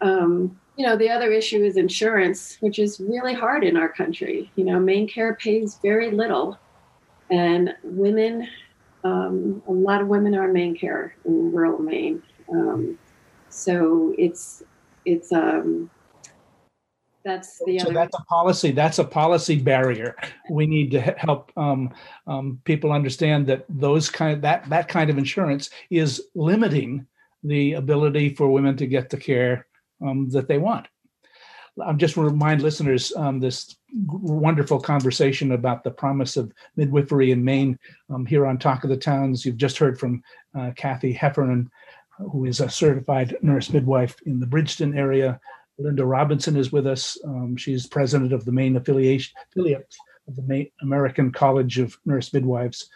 um, 0.02 0.60
you 0.78 0.86
know, 0.86 0.96
the 0.96 1.10
other 1.10 1.32
issue 1.32 1.64
is 1.64 1.78
insurance, 1.78 2.58
which 2.60 2.78
is 2.78 3.00
really 3.00 3.34
hard 3.34 3.64
in 3.64 3.76
our 3.76 3.90
country. 3.90 4.52
You 4.56 4.66
know, 4.66 4.78
MaineCare 4.78 5.40
pays 5.40 5.80
very 5.82 6.12
little, 6.12 6.60
and 7.30 7.74
women, 7.84 8.48
um, 9.04 9.62
a 9.68 9.72
lot 9.72 10.02
of 10.02 10.08
women 10.08 10.36
are 10.36 10.50
MaineCare 10.50 11.12
in 11.26 11.52
rural 11.52 11.80
Maine. 11.80 12.22
Um, 12.52 12.98
so 13.50 14.14
it's 14.18 14.64
it's 15.06 15.32
um, 15.32 15.90
that's 17.24 17.62
the 17.66 17.80
so 17.80 17.86
other. 17.86 17.94
that's 17.94 18.18
a 18.18 18.24
policy. 18.24 18.72
That's 18.72 19.00
a 19.00 19.04
policy 19.04 19.58
barrier. 19.58 20.16
We 20.50 20.66
need 20.66 20.92
to 20.92 21.02
help 21.02 21.52
um, 21.58 21.94
um, 22.28 22.60
people 22.64 22.92
understand 22.92 23.48
that 23.48 23.66
those 23.70 24.10
kind 24.10 24.36
of, 24.36 24.42
that 24.42 24.70
that 24.70 24.88
kind 24.88 25.10
of 25.10 25.18
insurance 25.18 25.70
is 25.90 26.22
limiting 26.36 27.06
the 27.44 27.74
ability 27.74 28.36
for 28.36 28.50
women 28.50 28.78
to 28.78 28.88
get 28.88 29.10
the 29.10 29.18
care 29.18 29.68
um, 30.02 30.30
that 30.30 30.48
they 30.48 30.58
want. 30.58 30.88
I'm 31.86 31.98
just 31.98 32.18
remind 32.18 32.62
listeners 32.62 33.14
um, 33.16 33.40
this 33.40 33.76
wonderful 34.08 34.80
conversation 34.80 35.52
about 35.52 35.84
the 35.84 35.92
promise 35.92 36.38
of 36.38 36.52
midwifery 36.76 37.32
in 37.32 37.44
Maine 37.44 37.78
um, 38.10 38.26
here 38.26 38.46
on 38.46 38.58
Talk 38.58 38.84
of 38.84 38.90
the 38.90 38.98
Towns. 38.98 39.46
You've 39.46 39.58
just 39.58 39.78
heard 39.78 40.00
from 40.00 40.24
uh, 40.58 40.72
Kathy 40.76 41.12
Heffernan, 41.12 41.70
who 42.18 42.46
is 42.46 42.60
a 42.60 42.70
certified 42.70 43.38
nurse 43.42 43.72
midwife 43.72 44.16
in 44.26 44.40
the 44.40 44.48
Bridgton 44.48 44.98
area. 44.98 45.40
Linda 45.78 46.06
Robinson 46.06 46.56
is 46.56 46.72
with 46.72 46.86
us. 46.88 47.18
Um, 47.26 47.56
she's 47.58 47.88
president 47.88 48.34
of 48.34 48.46
the 48.46 48.52
Maine 48.52 48.76
affiliation 48.76 49.34
affiliate 49.50 49.94
of 50.28 50.36
the 50.36 50.44
Maine 50.44 50.70
American 50.82 51.32
College 51.32 51.80
of 51.80 51.98
Nurse 52.06 52.34
Midwives. 52.34 52.90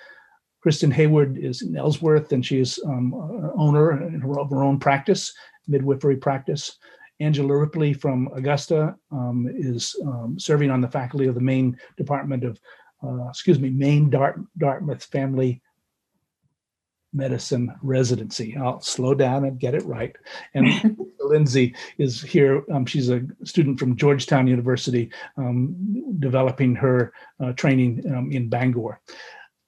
Kristen 0.62 0.92
Haywood 0.92 1.38
is 1.38 1.62
in 1.62 1.78
Ellsworth, 1.78 2.32
and 2.32 2.44
she 2.44 2.60
is 2.60 2.80
um, 2.86 3.14
owner 3.56 3.92
of 4.40 4.50
her 4.50 4.64
own 4.64 4.80
practice, 4.80 5.34
midwifery 5.68 6.16
practice. 6.16 6.78
Angela 7.20 7.58
Ripley 7.58 7.94
from 7.94 8.30
Augusta 8.36 8.96
um, 9.12 9.48
is 9.54 9.96
um, 10.04 10.36
serving 10.38 10.70
on 10.70 10.82
the 10.82 10.88
faculty 10.88 11.28
of 11.28 11.36
the 11.36 11.42
Maine 11.42 11.78
Department 11.98 12.44
of, 12.44 12.60
uh, 13.04 13.30
excuse 13.30 13.60
me, 13.60 13.70
Maine 13.70 14.10
Dart- 14.10 14.42
Dartmouth 14.58 15.04
Family 15.04 15.62
medicine 17.16 17.74
residency. 17.82 18.56
I'll 18.58 18.82
slow 18.82 19.16
down 19.16 19.46
and 19.46 19.58
get 19.58 19.74
it 19.74 19.86
right. 19.86 20.14
And 20.54 20.98
Lindsay 21.22 21.74
is 21.98 22.22
here. 22.22 22.64
Um, 22.72 22.86
she's 22.86 23.10
a 23.10 23.22
student 23.46 23.80
from 23.80 23.96
Georgetown 23.96 24.48
University, 24.48 25.10
um, 25.38 25.76
developing 26.20 26.76
her 26.76 27.14
uh, 27.40 27.54
training 27.54 28.04
um, 28.14 28.32
in 28.32 28.50
Bangor 28.50 29.00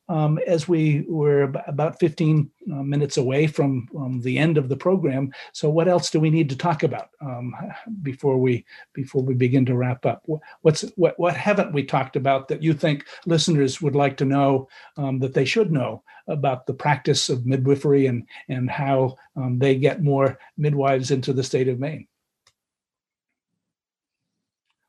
um, 0.09 0.39
as 0.47 0.67
we 0.67 1.05
were 1.07 1.43
about 1.67 1.99
15 1.99 2.49
uh, 2.71 2.75
minutes 2.75 3.17
away 3.17 3.47
from 3.47 3.87
um, 3.97 4.21
the 4.21 4.37
end 4.37 4.57
of 4.57 4.69
the 4.69 4.77
program. 4.77 5.31
So, 5.51 5.69
what 5.69 5.87
else 5.87 6.09
do 6.09 6.19
we 6.19 6.29
need 6.29 6.49
to 6.49 6.57
talk 6.57 6.83
about 6.83 7.09
um, 7.21 7.53
before 8.01 8.37
we 8.37 8.65
before 8.93 9.21
we 9.21 9.33
begin 9.33 9.65
to 9.65 9.75
wrap 9.75 10.05
up? 10.05 10.23
What's 10.61 10.81
what 10.95 11.19
what 11.19 11.35
haven't 11.35 11.73
we 11.73 11.83
talked 11.83 12.15
about 12.15 12.47
that 12.47 12.63
you 12.63 12.73
think 12.73 13.05
listeners 13.25 13.81
would 13.81 13.95
like 13.95 14.17
to 14.17 14.25
know 14.25 14.67
um, 14.95 15.19
that 15.19 15.33
they 15.33 15.45
should 15.45 15.71
know 15.71 16.03
about 16.27 16.65
the 16.65 16.73
practice 16.73 17.29
of 17.29 17.45
midwifery 17.45 18.07
and 18.07 18.27
and 18.49 18.69
how 18.69 19.15
um, 19.35 19.59
they 19.59 19.75
get 19.75 20.03
more 20.03 20.39
midwives 20.57 21.11
into 21.11 21.33
the 21.33 21.43
state 21.43 21.67
of 21.67 21.79
Maine? 21.79 22.07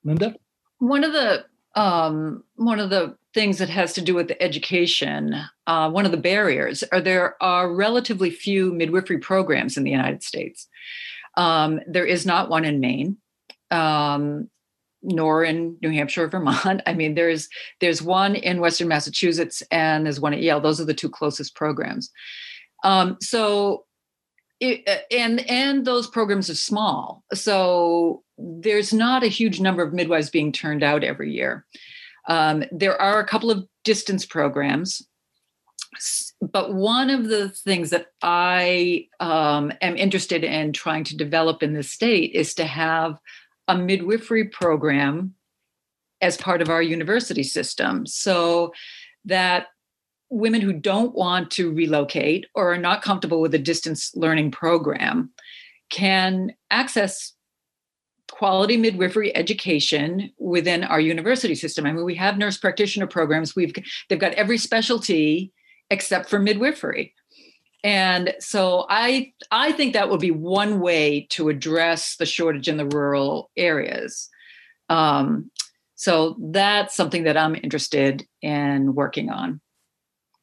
Linda, 0.05 0.37
one 0.79 1.05
of 1.05 1.13
the 1.13 1.45
um, 1.75 2.45
one 2.57 2.81
of 2.81 2.91
the 2.91 3.17
things 3.39 3.59
that 3.59 3.69
has 3.69 3.93
to 3.93 4.01
do 4.01 4.17
with 4.17 4.27
the 4.27 4.43
education, 4.43 5.33
uh, 5.69 5.89
one 5.89 6.05
of 6.05 6.11
the 6.11 6.17
barriers 6.17 6.83
are 6.91 7.01
there 7.01 7.41
are 7.41 7.73
relatively 7.73 8.31
few 8.31 8.73
midwifery 8.73 9.19
programs 9.19 9.77
in 9.77 9.85
the 9.85 9.93
United 9.93 10.25
States. 10.25 10.67
Um, 11.37 11.79
there 11.87 12.05
is 12.05 12.27
not 12.27 12.51
one 12.51 12.65
in 12.65 12.81
Maine, 12.81 13.17
um, 13.71 14.51
nor 15.05 15.45
in 15.45 15.77
New 15.81 15.91
Hampshire 15.91 16.25
or 16.25 16.29
Vermont. 16.29 16.83
I 16.87 16.95
mean, 16.95 17.15
there's 17.15 17.49
there's 17.81 18.03
one 18.03 18.35
in 18.35 18.59
Western 18.59 18.89
Massachusetts 18.89 19.63
and 19.71 20.05
there's 20.05 20.19
one 20.19 20.35
at 20.35 20.43
Yale. 20.43 20.61
Those 20.61 20.81
are 20.81 20.85
the 20.85 20.93
two 20.93 21.09
closest 21.09 21.55
programs. 21.55 22.11
Um, 22.83 23.19
so, 23.21 23.85
it, 24.59 25.05
and 25.13 25.49
and 25.49 25.85
those 25.85 26.09
programs 26.09 26.51
are 26.51 26.57
small. 26.57 27.23
So 27.35 28.25
there's 28.37 28.93
not 28.93 29.23
a 29.23 29.29
huge 29.29 29.61
number 29.61 29.85
of 29.85 29.95
midwives 29.95 30.29
being 30.29 30.51
turned 30.51 30.83
out 30.83 31.05
every 31.05 31.33
year. 31.33 31.65
Um, 32.29 32.65
there 32.71 33.01
are 33.01 33.19
a 33.19 33.27
couple 33.27 33.51
of 33.51 33.67
distance 33.85 34.25
programs, 34.25 35.03
but 36.41 36.75
one 36.75 37.11
of 37.11 37.29
the 37.29 37.49
things 37.49 37.91
that 37.91 38.09
I 38.23 39.07
um, 39.19 39.73
am 39.81 39.97
interested 39.97 40.45
in 40.45 40.73
trying 40.73 41.05
to 41.05 41.17
develop 41.17 41.63
in 41.63 41.73
the 41.73 41.83
state 41.83 42.33
is 42.35 42.55
to 42.55 42.65
have 42.65 43.19
a 43.67 43.77
midwifery 43.77 44.45
program 44.45 45.35
as 46.21 46.37
part 46.37 46.63
of 46.63 46.69
our 46.69 46.83
university 46.83 47.43
system. 47.43 48.07
So 48.07 48.73
that 49.25 49.69
women 50.31 50.61
who 50.61 50.73
don't 50.73 51.15
want 51.15 51.51
to 51.53 51.73
relocate 51.73 52.47
or 52.55 52.73
are 52.73 52.79
not 52.79 53.03
comfortable 53.03 53.41
with 53.41 53.55
a 53.55 53.59
distance 53.59 54.15
learning 54.15 54.51
program 54.51 55.31
can 55.91 56.53
access 56.71 57.33
quality 58.31 58.77
midwifery 58.77 59.35
education 59.35 60.31
within 60.39 60.85
our 60.85 61.01
university 61.01 61.55
system. 61.55 61.87
I 61.87 61.93
mean, 61.93 62.05
we 62.05 62.15
have 62.17 62.39
nurse 62.39 62.59
practitioner 62.59 63.07
programs. 63.07 63.57
We've 63.57 63.75
they've 64.09 64.19
got 64.19 64.33
every 64.35 64.59
specialty 64.59 65.53
except 65.91 66.29
for 66.29 66.39
midwifery. 66.39 67.15
And 67.85 68.35
so 68.41 68.87
I 68.89 69.33
I 69.51 69.73
think 69.73 69.93
that 69.93 70.11
would 70.11 70.21
be 70.21 70.31
one 70.31 70.81
way 70.81 71.27
to 71.31 71.49
address 71.49 72.17
the 72.17 72.27
shortage 72.27 72.69
in 72.69 72.77
the 72.77 72.87
rural 72.87 73.51
areas. 73.57 74.29
Um, 74.89 75.51
so 75.95 76.37
that's 76.41 76.95
something 76.95 77.25
that 77.25 77.37
I'm 77.37 77.57
interested 77.57 78.27
in 78.41 78.95
working 78.95 79.31
on. 79.31 79.61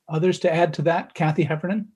Others 0.10 0.40
to 0.40 0.54
add 0.54 0.74
to 0.76 0.84
that, 0.84 1.14
Kathy 1.14 1.44
Heffernan? 1.44 1.90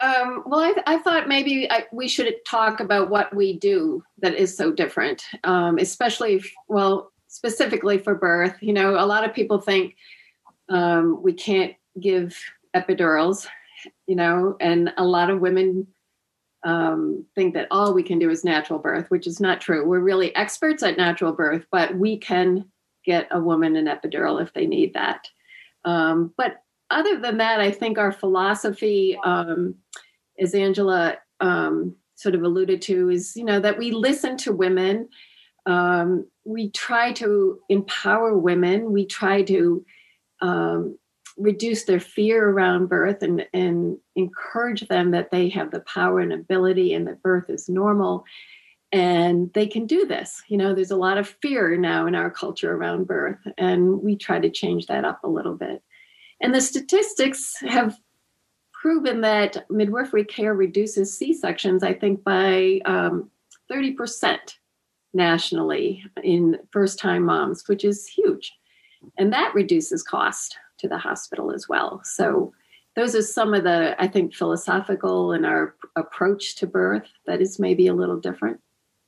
Um, 0.00 0.44
well, 0.46 0.60
I, 0.60 0.94
I, 0.94 0.98
thought 0.98 1.28
maybe 1.28 1.70
I, 1.70 1.84
we 1.92 2.08
should 2.08 2.32
talk 2.46 2.80
about 2.80 3.10
what 3.10 3.34
we 3.34 3.58
do 3.58 4.02
that 4.18 4.34
is 4.34 4.56
so 4.56 4.72
different, 4.72 5.24
um, 5.44 5.76
especially, 5.78 6.36
if, 6.36 6.50
well, 6.68 7.12
specifically 7.28 7.98
for 7.98 8.14
birth. 8.14 8.56
You 8.60 8.72
know, 8.72 8.94
a 8.94 9.04
lot 9.04 9.24
of 9.24 9.34
people 9.34 9.60
think 9.60 9.96
um, 10.70 11.22
we 11.22 11.34
can't 11.34 11.74
give 12.00 12.38
epidurals, 12.74 13.46
you 14.06 14.16
know, 14.16 14.56
and 14.58 14.92
a 14.96 15.04
lot 15.04 15.28
of 15.28 15.40
women 15.40 15.86
um, 16.62 17.26
think 17.34 17.54
that 17.54 17.68
all 17.70 17.92
we 17.92 18.02
can 18.02 18.18
do 18.18 18.30
is 18.30 18.44
natural 18.44 18.78
birth, 18.78 19.10
which 19.10 19.26
is 19.26 19.40
not 19.40 19.60
true. 19.60 19.86
We're 19.86 20.00
really 20.00 20.34
experts 20.34 20.82
at 20.82 20.96
natural 20.96 21.32
birth, 21.32 21.66
but 21.70 21.94
we 21.94 22.18
can 22.18 22.66
get 23.04 23.28
a 23.30 23.40
woman 23.40 23.76
an 23.76 23.86
epidural 23.86 24.42
if 24.42 24.52
they 24.52 24.66
need 24.66 24.94
that. 24.94 25.28
Um, 25.84 26.32
but 26.36 26.62
other 26.90 27.18
than 27.18 27.38
that, 27.38 27.60
I 27.60 27.70
think 27.70 27.98
our 27.98 28.12
philosophy, 28.12 29.18
um, 29.24 29.74
as 30.38 30.54
Angela 30.54 31.16
um, 31.40 31.94
sort 32.16 32.34
of 32.34 32.42
alluded 32.42 32.82
to, 32.82 33.10
is 33.10 33.36
you 33.36 33.44
know 33.44 33.60
that 33.60 33.78
we 33.78 33.90
listen 33.90 34.36
to 34.38 34.52
women. 34.52 35.08
Um, 35.66 36.26
we 36.44 36.70
try 36.70 37.12
to 37.14 37.58
empower 37.68 38.36
women. 38.36 38.92
We 38.92 39.06
try 39.06 39.42
to 39.42 39.84
um, 40.40 40.98
reduce 41.36 41.84
their 41.84 42.00
fear 42.00 42.48
around 42.48 42.88
birth 42.88 43.22
and, 43.22 43.46
and 43.52 43.96
encourage 44.16 44.88
them 44.88 45.10
that 45.12 45.30
they 45.30 45.48
have 45.50 45.70
the 45.70 45.80
power 45.80 46.20
and 46.20 46.32
ability 46.32 46.92
and 46.94 47.06
that 47.06 47.22
birth 47.22 47.48
is 47.48 47.68
normal 47.68 48.24
and 48.92 49.52
they 49.52 49.66
can 49.66 49.86
do 49.86 50.06
this. 50.06 50.42
You 50.48 50.56
know, 50.56 50.74
there's 50.74 50.90
a 50.90 50.96
lot 50.96 51.18
of 51.18 51.36
fear 51.42 51.76
now 51.76 52.06
in 52.06 52.14
our 52.14 52.30
culture 52.30 52.74
around 52.74 53.06
birth, 53.06 53.38
and 53.56 54.02
we 54.02 54.16
try 54.16 54.40
to 54.40 54.50
change 54.50 54.86
that 54.86 55.04
up 55.04 55.20
a 55.22 55.28
little 55.28 55.54
bit. 55.54 55.82
And 56.40 56.54
the 56.54 56.60
statistics 56.60 57.54
have 57.60 57.98
proven 58.72 59.20
that 59.20 59.66
midwifery 59.70 60.24
care 60.24 60.54
reduces 60.54 61.16
C 61.16 61.34
sections, 61.34 61.82
I 61.82 61.92
think, 61.92 62.24
by 62.24 62.80
um, 62.86 63.30
30% 63.70 64.38
nationally 65.12 66.04
in 66.22 66.58
first 66.70 66.98
time 66.98 67.24
moms, 67.24 67.68
which 67.68 67.84
is 67.84 68.06
huge. 68.06 68.52
And 69.18 69.32
that 69.32 69.54
reduces 69.54 70.02
cost 70.02 70.56
to 70.78 70.88
the 70.88 70.98
hospital 70.98 71.52
as 71.52 71.68
well. 71.68 72.00
So 72.04 72.52
those 72.96 73.14
are 73.14 73.22
some 73.22 73.54
of 73.54 73.64
the, 73.64 73.94
I 74.02 74.08
think, 74.08 74.34
philosophical 74.34 75.32
and 75.32 75.46
our 75.46 75.74
approach 75.96 76.56
to 76.56 76.66
birth 76.66 77.06
that 77.26 77.40
is 77.40 77.58
maybe 77.58 77.86
a 77.86 77.94
little 77.94 78.18
different 78.18 78.60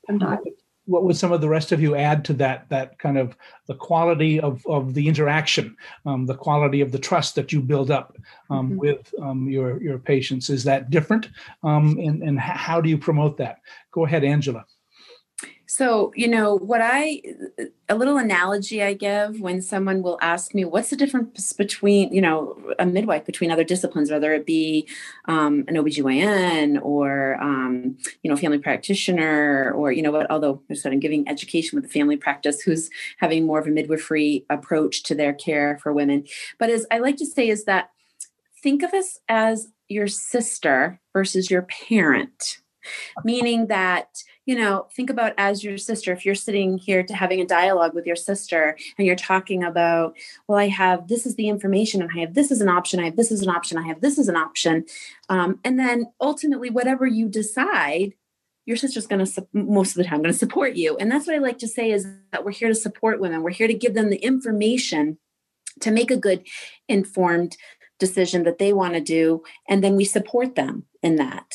from. 0.07 0.62
What 0.87 1.05
would 1.05 1.17
some 1.17 1.33
of 1.33 1.41
the 1.41 1.49
rest 1.49 1.71
of 1.73 1.81
you 1.81 1.95
add 1.95 2.25
to 2.27 2.33
that? 2.35 2.69
That 2.69 2.99
kind 2.99 3.17
of 3.17 3.37
the 3.67 3.75
quality 3.75 4.41
of, 4.41 4.67
of 4.67 4.95
the 4.95 5.07
interaction, 5.07 5.77
um, 6.07 6.27
the 6.27 6.35
quality 6.35 6.81
of 6.81 6.91
the 6.91 6.99
trust 6.99 7.35
that 7.37 7.53
you 7.53 7.61
build 7.61 7.91
up 7.91 8.17
um, 8.51 8.71
mm-hmm. 8.71 8.79
with 8.79 9.15
um, 9.21 9.49
your 9.49 9.83
your 9.83 9.99
patients. 9.99 10.51
Is 10.51 10.65
that 10.65 10.91
different? 10.91 11.29
Um, 11.63 11.99
and 11.99 12.23
and 12.23 12.39
how 12.39 12.81
do 12.81 12.89
you 12.89 12.99
promote 12.99 13.37
that? 13.39 13.59
Go 13.93 14.07
ahead, 14.07 14.25
Angela. 14.25 14.65
So, 15.75 16.13
you 16.15 16.29
know, 16.29 16.59
what 16.59 16.83
I, 16.83 17.23
a 17.89 17.95
little 17.95 18.19
analogy 18.19 18.83
I 18.83 18.93
give 18.93 19.41
when 19.41 19.63
someone 19.63 20.03
will 20.03 20.19
ask 20.21 20.55
me, 20.55 20.67
what's 20.67 20.91
the 20.91 20.97
difference 20.97 21.55
between, 21.55 22.13
you 22.13 22.21
know, 22.21 22.59
a 22.79 22.85
midwife 22.85 23.25
between 23.25 23.51
other 23.51 23.65
disciplines, 23.65 24.11
whether 24.11 24.35
it 24.35 24.45
be 24.45 24.87
um, 25.29 25.65
an 25.69 25.77
OBGYN 25.77 26.79
or, 26.83 27.39
um, 27.41 27.97
you 28.23 28.31
know, 28.31 28.37
family 28.37 28.59
practitioner 28.59 29.73
or, 29.75 29.91
you 29.91 30.03
know, 30.03 30.11
what, 30.11 30.31
although 30.31 30.61
I 30.71 30.75
said 30.75 30.93
I'm 30.93 31.01
giving 31.01 31.27
education 31.27 31.77
with 31.77 31.87
a 31.87 31.93
family 31.93 32.19
practice 32.19 32.61
who's 32.61 32.91
having 33.17 33.47
more 33.47 33.59
of 33.59 33.67
a 33.67 33.71
midwifery 33.71 34.45
approach 34.51 35.05
to 35.05 35.15
their 35.15 35.33
care 35.33 35.79
for 35.83 35.91
women. 35.91 36.27
But 36.59 36.69
as 36.69 36.85
I 36.91 36.99
like 36.99 37.17
to 37.17 37.27
say, 37.27 37.49
is 37.49 37.65
that 37.65 37.89
think 38.63 38.83
of 38.83 38.93
us 38.93 39.21
as 39.27 39.69
your 39.89 40.07
sister 40.07 41.01
versus 41.15 41.51
your 41.51 41.63
parent, 41.63 42.59
meaning 43.25 43.69
that, 43.69 44.23
you 44.45 44.57
know, 44.57 44.89
think 44.93 45.09
about 45.09 45.35
as 45.39 45.63
your 45.63 45.79
sister, 45.79 46.13
if 46.13 46.27
you're 46.27 46.35
sitting 46.35 46.77
here 46.77 47.03
to 47.05 47.15
having 47.15 47.41
a 47.41 47.47
dialogue 47.47 47.95
with 47.95 48.07
your 48.07 48.17
sister 48.17 48.77
and 48.99 49.07
you're 49.07 49.15
talking 49.15 49.63
about, 49.63 50.17
well, 50.49 50.59
I 50.59 50.69
have 50.69 51.07
this 51.07 51.27
is 51.27 51.37
the 51.37 51.49
information 51.49 52.03
and 52.03 52.11
I 52.15 52.21
have 52.21 52.35
this 52.35 52.51
is 52.51 52.61
an 52.61 52.69
option, 52.69 52.99
I 52.99 53.05
have 53.05 53.17
this 53.17 53.31
is 53.31 53.43
an 53.43 53.51
option, 53.51 53.79
I 53.79 53.87
have 53.87 54.01
this 54.01 54.19
is 54.19 54.29
an 54.29 54.37
option. 54.37 54.85
Um, 55.29 55.61
and 55.65 55.79
then 55.79 56.07
ultimately, 56.21 56.71
whatever 56.71 57.07
you 57.07 57.29
decide, 57.29 58.15
your 58.67 58.77
sister's 58.77 59.07
going 59.07 59.25
to 59.25 59.47
most 59.53 59.91
of 59.91 59.97
the 59.97 60.05
time 60.05 60.23
going 60.23 60.33
to 60.33 60.39
support 60.39 60.75
you. 60.75 60.97
And 60.97 61.11
that's 61.11 61.27
what 61.27 61.37
i 61.37 61.41
like 61.41 61.59
to 61.59 61.69
say 61.69 61.91
is 61.91 62.07
that 62.33 62.45
we're 62.45 62.53
here 62.53 62.69
to 62.69 62.75
support 62.75 63.21
women. 63.21 63.43
We're 63.43 63.51
here 63.51 63.69
to 63.69 63.75
give 63.75 63.95
them 63.95 64.11
the 64.11 64.19
information 64.25 65.19
to 65.81 65.91
make 65.91 66.11
a 66.11 66.17
good 66.17 66.47
informed 66.89 67.57
decision 67.99 68.43
that 68.45 68.59
they 68.59 68.73
want 68.73 68.95
to 68.95 69.01
do 69.01 69.43
and 69.69 69.83
then 69.83 69.95
we 69.95 70.05
support 70.05 70.57
them 70.57 70.85
in 71.03 71.17
that. 71.17 71.47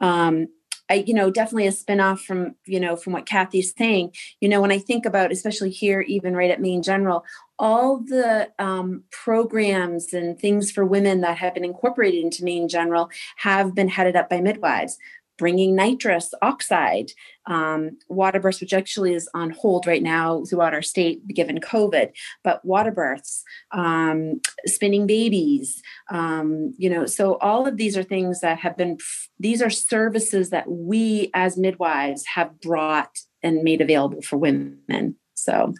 Um, 0.00 0.48
I, 0.90 1.04
you 1.06 1.14
know, 1.14 1.30
definitely 1.30 1.68
a 1.68 1.72
spinoff 1.72 2.20
from, 2.20 2.56
you 2.66 2.80
know, 2.80 2.96
from 2.96 3.12
what 3.12 3.26
Kathy's 3.26 3.72
saying. 3.78 4.12
You 4.40 4.48
know, 4.48 4.60
when 4.60 4.72
I 4.72 4.78
think 4.78 5.06
about, 5.06 5.32
especially 5.32 5.70
here, 5.70 6.00
even 6.02 6.34
right 6.34 6.50
at 6.50 6.60
Maine 6.60 6.82
General, 6.82 7.24
all 7.58 7.98
the 7.98 8.50
um, 8.58 9.04
programs 9.10 10.12
and 10.12 10.38
things 10.38 10.70
for 10.70 10.84
women 10.84 11.20
that 11.20 11.38
have 11.38 11.54
been 11.54 11.64
incorporated 11.64 12.24
into 12.24 12.42
Maine 12.42 12.68
General 12.68 13.08
have 13.36 13.74
been 13.74 13.88
headed 13.88 14.16
up 14.16 14.28
by 14.28 14.40
midwives 14.40 14.98
bringing 15.40 15.74
nitrous 15.74 16.34
oxide, 16.42 17.10
um, 17.46 17.96
water 18.08 18.38
births, 18.38 18.60
which 18.60 18.74
actually 18.74 19.14
is 19.14 19.26
on 19.32 19.48
hold 19.50 19.86
right 19.86 20.02
now 20.02 20.44
throughout 20.44 20.74
our 20.74 20.82
state 20.82 21.26
given 21.26 21.58
COVID, 21.58 22.10
but 22.44 22.62
water 22.62 22.90
births, 22.90 23.42
um, 23.72 24.40
spinning 24.66 25.06
babies, 25.06 25.82
um, 26.10 26.74
you 26.76 26.90
know, 26.90 27.06
so 27.06 27.38
all 27.38 27.66
of 27.66 27.78
these 27.78 27.96
are 27.96 28.02
things 28.02 28.40
that 28.40 28.58
have 28.58 28.76
been, 28.76 28.98
these 29.38 29.62
are 29.62 29.70
services 29.70 30.50
that 30.50 30.70
we 30.70 31.30
as 31.32 31.56
midwives 31.56 32.26
have 32.34 32.60
brought 32.60 33.18
and 33.42 33.62
made 33.62 33.80
available 33.80 34.20
for 34.20 34.36
women. 34.36 35.16
So 35.32 35.72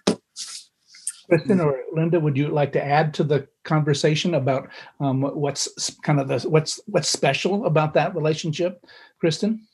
Kristen 1.30 1.60
or 1.60 1.80
Linda, 1.92 2.18
would 2.18 2.36
you 2.36 2.48
like 2.48 2.72
to 2.72 2.84
add 2.84 3.14
to 3.14 3.24
the 3.24 3.48
conversation 3.64 4.34
about 4.34 4.68
um, 4.98 5.22
what's 5.22 5.94
kind 6.02 6.20
of 6.20 6.28
the 6.28 6.40
what's 6.48 6.80
what's 6.86 7.08
special 7.08 7.66
about 7.66 7.94
that 7.94 8.14
relationship, 8.14 8.84
Kristen? 9.20 9.66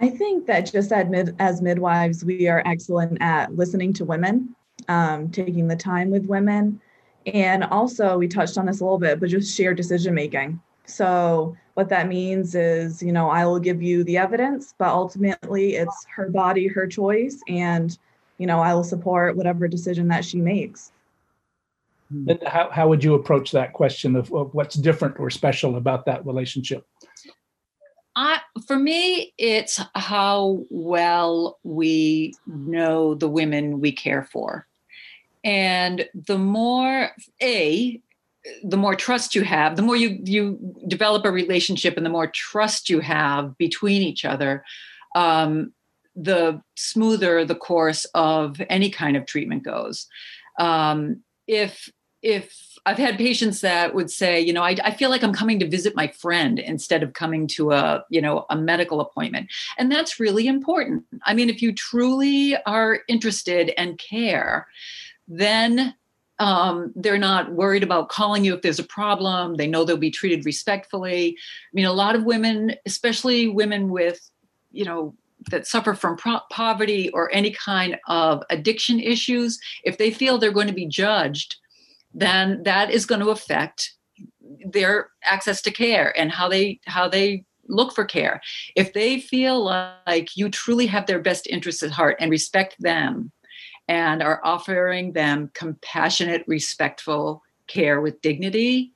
I 0.00 0.08
think 0.08 0.46
that 0.46 0.72
just 0.72 0.90
as, 0.90 1.08
mid, 1.08 1.36
as 1.38 1.60
midwives, 1.60 2.24
we 2.24 2.48
are 2.48 2.62
excellent 2.64 3.18
at 3.20 3.54
listening 3.54 3.92
to 3.94 4.04
women, 4.04 4.54
um, 4.88 5.30
taking 5.30 5.68
the 5.68 5.76
time 5.76 6.10
with 6.10 6.26
women, 6.26 6.80
and 7.26 7.64
also 7.64 8.16
we 8.16 8.28
touched 8.28 8.56
on 8.56 8.66
this 8.66 8.80
a 8.80 8.84
little 8.84 8.98
bit, 8.98 9.20
but 9.20 9.28
just 9.28 9.56
shared 9.56 9.76
decision 9.76 10.14
making. 10.14 10.60
So 10.86 11.56
what 11.74 11.88
that 11.88 12.08
means 12.08 12.54
is, 12.54 13.02
you 13.02 13.12
know, 13.12 13.30
I 13.30 13.46
will 13.46 13.60
give 13.60 13.82
you 13.82 14.04
the 14.04 14.18
evidence, 14.18 14.74
but 14.78 14.88
ultimately 14.88 15.76
it's 15.76 16.06
her 16.14 16.28
body, 16.28 16.66
her 16.68 16.86
choice, 16.86 17.40
and 17.48 17.96
you 18.42 18.48
know, 18.48 18.58
I 18.58 18.74
will 18.74 18.82
support 18.82 19.36
whatever 19.36 19.68
decision 19.68 20.08
that 20.08 20.24
she 20.24 20.38
makes. 20.38 20.90
And 22.10 22.42
how, 22.44 22.70
how 22.70 22.88
would 22.88 23.04
you 23.04 23.14
approach 23.14 23.52
that 23.52 23.72
question 23.72 24.16
of, 24.16 24.34
of 24.34 24.52
what's 24.52 24.74
different 24.74 25.20
or 25.20 25.30
special 25.30 25.76
about 25.76 26.06
that 26.06 26.26
relationship? 26.26 26.84
I, 28.16 28.40
for 28.66 28.76
me, 28.76 29.32
it's 29.38 29.80
how 29.94 30.64
well 30.70 31.60
we 31.62 32.34
know 32.48 33.14
the 33.14 33.28
women 33.28 33.78
we 33.78 33.92
care 33.92 34.24
for. 34.24 34.66
And 35.44 36.08
the 36.12 36.36
more, 36.36 37.12
A, 37.40 38.02
the 38.64 38.76
more 38.76 38.96
trust 38.96 39.36
you 39.36 39.42
have, 39.42 39.76
the 39.76 39.82
more 39.82 39.94
you, 39.94 40.18
you 40.24 40.74
develop 40.88 41.24
a 41.24 41.30
relationship 41.30 41.96
and 41.96 42.04
the 42.04 42.10
more 42.10 42.26
trust 42.26 42.90
you 42.90 42.98
have 42.98 43.56
between 43.56 44.02
each 44.02 44.24
other, 44.24 44.64
um, 45.14 45.72
the 46.14 46.60
smoother 46.76 47.44
the 47.44 47.54
course 47.54 48.04
of 48.14 48.60
any 48.68 48.90
kind 48.90 49.16
of 49.16 49.26
treatment 49.26 49.62
goes. 49.62 50.06
Um, 50.58 51.22
if 51.46 51.90
if 52.22 52.78
I've 52.86 52.98
had 52.98 53.18
patients 53.18 53.60
that 53.62 53.94
would 53.94 54.10
say, 54.10 54.40
you 54.40 54.52
know, 54.52 54.62
I, 54.62 54.76
I, 54.84 54.92
feel 54.92 55.10
like 55.10 55.24
I'm 55.24 55.32
coming 55.32 55.58
to 55.58 55.68
visit 55.68 55.96
my 55.96 56.06
friend 56.06 56.60
instead 56.60 57.02
of 57.02 57.14
coming 57.14 57.48
to 57.48 57.72
a, 57.72 58.04
you 58.10 58.20
know, 58.20 58.46
a 58.48 58.56
medical 58.56 59.00
appointment. 59.00 59.50
And 59.76 59.90
that's 59.90 60.20
really 60.20 60.46
important. 60.46 61.04
I 61.24 61.34
mean, 61.34 61.50
if 61.50 61.60
you 61.60 61.72
truly 61.72 62.56
are 62.64 63.00
interested 63.08 63.72
and 63.76 63.98
care, 63.98 64.68
then 65.26 65.94
um, 66.38 66.92
they're 66.94 67.18
not 67.18 67.52
worried 67.52 67.82
about 67.82 68.08
calling 68.08 68.44
you 68.44 68.54
if 68.54 68.62
there's 68.62 68.78
a 68.78 68.84
problem. 68.84 69.56
They 69.56 69.66
know 69.66 69.84
they'll 69.84 69.96
be 69.96 70.10
treated 70.10 70.44
respectfully. 70.44 71.36
I 71.36 71.72
mean, 71.72 71.86
a 71.86 71.92
lot 71.92 72.14
of 72.14 72.24
women, 72.24 72.74
especially 72.86 73.48
women 73.48 73.90
with, 73.90 74.20
you 74.70 74.84
know, 74.84 75.14
that 75.50 75.66
suffer 75.66 75.94
from 75.94 76.16
pro- 76.16 76.40
poverty 76.50 77.10
or 77.10 77.32
any 77.32 77.50
kind 77.50 77.98
of 78.08 78.42
addiction 78.50 79.00
issues, 79.00 79.58
if 79.84 79.98
they 79.98 80.10
feel 80.10 80.38
they're 80.38 80.52
going 80.52 80.66
to 80.66 80.72
be 80.72 80.86
judged, 80.86 81.56
then 82.14 82.62
that 82.64 82.90
is 82.90 83.06
going 83.06 83.20
to 83.20 83.30
affect 83.30 83.92
their 84.64 85.08
access 85.24 85.62
to 85.62 85.70
care 85.70 86.16
and 86.18 86.30
how 86.30 86.48
they 86.48 86.80
how 86.86 87.08
they 87.08 87.44
look 87.68 87.94
for 87.94 88.04
care. 88.04 88.40
If 88.76 88.92
they 88.92 89.20
feel 89.20 89.64
like 89.64 90.36
you 90.36 90.48
truly 90.48 90.86
have 90.86 91.06
their 91.06 91.20
best 91.20 91.46
interests 91.46 91.82
at 91.82 91.90
heart 91.90 92.16
and 92.20 92.30
respect 92.30 92.76
them 92.80 93.32
and 93.88 94.22
are 94.22 94.40
offering 94.44 95.12
them 95.12 95.50
compassionate, 95.54 96.44
respectful 96.46 97.42
care 97.66 98.00
with 98.00 98.20
dignity, 98.20 98.92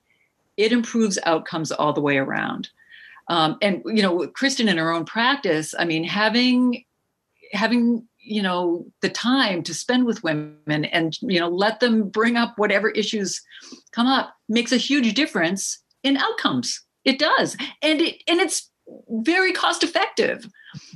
it 0.57 0.72
improves 0.72 1.18
outcomes 1.24 1.72
all 1.72 1.92
the 1.92 2.01
way 2.01 2.18
around 2.18 2.70
um, 3.29 3.57
and 3.62 3.83
you 3.87 4.03
know 4.03 4.27
kristen 4.29 4.68
in 4.68 4.79
her 4.79 4.93
own 4.93 5.05
practice 5.05 5.74
i 5.79 5.85
mean 5.85 6.05
having 6.05 6.85
having 7.53 8.07
you 8.18 8.43
know 8.43 8.85
the 9.03 9.09
time 9.09 9.62
to 9.62 9.72
spend 9.72 10.05
with 10.05 10.22
women 10.24 10.85
and 10.87 11.16
you 11.22 11.39
know 11.39 11.49
let 11.49 11.81
them 11.81 12.09
bring 12.09 12.37
up 12.37 12.55
whatever 12.57 12.91
issues 12.91 13.41
come 13.93 14.07
up 14.07 14.35
makes 14.49 14.72
a 14.72 14.77
huge 14.77 15.14
difference 15.14 15.83
in 16.03 16.16
outcomes. 16.16 16.83
It 17.05 17.18
does. 17.18 17.57
And 17.83 18.01
it 18.01 18.22
and 18.27 18.41
it's 18.41 18.70
very 19.09 19.53
cost 19.53 19.83
effective. 19.83 20.49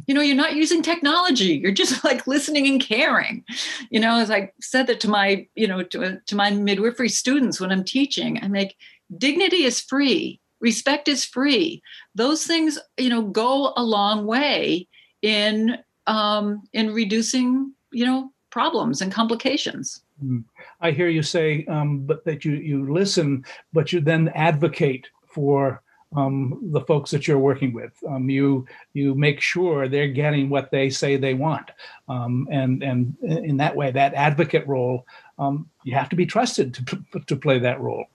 You 0.06 0.14
know 0.14 0.20
you're 0.20 0.36
not 0.36 0.54
using 0.54 0.82
technology. 0.82 1.54
You're 1.54 1.72
just 1.72 2.04
like 2.10 2.26
listening 2.26 2.66
and 2.66 2.80
caring. 2.80 3.44
You 3.90 4.00
know 4.00 4.18
as 4.18 4.30
i 4.30 4.50
said 4.60 4.86
that 4.88 5.00
to 5.00 5.08
my 5.08 5.46
you 5.54 5.68
know 5.68 5.82
to, 5.82 6.20
to 6.26 6.36
my 6.36 6.50
midwifery 6.50 7.08
students 7.08 7.60
when 7.60 7.72
i'm 7.72 7.84
teaching 7.84 8.38
i'm 8.42 8.52
like 8.52 8.76
dignity 9.16 9.64
is 9.64 9.80
free 9.80 10.40
respect 10.60 11.08
is 11.08 11.24
free 11.24 11.82
those 12.14 12.44
things 12.44 12.78
you 12.98 13.08
know 13.08 13.22
go 13.22 13.72
a 13.76 13.82
long 13.82 14.26
way 14.26 14.86
in 15.22 15.78
um 16.06 16.62
in 16.72 16.92
reducing 16.92 17.72
you 17.92 18.04
know 18.04 18.32
problems 18.50 19.00
and 19.00 19.12
complications 19.12 20.02
mm. 20.24 20.42
i 20.80 20.90
hear 20.90 21.08
you 21.08 21.22
say 21.22 21.64
um 21.66 22.00
but 22.00 22.24
that 22.24 22.44
you 22.44 22.52
you 22.52 22.92
listen 22.92 23.44
but 23.72 23.92
you 23.92 24.00
then 24.00 24.28
advocate 24.34 25.08
for 25.26 25.82
um, 26.16 26.58
the 26.72 26.80
folks 26.80 27.10
that 27.12 27.28
you're 27.28 27.38
working 27.38 27.72
with. 27.72 27.92
Um, 28.08 28.28
you 28.28 28.66
you 28.92 29.14
make 29.14 29.40
sure 29.40 29.88
they're 29.88 30.08
getting 30.08 30.48
what 30.48 30.70
they 30.70 30.90
say 30.90 31.16
they 31.16 31.34
want, 31.34 31.70
um, 32.08 32.48
and 32.50 32.82
and 32.82 33.16
in 33.22 33.56
that 33.58 33.76
way, 33.76 33.90
that 33.90 34.14
advocate 34.14 34.66
role, 34.66 35.06
um, 35.38 35.68
you 35.84 35.94
have 35.94 36.08
to 36.08 36.16
be 36.16 36.26
trusted 36.26 36.74
to 36.74 37.20
to 37.26 37.36
play 37.36 37.58
that 37.60 37.80
role. 37.80 38.06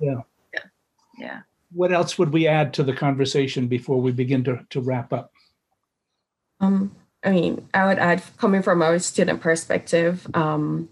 Yeah. 0.00 0.20
Yeah. 0.52 0.60
Yeah. 1.18 1.40
What 1.70 1.92
else 1.92 2.18
would 2.18 2.32
we 2.32 2.46
add 2.46 2.72
to 2.74 2.82
the 2.82 2.94
conversation 2.94 3.68
before 3.68 4.00
we 4.00 4.12
begin 4.12 4.44
to 4.44 4.64
to 4.70 4.80
wrap 4.80 5.12
up? 5.12 5.32
Um, 6.60 6.94
I 7.24 7.30
mean, 7.30 7.68
I 7.74 7.86
would 7.86 7.98
add, 7.98 8.22
coming 8.36 8.62
from 8.62 8.82
a 8.82 8.98
student 9.00 9.40
perspective, 9.40 10.26
um, 10.34 10.88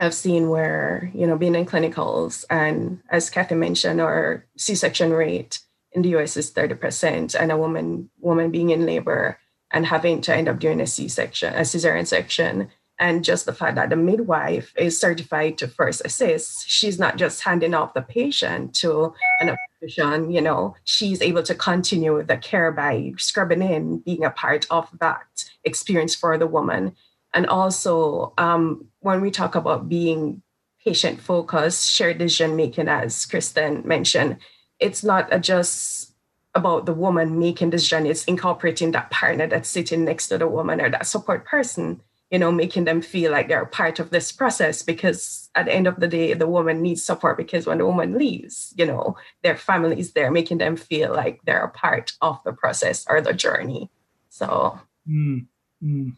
I've 0.00 0.14
seen 0.14 0.48
where, 0.48 1.10
you 1.14 1.26
know, 1.26 1.36
being 1.36 1.54
in 1.54 1.66
clinicals 1.66 2.44
and 2.50 3.00
as 3.10 3.30
Kathy 3.30 3.54
mentioned, 3.54 4.00
our 4.00 4.44
C-section 4.56 5.12
rate 5.12 5.60
in 5.92 6.02
the 6.02 6.16
US 6.16 6.36
is 6.36 6.52
30%, 6.52 7.34
and 7.38 7.52
a 7.52 7.56
woman 7.56 8.10
woman 8.20 8.50
being 8.50 8.70
in 8.70 8.86
labor 8.86 9.38
and 9.70 9.86
having 9.86 10.20
to 10.22 10.34
end 10.34 10.48
up 10.48 10.58
doing 10.58 10.80
a 10.80 10.86
C-section, 10.86 11.54
a 11.54 11.60
cesarean 11.60 12.06
section. 12.06 12.70
And 12.98 13.24
just 13.24 13.44
the 13.44 13.52
fact 13.52 13.74
that 13.74 13.90
the 13.90 13.96
midwife 13.96 14.72
is 14.76 15.00
certified 15.00 15.58
to 15.58 15.68
first 15.68 16.02
assist, 16.04 16.68
she's 16.68 16.98
not 16.98 17.16
just 17.16 17.42
handing 17.42 17.74
off 17.74 17.94
the 17.94 18.02
patient 18.02 18.74
to 18.76 19.14
an 19.40 19.56
obstetrician, 19.84 20.30
you 20.30 20.40
know, 20.40 20.74
she's 20.84 21.22
able 21.22 21.42
to 21.42 21.54
continue 21.54 22.22
the 22.22 22.36
care 22.36 22.72
by 22.72 23.12
scrubbing 23.18 23.62
in, 23.62 23.98
being 23.98 24.24
a 24.24 24.30
part 24.30 24.66
of 24.70 24.88
that 25.00 25.44
experience 25.64 26.14
for 26.14 26.36
the 26.38 26.46
woman. 26.46 26.94
And 27.32 27.46
also, 27.46 28.32
um, 28.38 28.86
when 29.00 29.20
we 29.20 29.30
talk 29.30 29.54
about 29.54 29.88
being 29.88 30.42
patient 30.84 31.20
focused, 31.20 31.90
shared 31.90 32.18
decision 32.18 32.56
making, 32.56 32.88
as 32.88 33.26
Kristen 33.26 33.82
mentioned, 33.86 34.38
it's 34.78 35.02
not 35.02 35.40
just 35.40 36.12
about 36.54 36.86
the 36.86 36.94
woman 36.94 37.38
making 37.38 37.70
decision, 37.70 38.06
it's 38.06 38.24
incorporating 38.24 38.92
that 38.92 39.10
partner 39.10 39.48
that's 39.48 39.68
sitting 39.68 40.04
next 40.04 40.28
to 40.28 40.38
the 40.38 40.46
woman 40.46 40.80
or 40.80 40.88
that 40.90 41.06
support 41.06 41.44
person, 41.44 42.00
you 42.30 42.38
know, 42.38 42.52
making 42.52 42.84
them 42.84 43.02
feel 43.02 43.32
like 43.32 43.48
they're 43.48 43.66
part 43.66 43.98
of 43.98 44.10
this 44.10 44.30
process 44.30 44.82
because 44.82 45.43
at 45.54 45.66
the 45.66 45.72
end 45.72 45.86
of 45.86 46.00
the 46.00 46.08
day, 46.08 46.34
the 46.34 46.46
woman 46.46 46.82
needs 46.82 47.02
support 47.02 47.36
because 47.36 47.66
when 47.66 47.78
the 47.78 47.86
woman 47.86 48.18
leaves, 48.18 48.74
you 48.76 48.86
know, 48.86 49.16
their 49.42 49.56
family 49.56 49.98
is 49.98 50.12
there, 50.12 50.30
making 50.30 50.58
them 50.58 50.76
feel 50.76 51.12
like 51.12 51.40
they're 51.44 51.64
a 51.64 51.70
part 51.70 52.12
of 52.20 52.40
the 52.44 52.52
process 52.52 53.06
or 53.08 53.20
the 53.20 53.32
journey. 53.32 53.90
So. 54.28 54.78
Mm, 55.08 55.46
mm. 55.82 56.16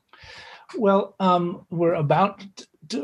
Well, 0.76 1.14
um, 1.20 1.66
we're 1.70 1.95
about 1.95 2.45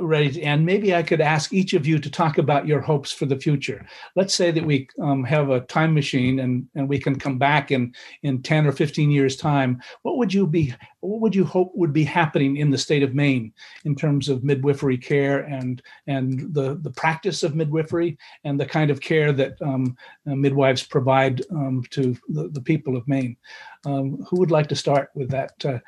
ready 0.01 0.31
to 0.31 0.41
end. 0.41 0.65
Maybe 0.65 0.95
I 0.95 1.03
could 1.03 1.21
ask 1.21 1.53
each 1.53 1.75
of 1.75 1.87
you 1.87 1.99
to 1.99 2.11
talk 2.11 2.39
about 2.39 2.67
your 2.67 2.81
hopes 2.81 3.13
for 3.13 3.27
the 3.27 3.39
future. 3.39 3.87
Let's 4.17 4.35
say 4.35 4.51
that 4.51 4.65
we 4.65 4.89
um, 5.01 5.25
have 5.25 5.51
a 5.51 5.61
time 5.61 5.95
machine 5.95 6.41
and, 6.41 6.67
and 6.75 6.89
we 6.89 6.99
can 6.99 7.19
come 7.19 7.39
back 7.39 7.71
in, 7.71 7.95
in 8.23 8.43
10 8.43 8.67
or 8.67 8.73
15 8.73 9.11
years' 9.11 9.37
time. 9.37 9.81
What 10.03 10.19
would 10.19 10.33
you 10.33 10.47
be 10.47 10.75
what 11.03 11.21
would 11.21 11.35
you 11.35 11.45
hope 11.45 11.73
would 11.75 11.93
be 11.93 12.05
happening 12.05 12.59
in 12.59 12.71
the 12.71 12.79
state 12.79 13.03
of 13.03 13.13
Maine 13.13 13.53
in 13.85 13.97
terms 13.97 14.29
of 14.29 14.45
midwifery 14.45 14.97
care 14.97 15.41
and 15.41 15.83
and 16.07 16.55
the, 16.55 16.77
the 16.77 16.93
practice 16.93 17.43
of 17.43 17.57
midwifery 17.57 18.17
and 18.45 18.59
the 18.59 18.67
kind 18.67 18.89
of 18.89 19.01
care 19.01 19.33
that 19.33 19.61
um, 19.63 19.97
uh, 20.29 20.35
midwives 20.37 20.85
provide 20.85 21.43
um, 21.51 21.83
to 21.91 22.17
the, 22.29 22.49
the 22.51 22.61
people 22.61 22.97
of 22.97 23.07
Maine? 23.09 23.37
Um, 23.85 24.25
who 24.29 24.39
would 24.39 24.53
like 24.53 24.69
to 24.69 24.77
start 24.77 25.11
with 25.15 25.31
that 25.31 25.65
uh, 25.65 25.79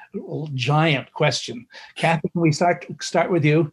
giant 0.55 1.13
question? 1.13 1.67
Kathy, 1.95 2.29
can 2.29 2.41
we 2.41 2.51
start 2.51 2.87
start 3.01 3.31
with 3.31 3.45
you? 3.45 3.71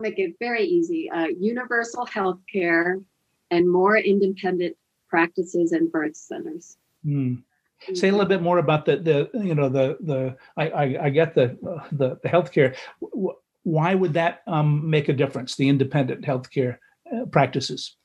Make 0.00 0.18
it 0.18 0.36
very 0.38 0.64
easy. 0.64 1.10
Uh, 1.10 1.26
universal 1.26 2.06
health 2.06 2.38
care 2.52 3.00
and 3.50 3.68
more 3.68 3.96
independent 3.96 4.76
practices 5.08 5.72
and 5.72 5.90
birth 5.90 6.16
centers. 6.16 6.76
Mm. 7.04 7.42
Say 7.94 8.08
a 8.08 8.12
little 8.12 8.26
bit 8.26 8.42
more 8.42 8.58
about 8.58 8.84
the 8.84 8.96
the 8.96 9.30
you 9.34 9.54
know 9.54 9.68
the 9.68 9.96
the 10.00 10.36
I 10.56 10.68
I, 10.68 11.04
I 11.06 11.10
get 11.10 11.34
the 11.34 11.56
uh, 11.68 11.86
the 11.92 12.18
the 12.22 12.28
healthcare. 12.28 12.76
Why 13.62 13.94
would 13.94 14.14
that 14.14 14.42
um, 14.46 14.88
make 14.88 15.08
a 15.08 15.12
difference? 15.12 15.56
The 15.56 15.68
independent 15.68 16.24
healthcare 16.24 16.78
uh, 17.12 17.26
practices. 17.26 17.96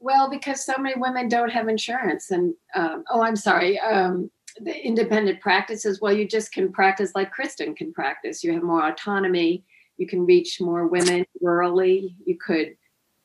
Well, 0.00 0.30
because 0.30 0.64
so 0.64 0.78
many 0.78 0.94
women 0.96 1.28
don't 1.28 1.50
have 1.50 1.68
insurance, 1.68 2.30
and 2.30 2.54
um, 2.74 3.04
oh, 3.10 3.22
I'm 3.22 3.36
sorry. 3.36 3.78
Um, 3.80 4.30
the 4.60 4.86
independent 4.86 5.40
practices. 5.40 6.00
Well, 6.00 6.12
you 6.12 6.26
just 6.26 6.52
can 6.52 6.72
practice 6.72 7.12
like 7.14 7.30
Kristen 7.30 7.74
can 7.74 7.92
practice. 7.92 8.42
You 8.44 8.52
have 8.52 8.62
more 8.62 8.86
autonomy. 8.86 9.64
You 9.96 10.06
can 10.06 10.24
reach 10.26 10.60
more 10.60 10.86
women 10.86 11.26
rurally. 11.42 12.14
You 12.24 12.36
could 12.38 12.76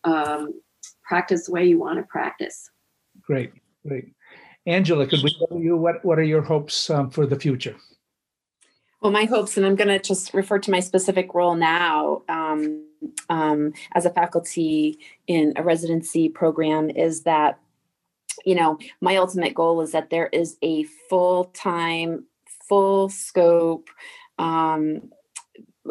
um, 0.04 0.60
practice 1.04 1.46
the 1.46 1.52
way 1.52 1.66
you 1.66 1.80
want 1.80 2.00
to 2.00 2.04
practice. 2.04 2.70
Great, 3.22 3.54
great. 3.88 4.14
Angela, 4.66 5.06
could 5.06 5.22
we 5.24 5.36
tell 5.38 5.60
you 5.60 5.76
what, 5.78 6.04
what 6.06 6.18
are 6.18 6.24
your 6.24 6.42
hopes 6.42 6.90
um, 6.90 7.10
for 7.10 7.26
the 7.26 7.40
future? 7.40 7.76
Well, 9.02 9.12
my 9.12 9.26
hopes, 9.26 9.58
and 9.58 9.66
I'm 9.66 9.76
going 9.76 9.90
to 9.90 10.00
just 10.00 10.34
refer 10.34 10.60
to 10.60 10.72
my 10.72 10.80
specific 10.80 11.34
role 11.34 11.56
now 11.56 12.22
um, 12.30 12.86
um, 13.30 13.74
as 13.94 14.06
a 14.06 14.10
faculty 14.10 14.98
in 15.28 15.52
a 15.58 15.64
residency 15.64 16.30
program, 16.30 16.90
is 16.90 17.24
that, 17.24 17.60
you 18.46 18.56
know, 18.56 18.78
my 19.02 19.18
ultimate 19.18 19.54
goal 19.54 19.82
is 19.82 19.92
that 19.92 20.10
there 20.10 20.28
is 20.28 20.58
a 20.62 20.84
full 21.10 21.46
time, 21.46 22.26
full 22.68 23.10
scope 23.10 23.90
um, 24.38 25.12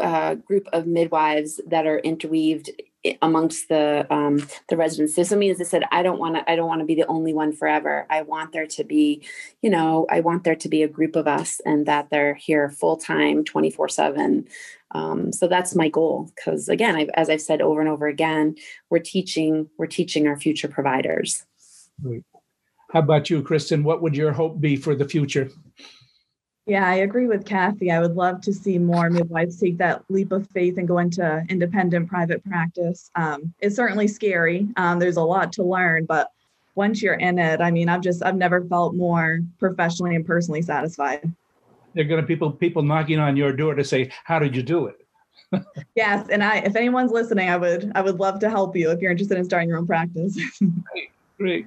uh, 0.00 0.34
group 0.34 0.68
of 0.72 0.86
midwives 0.86 1.60
that 1.66 1.86
are 1.86 1.98
interweaved 1.98 2.70
amongst 3.20 3.68
the 3.68 4.06
um, 4.10 4.46
the 4.68 4.76
residents. 4.76 5.14
So, 5.14 5.22
something 5.22 5.50
as 5.50 5.60
I 5.60 5.64
said, 5.64 5.84
I 5.90 6.02
don't 6.02 6.18
want 6.18 6.36
to. 6.36 6.50
I 6.50 6.56
don't 6.56 6.68
want 6.68 6.80
to 6.80 6.86
be 6.86 6.94
the 6.94 7.06
only 7.06 7.32
one 7.32 7.52
forever. 7.52 8.06
I 8.10 8.22
want 8.22 8.52
there 8.52 8.66
to 8.66 8.84
be, 8.84 9.22
you 9.60 9.70
know, 9.70 10.06
I 10.10 10.20
want 10.20 10.44
there 10.44 10.54
to 10.54 10.68
be 10.68 10.82
a 10.82 10.88
group 10.88 11.16
of 11.16 11.26
us, 11.26 11.60
and 11.66 11.86
that 11.86 12.10
they're 12.10 12.34
here 12.34 12.70
full 12.70 12.96
time, 12.96 13.44
twenty 13.44 13.70
four 13.70 13.88
seven. 13.88 14.46
Um, 14.92 15.32
so 15.32 15.48
that's 15.48 15.74
my 15.74 15.88
goal. 15.88 16.30
Because 16.34 16.68
again, 16.68 16.94
I've, 16.94 17.10
as 17.14 17.28
I've 17.28 17.40
said 17.40 17.60
over 17.60 17.80
and 17.80 17.88
over 17.88 18.06
again, 18.06 18.56
we're 18.88 19.00
teaching. 19.00 19.68
We're 19.78 19.86
teaching 19.86 20.26
our 20.26 20.38
future 20.38 20.68
providers. 20.68 21.44
Great. 22.00 22.24
How 22.92 22.98
about 22.98 23.30
you, 23.30 23.42
Kristen? 23.42 23.84
What 23.84 24.02
would 24.02 24.14
your 24.14 24.32
hope 24.32 24.60
be 24.60 24.76
for 24.76 24.94
the 24.94 25.08
future? 25.08 25.48
Yeah, 26.66 26.86
I 26.86 26.96
agree 26.96 27.26
with 27.26 27.46
Kathy. 27.46 27.90
I 27.90 28.00
would 28.00 28.16
love 28.16 28.42
to 28.42 28.52
see 28.52 28.78
more 28.78 29.08
midwives 29.08 29.58
take 29.58 29.78
that 29.78 30.04
leap 30.10 30.30
of 30.30 30.46
faith 30.50 30.76
and 30.76 30.86
go 30.86 30.98
into 30.98 31.42
independent 31.48 32.06
private 32.06 32.44
practice. 32.44 33.10
Um, 33.14 33.54
it's 33.60 33.76
certainly 33.76 34.08
scary. 34.08 34.68
Um, 34.76 34.98
there's 34.98 35.16
a 35.16 35.22
lot 35.22 35.54
to 35.54 35.62
learn, 35.62 36.04
but 36.04 36.28
once 36.74 37.00
you're 37.00 37.14
in 37.14 37.38
it, 37.38 37.62
I 37.62 37.70
mean, 37.70 37.88
I've 37.88 38.02
just 38.02 38.22
I've 38.22 38.36
never 38.36 38.62
felt 38.62 38.94
more 38.94 39.40
professionally 39.58 40.14
and 40.14 40.26
personally 40.26 40.60
satisfied. 40.60 41.32
There 41.94 42.04
are 42.04 42.08
going 42.08 42.20
to 42.20 42.26
people 42.26 42.52
people 42.52 42.82
knocking 42.82 43.18
on 43.18 43.38
your 43.38 43.54
door 43.54 43.74
to 43.74 43.84
say, 43.84 44.10
"How 44.24 44.38
did 44.38 44.54
you 44.54 44.62
do 44.62 44.86
it?" 44.86 45.64
yes, 45.96 46.28
and 46.28 46.44
I 46.44 46.58
if 46.58 46.76
anyone's 46.76 47.10
listening, 47.10 47.48
I 47.48 47.56
would 47.56 47.90
I 47.94 48.02
would 48.02 48.20
love 48.20 48.38
to 48.40 48.50
help 48.50 48.76
you 48.76 48.90
if 48.90 49.00
you're 49.00 49.10
interested 49.12 49.38
in 49.38 49.44
starting 49.44 49.70
your 49.70 49.78
own 49.78 49.86
practice. 49.86 50.38
great, 50.58 51.10
great. 51.38 51.66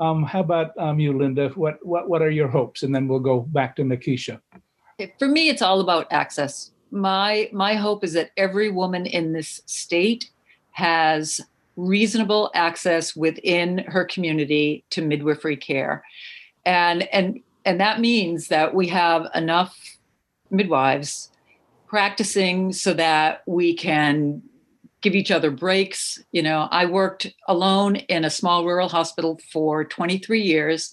Um, 0.00 0.24
how 0.24 0.40
about 0.40 0.76
um, 0.78 0.98
you, 0.98 1.16
Linda? 1.16 1.50
What, 1.50 1.84
what, 1.84 2.08
what 2.08 2.22
are 2.22 2.30
your 2.30 2.48
hopes? 2.48 2.82
And 2.82 2.94
then 2.94 3.06
we'll 3.06 3.20
go 3.20 3.40
back 3.40 3.76
to 3.76 3.82
Nikisha. 3.82 4.40
For 5.18 5.28
me, 5.28 5.48
it's 5.48 5.62
all 5.62 5.80
about 5.80 6.06
access. 6.10 6.72
My, 6.90 7.50
my 7.52 7.74
hope 7.74 8.02
is 8.02 8.14
that 8.14 8.30
every 8.36 8.70
woman 8.70 9.06
in 9.06 9.32
this 9.32 9.60
state 9.66 10.30
has 10.72 11.40
reasonable 11.76 12.50
access 12.54 13.14
within 13.14 13.78
her 13.88 14.04
community 14.04 14.84
to 14.90 15.02
midwifery 15.02 15.56
care. 15.56 16.02
And, 16.64 17.02
and, 17.14 17.40
and 17.64 17.80
that 17.80 18.00
means 18.00 18.48
that 18.48 18.74
we 18.74 18.88
have 18.88 19.28
enough 19.34 19.76
midwives 20.50 21.30
practicing 21.86 22.72
so 22.72 22.94
that 22.94 23.42
we 23.46 23.74
can 23.74 24.42
give 25.00 25.14
each 25.14 25.30
other 25.30 25.50
breaks. 25.50 26.22
You 26.32 26.42
know, 26.42 26.68
I 26.70 26.86
worked 26.86 27.32
alone 27.48 27.96
in 27.96 28.24
a 28.24 28.30
small 28.30 28.64
rural 28.64 28.88
hospital 28.88 29.40
for 29.52 29.84
23 29.84 30.40
years, 30.40 30.92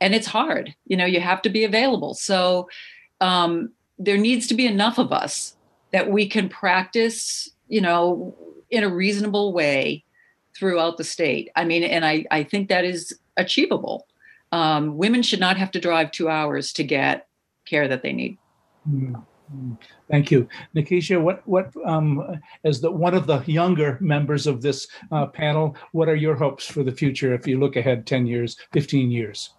and 0.00 0.14
it's 0.14 0.26
hard. 0.26 0.74
You 0.86 0.96
know, 0.96 1.06
you 1.06 1.20
have 1.20 1.42
to 1.42 1.50
be 1.50 1.64
available. 1.64 2.14
So 2.14 2.68
um, 3.20 3.72
there 3.98 4.18
needs 4.18 4.46
to 4.48 4.54
be 4.54 4.66
enough 4.66 4.98
of 4.98 5.12
us 5.12 5.56
that 5.92 6.10
we 6.10 6.28
can 6.28 6.48
practice, 6.48 7.48
you 7.68 7.80
know, 7.80 8.36
in 8.70 8.84
a 8.84 8.88
reasonable 8.88 9.52
way 9.52 10.04
throughout 10.54 10.96
the 10.96 11.04
state. 11.04 11.50
I 11.56 11.64
mean, 11.64 11.82
and 11.82 12.04
I, 12.04 12.26
I 12.30 12.44
think 12.44 12.68
that 12.68 12.84
is 12.84 13.18
achievable. 13.36 14.06
Um, 14.52 14.96
women 14.96 15.22
should 15.22 15.40
not 15.40 15.56
have 15.56 15.70
to 15.72 15.80
drive 15.80 16.10
two 16.10 16.28
hours 16.28 16.72
to 16.74 16.84
get 16.84 17.28
care 17.64 17.88
that 17.88 18.02
they 18.02 18.12
need. 18.12 18.38
Mm. 18.88 19.22
Thank 20.10 20.30
you, 20.30 20.48
Nikisha. 20.74 21.20
What 21.20 21.46
what 21.46 21.70
um, 21.84 22.40
as 22.64 22.80
the 22.80 22.90
one 22.90 23.14
of 23.14 23.26
the 23.26 23.42
younger 23.46 23.98
members 24.00 24.46
of 24.46 24.62
this 24.62 24.88
uh, 25.12 25.26
panel, 25.26 25.76
what 25.92 26.08
are 26.08 26.16
your 26.16 26.34
hopes 26.34 26.66
for 26.66 26.82
the 26.82 26.92
future 26.92 27.34
if 27.34 27.46
you 27.46 27.58
look 27.60 27.76
ahead 27.76 28.06
ten 28.06 28.26
years, 28.26 28.56
fifteen 28.72 29.10
years? 29.10 29.50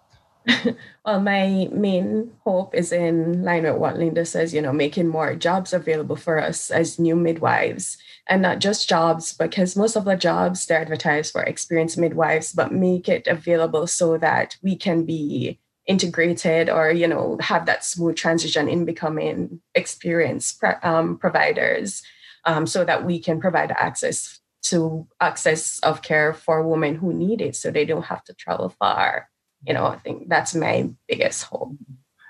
well, 1.04 1.20
my 1.20 1.68
main 1.70 2.32
hope 2.44 2.74
is 2.74 2.92
in 2.92 3.44
line 3.44 3.62
with 3.62 3.76
what 3.76 3.98
Linda 3.98 4.24
says. 4.24 4.52
You 4.52 4.62
know, 4.62 4.72
making 4.72 5.06
more 5.06 5.36
jobs 5.36 5.72
available 5.72 6.16
for 6.16 6.40
us 6.40 6.70
as 6.70 6.98
new 6.98 7.14
midwives, 7.14 7.98
and 8.26 8.42
not 8.42 8.58
just 8.58 8.88
jobs, 8.88 9.32
because 9.32 9.76
most 9.76 9.96
of 9.96 10.04
the 10.04 10.16
jobs 10.16 10.66
they're 10.66 10.80
advertised 10.80 11.32
for 11.32 11.42
experienced 11.42 11.98
midwives, 11.98 12.52
but 12.52 12.72
make 12.72 13.08
it 13.08 13.28
available 13.28 13.86
so 13.86 14.18
that 14.18 14.56
we 14.62 14.74
can 14.74 15.04
be 15.04 15.60
integrated 15.86 16.68
or 16.68 16.90
you 16.90 17.08
know 17.08 17.36
have 17.40 17.66
that 17.66 17.84
smooth 17.84 18.16
transition 18.16 18.68
in 18.68 18.84
becoming 18.84 19.60
experienced 19.74 20.62
um, 20.82 21.18
providers 21.18 22.02
um, 22.44 22.66
so 22.66 22.84
that 22.84 23.04
we 23.04 23.18
can 23.18 23.40
provide 23.40 23.70
access 23.72 24.40
to 24.62 25.06
access 25.20 25.78
of 25.80 26.02
care 26.02 26.34
for 26.34 26.66
women 26.66 26.94
who 26.94 27.12
need 27.12 27.40
it 27.40 27.56
so 27.56 27.70
they 27.70 27.84
don't 27.84 28.04
have 28.04 28.22
to 28.24 28.34
travel 28.34 28.68
far. 28.78 29.28
You 29.66 29.74
know 29.74 29.86
i 29.86 29.96
think 29.96 30.28
that's 30.28 30.54
my 30.54 30.88
biggest 31.08 31.44
hope. 31.44 31.76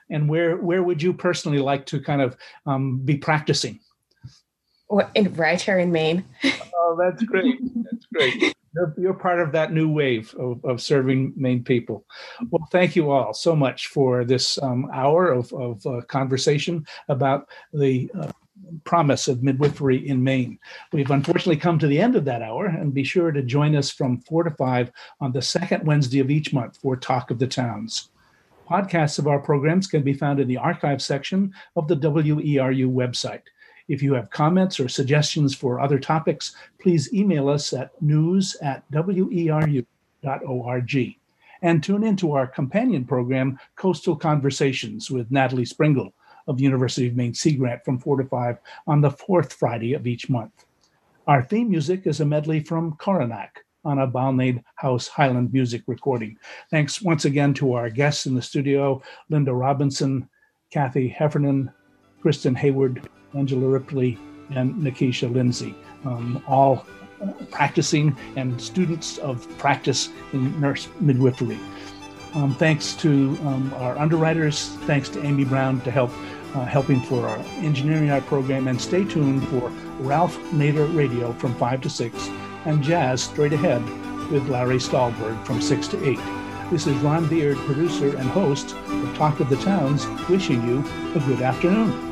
And 0.09 0.28
where 0.28 0.57
where 0.57 0.82
would 0.82 1.03
you 1.03 1.12
personally 1.12 1.61
like 1.61 1.86
to 1.86 2.01
kind 2.01 2.22
of 2.22 2.36
um, 2.66 2.98
be 3.05 3.16
practicing? 3.16 3.78
In, 5.14 5.32
right 5.34 5.61
here 5.61 5.78
in 5.78 5.92
maine? 5.92 6.24
Oh 6.74 6.96
that's 6.98 7.22
great. 7.22 7.55
That's 7.84 8.07
great 8.12 8.55
you're, 8.75 8.95
you're 8.97 9.14
part 9.14 9.41
of 9.41 9.53
that 9.53 9.73
new 9.73 9.91
wave 9.91 10.35
of, 10.39 10.64
of 10.64 10.81
serving 10.81 11.33
Maine 11.37 11.64
people. 11.64 12.05
Well, 12.51 12.68
thank 12.71 12.97
you 12.97 13.11
all 13.11 13.35
so 13.35 13.57
much 13.57 13.89
for 13.89 14.25
this 14.25 14.59
um, 14.62 14.89
hour 14.93 15.33
of, 15.33 15.53
of 15.53 15.87
uh, 15.87 16.03
conversation 16.03 16.87
about 17.09 17.49
the 17.73 18.11
uh, 18.18 18.31
promise 18.85 19.29
of 19.29 19.43
midwifery 19.43 20.09
in 20.09 20.23
Maine. 20.23 20.59
We've 20.93 21.11
unfortunately 21.11 21.57
come 21.57 21.79
to 21.79 21.87
the 21.87 22.01
end 22.01 22.14
of 22.14 22.25
that 22.27 22.43
hour, 22.43 22.66
and 22.66 22.95
be 22.95 23.05
sure 23.05 23.33
to 23.33 23.43
join 23.43 23.75
us 23.75 23.91
from 23.91 24.21
4 24.21 24.45
to 24.45 24.51
5 24.51 24.93
on 25.21 25.33
the 25.33 25.43
second 25.43 25.87
Wednesday 25.87 26.21
of 26.21 26.31
each 26.31 26.53
month 26.53 26.77
for 26.77 26.97
Talk 26.97 27.31
of 27.31 27.39
the 27.39 27.47
Towns. 27.47 28.11
Podcasts 28.71 29.18
of 29.18 29.27
our 29.27 29.41
programs 29.41 29.89
can 29.89 30.03
be 30.03 30.12
found 30.12 30.39
in 30.39 30.47
the 30.47 30.57
archive 30.57 31.03
section 31.03 31.53
of 31.75 31.89
the 31.89 31.97
WERU 31.97 32.89
website. 32.89 33.43
If 33.91 34.03
you 34.05 34.14
have 34.14 34.30
comments 34.30 34.78
or 34.78 34.88
suggestions 34.88 35.53
for 35.53 35.80
other 35.80 35.99
topics, 35.99 36.55
please 36.80 37.12
email 37.12 37.49
us 37.49 37.72
at 37.72 38.01
news 38.01 38.57
at 38.62 38.88
weru.org. 38.93 39.84
And 41.62 41.82
tune 41.82 42.05
into 42.05 42.32
our 42.32 42.47
companion 42.47 43.05
program, 43.05 43.59
Coastal 43.74 44.14
Conversations, 44.14 45.11
with 45.11 45.32
Natalie 45.32 45.64
Springuel 45.64 46.12
of 46.47 46.57
the 46.57 46.62
University 46.62 47.09
of 47.09 47.16
Maine 47.16 47.34
Sea 47.34 47.57
Grant 47.57 47.84
from 47.84 47.99
4 47.99 48.18
to 48.18 48.28
5 48.28 48.59
on 48.86 49.01
the 49.01 49.11
fourth 49.11 49.55
Friday 49.55 49.95
of 49.95 50.07
each 50.07 50.30
month. 50.30 50.66
Our 51.26 51.43
theme 51.43 51.68
music 51.68 52.07
is 52.07 52.20
a 52.20 52.24
medley 52.24 52.61
from 52.61 52.93
Coronach 52.93 53.57
on 53.84 53.99
a 53.99 54.07
Balnade 54.07 54.62
House 54.76 55.09
Highland 55.09 55.53
music 55.53 55.82
recording. 55.88 56.38
Thanks 56.70 57.03
once 57.03 57.24
again 57.24 57.55
to 57.55 57.72
our 57.72 57.91
guests 57.91 58.26
in 58.26 58.36
the 58.36 58.43
studio, 58.43 59.03
Linda 59.30 59.53
Robinson, 59.53 60.28
Kathy 60.70 61.09
Heffernan, 61.09 61.72
Kristen 62.20 62.55
Haywood, 62.55 63.09
Angela 63.35 63.66
Ripley, 63.66 64.18
and 64.51 64.74
Nikisha 64.74 65.33
Lindsay, 65.33 65.74
um, 66.05 66.43
all 66.49 66.87
practicing 67.51 68.16
and 68.37 68.61
students 68.61 69.18
of 69.18 69.47
practice 69.59 70.09
in 70.33 70.59
nurse 70.61 70.89
midwifery. 71.01 71.59
Um, 72.35 72.55
thanks 72.55 72.95
to 72.95 73.37
um, 73.45 73.72
our 73.76 73.99
underwriters, 73.99 74.68
thanks 74.87 75.09
to 75.11 75.22
Amy 75.24 75.45
Brown 75.45 75.81
to 75.83 75.91
help 75.91 76.11
uh, 76.55 76.64
helping 76.64 77.01
for 77.01 77.28
our 77.28 77.39
engineering 77.59 78.11
our 78.11 78.20
program, 78.22 78.66
and 78.66 78.81
stay 78.81 79.05
tuned 79.05 79.47
for 79.49 79.68
Ralph 80.01 80.37
Nader 80.51 80.93
Radio 80.97 81.33
from 81.35 81.55
5 81.55 81.81
to 81.83 81.91
6 81.91 82.28
and 82.64 82.83
Jazz 82.83 83.22
straight 83.22 83.53
ahead 83.53 83.83
with 84.31 84.49
Larry 84.49 84.78
Stahlberg 84.78 85.45
from 85.47 85.61
6 85.61 85.89
to 85.89 86.09
8. 86.09 86.18
This 86.70 86.87
is 86.87 86.97
Ron 86.99 87.28
Beard, 87.28 87.57
producer 87.59 88.16
and 88.16 88.28
host 88.31 88.76
of 88.76 89.16
Talk 89.16 89.41
of 89.41 89.49
the 89.49 89.57
Towns, 89.57 90.07
wishing 90.28 90.66
you 90.66 90.81
a 91.14 91.20
good 91.20 91.43
afternoon. 91.43 92.10